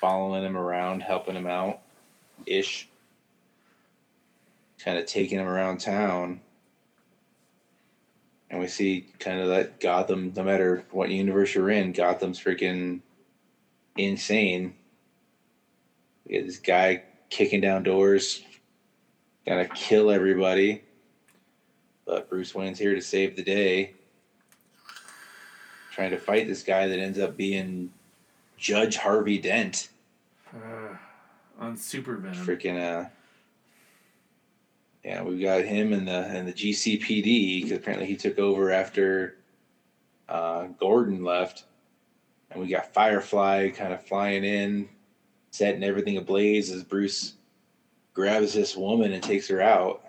[0.00, 1.78] following him around, helping him out,
[2.46, 2.88] ish,
[4.80, 6.40] kind of taking him around town.
[8.50, 13.02] And we see kind of that Gotham, no matter what universe you're in, Gotham's freaking
[13.96, 14.74] insane.
[16.24, 18.42] We get this guy kicking down doors,
[19.46, 20.82] gonna kill everybody.
[22.04, 23.94] But Bruce Wayne's here to save the day.
[25.96, 27.90] Trying to fight this guy that ends up being
[28.58, 29.88] Judge Harvey Dent.
[30.54, 30.94] uh,
[31.58, 32.36] on Super Venom.
[32.46, 33.08] Freaking uh
[35.02, 39.38] Yeah, we've got him and the and the GCPD because apparently he took over after
[40.28, 41.64] uh, Gordon left,
[42.50, 44.90] and we got Firefly kind of flying in,
[45.50, 47.36] setting everything ablaze as Bruce
[48.12, 50.04] grabs this woman and takes her out,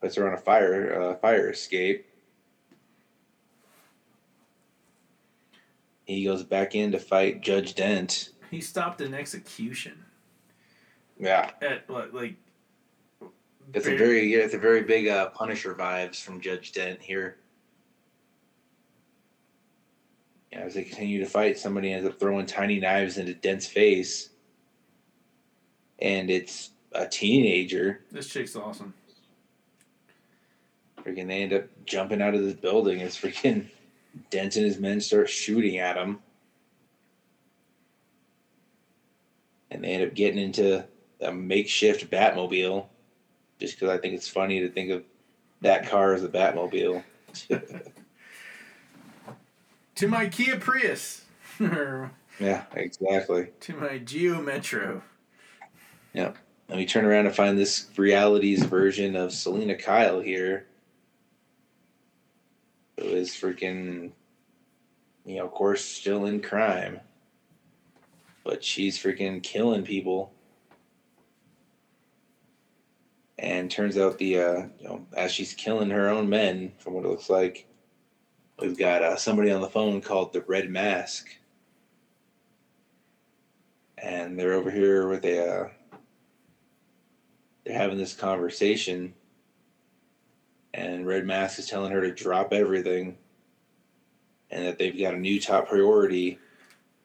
[0.00, 2.06] puts her on a fire uh, fire escape.
[6.12, 8.30] He goes back in to fight Judge Dent.
[8.50, 10.04] He stopped an execution
[11.18, 12.34] Yeah, at like, like
[13.72, 17.38] It's a very yeah, it's a very big uh, Punisher vibes from Judge Dent here.
[20.52, 24.28] Yeah, as they continue to fight, somebody ends up throwing tiny knives into Dent's face,
[25.98, 28.04] and it's a teenager.
[28.10, 28.92] this chick's awesome.
[31.02, 33.68] Freaking, they end up jumping out of this building It's freaking
[34.30, 36.18] Dent and his men start shooting at him,
[39.70, 40.84] and they end up getting into
[41.20, 42.86] a makeshift Batmobile,
[43.58, 45.02] just because I think it's funny to think of
[45.60, 47.02] that car as a Batmobile.
[49.96, 51.26] To my Kia Prius,
[51.60, 53.48] Yeah, exactly.
[53.60, 55.02] to my Geo Metro.
[56.14, 56.38] Yep.
[56.68, 60.66] Let me turn around and find this realities version of Selina Kyle here.
[63.02, 64.12] Who is freaking,
[65.24, 67.00] you know, of course, still in crime.
[68.44, 70.32] But she's freaking killing people.
[73.38, 77.04] And turns out the, uh, you know, as she's killing her own men, from what
[77.04, 77.66] it looks like,
[78.60, 81.28] we've got uh, somebody on the phone called the Red Mask.
[83.98, 85.68] And they're over here with a, uh,
[87.64, 89.14] they're having this conversation
[90.74, 93.16] and red mask is telling her to drop everything
[94.50, 96.38] and that they've got a new top priority.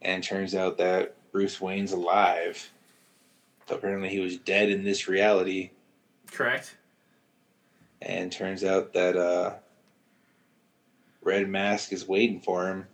[0.01, 2.71] And turns out that bruce wayne's alive.
[3.67, 5.71] So apparently he was dead in this reality.
[6.31, 6.77] Correct.
[8.01, 9.53] and turns out that uh
[11.21, 12.87] red mask is waiting for him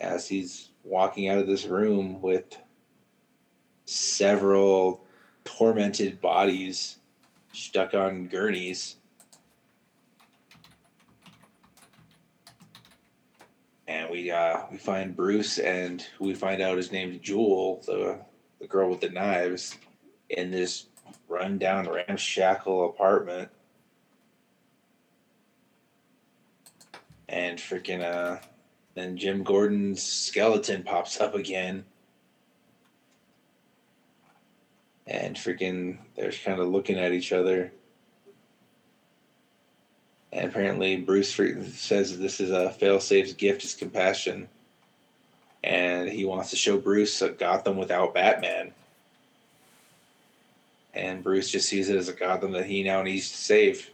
[0.00, 2.56] as he's walking out of this room with
[3.84, 5.04] several
[5.44, 6.96] tormented bodies
[7.52, 8.96] stuck on gurneys
[13.92, 18.18] and we uh we find bruce and we find out his name's jewel the
[18.60, 19.76] the girl with the knives
[20.30, 20.86] in this
[21.28, 23.50] rundown ramshackle apartment
[27.28, 28.38] and freaking uh
[28.94, 31.84] then Jim Gordon's skeleton pops up again.
[35.06, 37.72] And freaking they're kind of looking at each other.
[40.32, 41.34] And apparently, Bruce
[41.74, 44.48] says this is a failsafe's gift is compassion,
[45.62, 48.72] and he wants to show Bruce a Gotham without Batman.
[50.94, 53.90] And Bruce just sees it as a Gotham that he now needs to save.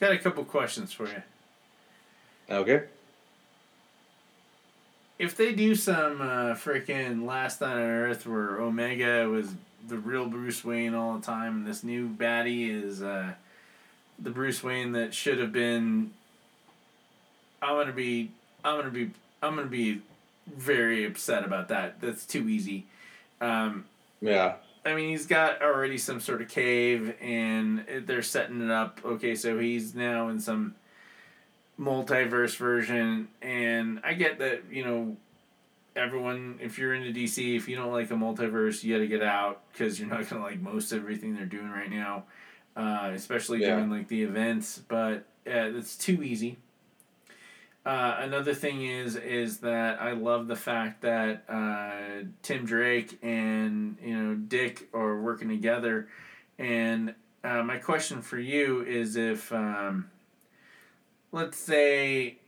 [0.00, 1.22] Got a couple questions for you.
[2.50, 2.84] Okay.
[5.18, 9.54] If they do some uh, freaking Last Night on Earth where Omega was
[9.86, 13.34] the real Bruce Wayne all the time, and this new baddie is uh,
[14.18, 16.12] the Bruce Wayne that should have been.
[17.62, 18.32] I'm gonna be.
[18.64, 19.10] I'm gonna be.
[19.42, 20.02] I'm gonna be
[20.46, 22.00] very upset about that.
[22.00, 22.86] That's too easy.
[23.40, 23.84] Um,
[24.20, 24.54] Yeah.
[24.86, 29.00] I mean, he's got already some sort of cave, and they're setting it up.
[29.02, 30.74] Okay, so he's now in some
[31.78, 35.16] multiverse version, and I get that you know,
[35.96, 36.58] everyone.
[36.60, 39.62] If you're into DC, if you don't like a multiverse, you got to get out
[39.72, 42.24] because you're not gonna like most everything they're doing right now,
[42.76, 43.76] uh, especially Yeah.
[43.76, 44.80] doing like the events.
[44.86, 46.58] But uh, it's too easy.
[47.86, 53.98] Uh, another thing is is that I love the fact that uh, Tim Drake and
[54.02, 56.08] you know Dick are working together,
[56.58, 60.08] and uh, my question for you is if um,
[61.34, 62.38] let's say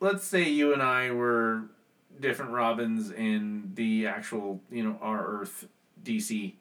[0.00, 1.64] let's say you and I were
[2.18, 5.66] different Robins in the actual you know our Earth
[6.02, 6.54] DC,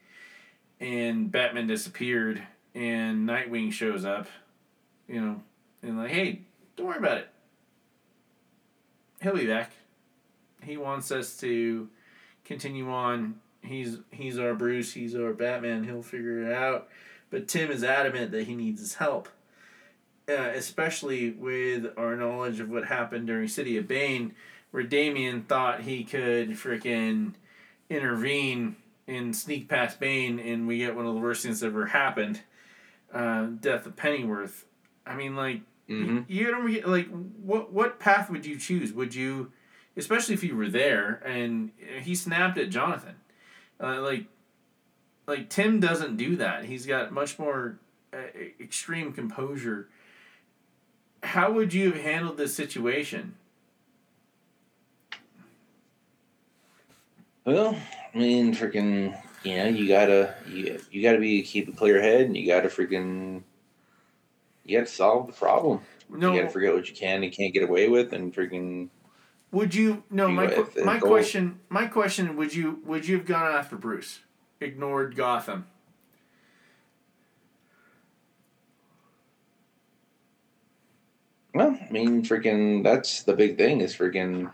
[0.80, 2.44] and Batman disappeared
[2.76, 4.28] and Nightwing shows up,
[5.08, 5.42] you know,
[5.82, 6.42] and like hey
[6.76, 7.30] don't worry about it
[9.22, 9.72] he'll be back.
[10.64, 11.90] He wants us to
[12.46, 13.40] continue on.
[13.62, 14.94] He's he's our Bruce.
[14.94, 15.84] He's our Batman.
[15.84, 16.90] He'll figure it out.
[17.30, 19.30] But Tim is adamant that he needs his help,
[20.30, 24.34] uh, especially with our knowledge of what happened during City of Bane,
[24.72, 27.34] where Damian thought he could freaking
[27.90, 28.76] intervene
[29.08, 32.42] and sneak past Bane, and we get one of the worst things that ever happened.
[33.12, 34.66] Uh, death of Pennyworth.
[35.06, 36.20] I mean, like Mm-hmm.
[36.28, 37.08] you don't get like
[37.42, 38.94] what what path would you choose?
[38.94, 39.52] Would you,
[39.98, 43.16] especially if you were there and he snapped at Jonathan,
[43.82, 44.26] uh, like,
[45.28, 46.66] like Tim doesn't do that.
[46.66, 47.80] He's got much more
[48.14, 48.18] uh,
[48.62, 49.90] extreme composure.
[51.24, 53.36] How would you have handled this situation?
[57.46, 57.76] Well,
[58.14, 62.22] I mean, freaking, you know, you gotta, you, you gotta be keep a clear head,
[62.22, 63.42] and you gotta freaking,
[64.66, 65.82] you gotta solve the problem.
[66.10, 68.90] No, You gotta forget what you can and can't get away with, and freaking,
[69.52, 70.04] would you?
[70.12, 71.10] No, You my go my goal.
[71.10, 71.60] question.
[71.70, 72.36] My question.
[72.36, 72.82] Would you?
[72.86, 74.20] Would you have gone after Bruce?
[74.62, 75.66] Ignored Gotham.
[81.60, 84.50] Well, I mean, freaking, that's the big thing is freaking.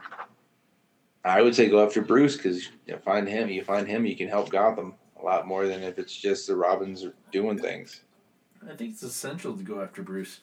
[1.24, 3.48] I would say go after Bruce because you find him.
[3.50, 6.56] You find him, you can help Gotham a lot more than if it's just the
[6.56, 8.01] Robins doing things.
[8.64, 10.42] I think it's essential to go after Bruce.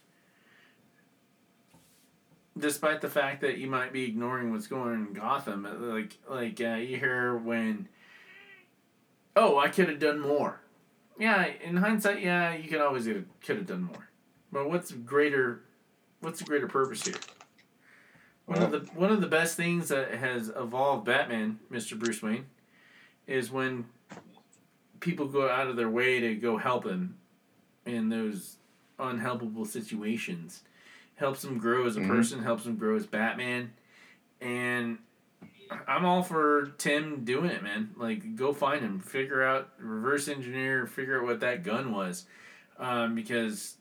[2.56, 6.18] Despite the fact that you might be ignoring what's going on in Gotham, uh, like
[6.28, 7.88] like uh, you hear when,
[9.34, 10.60] oh, I could have done more.
[11.18, 14.10] Yeah, in hindsight, yeah, you can always could have done more.
[14.52, 15.62] But what's greater?
[16.22, 17.16] What's the greater purpose here?
[18.46, 22.46] One of the one of the best things that has evolved Batman, Mister Bruce Wayne,
[23.26, 23.86] is when
[25.00, 27.16] people go out of their way to go help him
[27.84, 28.56] in those
[29.00, 30.62] unhelpable situations.
[31.16, 32.08] Helps him grow as a Mhm.
[32.08, 33.72] person, helps him grow as Batman.
[34.40, 34.98] And
[35.88, 37.94] I'm all for Tim doing it, man.
[37.96, 42.26] Like, go find him, figure out, reverse engineer, figure out what that gun was.
[42.78, 43.76] Um, because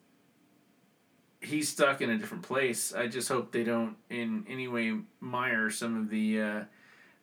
[1.41, 2.93] he's stuck in a different place.
[2.93, 6.63] I just hope they don't in any way mire some of the uh,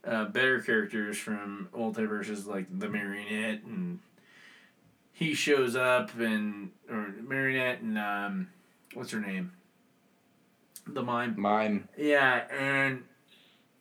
[0.04, 4.00] uh, better characters from multiverses like the Marionette and
[5.12, 8.48] he shows up and or Marionette and um,
[8.94, 9.52] what's her name?
[10.86, 11.34] The mime.
[11.36, 11.88] Mime.
[11.96, 13.02] Yeah, and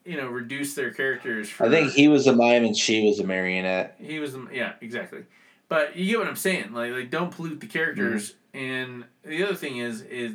[0.04, 1.50] you know reduce their characters.
[1.50, 3.96] For, I think he was a mime and she was a marionette.
[4.00, 5.24] he was the yeah exactly,
[5.70, 6.74] but you get what I'm saying.
[6.74, 8.32] Like like don't pollute the characters.
[8.32, 8.38] Mm-hmm.
[8.58, 10.34] And the other thing is is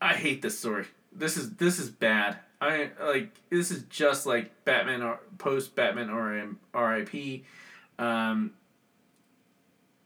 [0.00, 0.86] I hate this story.
[1.12, 2.38] This is this is bad.
[2.60, 7.44] I like this is just like Batman or post Batman or R.I.P.
[7.98, 8.52] Um,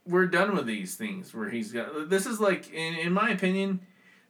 [0.06, 3.80] we're done with these things where he's got this is like in, in my opinion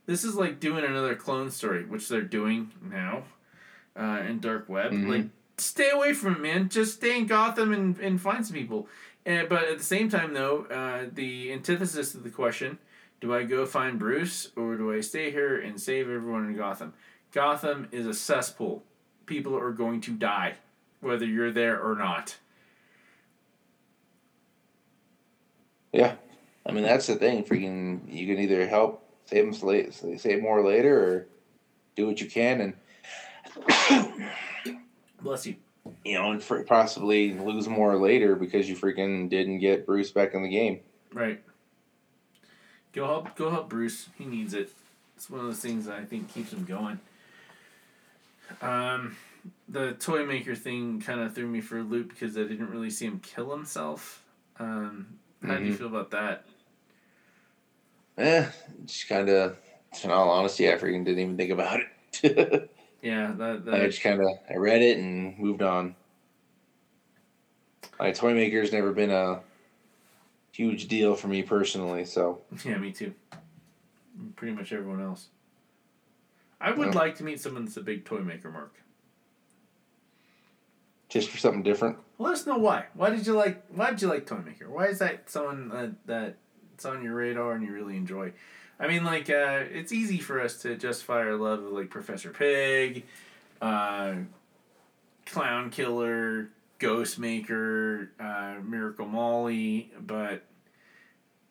[0.06, 3.24] this is like doing another clone story which they're doing now
[3.98, 5.08] uh, in dark web Mhm.
[5.08, 5.26] like
[5.58, 8.88] stay away from it man just stay in gotham and, and find some people
[9.26, 12.78] and, but at the same time though uh, the antithesis of the question
[13.20, 16.94] do i go find bruce or do i stay here and save everyone in gotham
[17.32, 18.82] gotham is a cesspool
[19.26, 20.54] people are going to die
[21.00, 22.36] whether you're there or not
[25.96, 26.16] Yeah,
[26.66, 27.42] I mean, that's the thing.
[27.42, 31.26] Freaking, you can either help save them late, save more later, or
[31.96, 34.32] do what you can and
[35.22, 35.56] Bless you.
[36.04, 40.34] You know, and for possibly lose more later because you freaking didn't get Bruce back
[40.34, 40.80] in the game.
[41.12, 41.42] Right.
[42.92, 43.36] Go help.
[43.36, 44.08] Go help Bruce.
[44.16, 44.70] He needs it.
[45.16, 46.98] It's one of those things that I think keeps him going.
[48.62, 49.16] Um,
[49.68, 52.90] the toy maker thing kind of threw me for a loop because I didn't really
[52.90, 54.22] see him kill himself.
[54.58, 55.78] Um, how do you Mhm.
[55.78, 56.44] feel about that?
[58.18, 58.46] Eh,
[58.86, 59.58] just kind of,
[60.02, 61.80] in all honesty, I freaking didn't even think about
[62.22, 62.70] it.
[63.06, 65.94] Yeah, that, I just kind of, I read it and moved on.
[68.00, 69.42] My toy maker's never been a
[70.50, 73.14] huge deal for me personally, so yeah, me too.
[74.34, 75.28] Pretty much everyone else.
[76.60, 76.98] I would Yeah.
[76.98, 78.74] like to meet someone that's a big toy maker, Mark.
[81.08, 81.96] just for something different.
[82.18, 82.86] Let us know why.
[82.94, 83.62] Why did you like?
[83.68, 84.68] Why did you like Toy Maker?
[84.68, 86.36] Why is that someone that that
[86.74, 88.32] it's on your radar and you really enjoy?
[88.78, 92.30] I mean, like, uh, it's easy for us to justify our love of like Professor
[92.30, 93.04] Pig,
[93.62, 94.14] uh,
[95.24, 100.44] Clown Killer, Ghost Maker, uh, Miracle Molly, but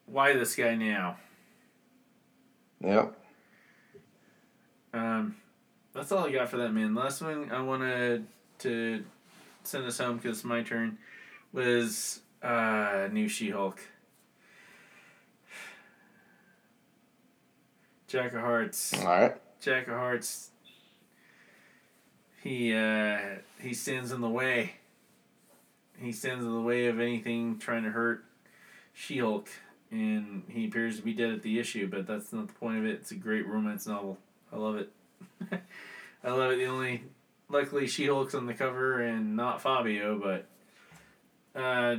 [0.06, 1.18] why this guy now?
[2.82, 3.18] Yep.
[4.94, 5.36] Um,
[5.94, 6.94] that's all I got for that man.
[6.94, 8.28] Last one I wanted
[8.60, 9.04] to
[9.64, 10.98] send us home because it's my turn
[11.52, 13.80] was uh, new She Hulk.
[18.08, 18.93] Jack of Hearts.
[18.93, 19.35] All right.
[19.61, 20.51] Jack of Hearts.
[22.43, 23.17] He uh,
[23.59, 24.75] he stands in the way.
[25.98, 28.25] He stands in the way of anything trying to hurt
[28.93, 29.50] She Hulk,
[29.90, 31.88] and he appears to be dead at the issue.
[31.88, 32.92] But that's not the point of it.
[32.92, 34.19] It's a great romance novel.
[34.53, 34.92] I love it.
[36.24, 36.58] I love it.
[36.58, 37.03] The only
[37.50, 41.98] luckily She Hulk's on the cover and not Fabio, but uh,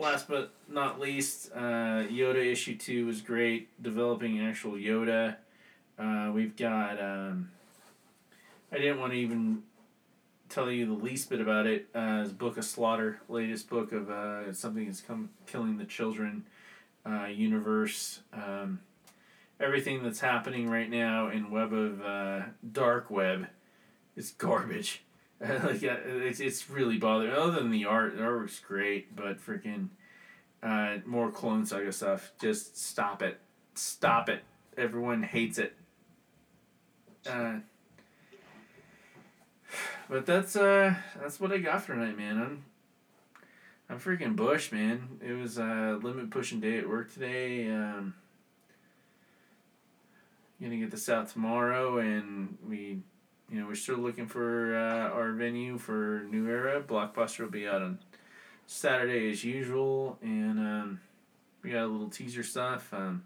[0.00, 3.68] last but not least, uh, Yoda issue two was great.
[3.82, 5.36] Developing actual Yoda.
[5.98, 7.00] Uh, we've got.
[7.00, 7.50] Um,
[8.72, 9.62] I didn't want to even
[10.48, 11.88] tell you the least bit about it.
[11.94, 16.44] Uh, Book of Slaughter, latest book of uh, something that's come killing the children
[17.04, 18.20] uh, universe.
[18.32, 18.80] Um,
[19.60, 22.40] everything that's happening right now in Web of uh,
[22.72, 23.48] Dark Web
[24.16, 25.02] is garbage.
[25.64, 27.32] like uh, it's it's really bothering.
[27.32, 29.88] Other than the art, the artwork's great, but freaking
[30.62, 32.32] uh, more Clone Saga stuff.
[32.40, 33.40] Just stop it.
[33.74, 34.42] Stop it.
[34.76, 35.74] Everyone hates it.
[37.26, 37.56] Uh,
[40.08, 42.38] but that's uh that's what I got for tonight, man.
[42.38, 42.64] I'm
[43.88, 45.20] I'm freaking Bush, man.
[45.26, 47.68] It was a uh, limit pushing day at work today.
[47.70, 48.14] Um,
[50.62, 53.00] gonna get this out tomorrow, and we,
[53.50, 56.80] you know, we're still looking for uh, our venue for New Era.
[56.80, 57.98] Blockbuster will be out on
[58.66, 61.00] Saturday as usual, and um,
[61.62, 62.92] we got a little teaser stuff.
[62.94, 63.24] Um,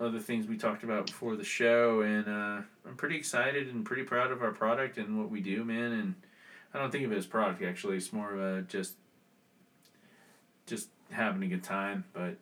[0.00, 4.02] other things we talked about before the show, and uh, I'm pretty excited and pretty
[4.02, 5.92] proud of our product and what we do, man.
[5.92, 6.14] And
[6.74, 8.94] I don't think of it as product actually; it's more of a just,
[10.66, 12.04] just having a good time.
[12.12, 12.36] But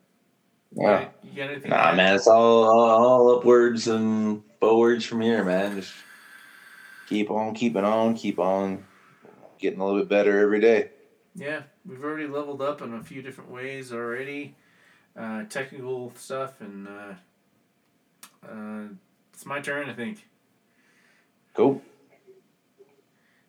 [0.75, 1.09] Yeah.
[1.23, 1.69] you got anything?
[1.69, 5.75] Nah, man, it's all all upwards and forwards from here, man.
[5.75, 5.93] Just
[7.07, 8.83] keep on keeping on, keep on
[9.59, 10.89] getting a little bit better every day.
[11.35, 14.55] Yeah, we've already leveled up in a few different ways already.
[15.17, 17.13] Uh, technical stuff, and uh,
[18.47, 18.87] uh,
[19.33, 20.27] it's my turn, I think.
[21.53, 21.81] Cool.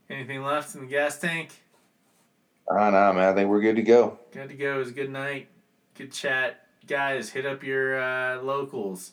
[0.09, 1.51] Anything left in the gas tank?
[2.71, 3.29] Ah, nah, man.
[3.29, 4.19] I think we're good to go.
[4.33, 4.77] Good to go.
[4.77, 5.49] It was a good night.
[5.95, 6.67] Good chat.
[6.87, 9.13] Guys, hit up your uh, locals.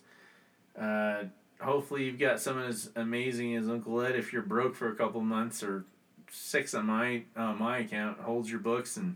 [1.64, 4.16] Hopefully, you've got someone as amazing as Uncle Ed.
[4.16, 5.86] If you're broke for a couple months or
[6.32, 9.16] six on my uh, my account, holds your books and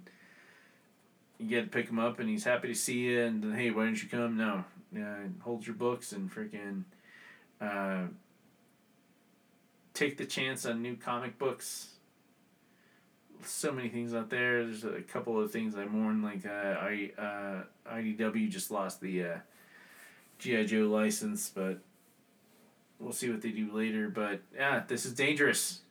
[1.40, 3.22] you get to pick him up, and he's happy to see you.
[3.22, 4.38] And then, hey, why don't you come?
[4.38, 6.84] No, yeah, holds your books and freaking
[7.62, 8.08] uh,
[9.94, 11.90] take the chance on new comic books
[13.44, 14.66] so many things out there.
[14.66, 19.24] There's a couple of things I mourn, like uh, I uh, IDW just lost the
[19.24, 19.38] uh,
[20.40, 21.80] GI Joe license, but
[23.00, 24.10] we'll see what they do later.
[24.10, 25.82] But yeah, this is dangerous.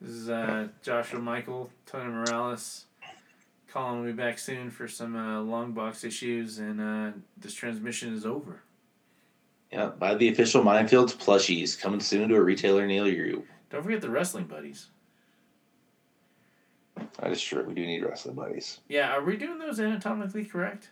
[0.00, 2.86] This is uh, Joshua Michael, Tony Morales.
[3.68, 8.14] Colin will be back soon for some uh, long box issues, and uh, this transmission
[8.14, 8.60] is over.
[9.72, 13.44] Yeah, buy the official Mindfields plushies coming soon to a retailer near you.
[13.70, 14.86] Don't forget the wrestling buddies.
[17.18, 17.64] That is true.
[17.64, 18.78] We do need wrestling buddies.
[18.88, 20.90] Yeah, are we doing those anatomically correct?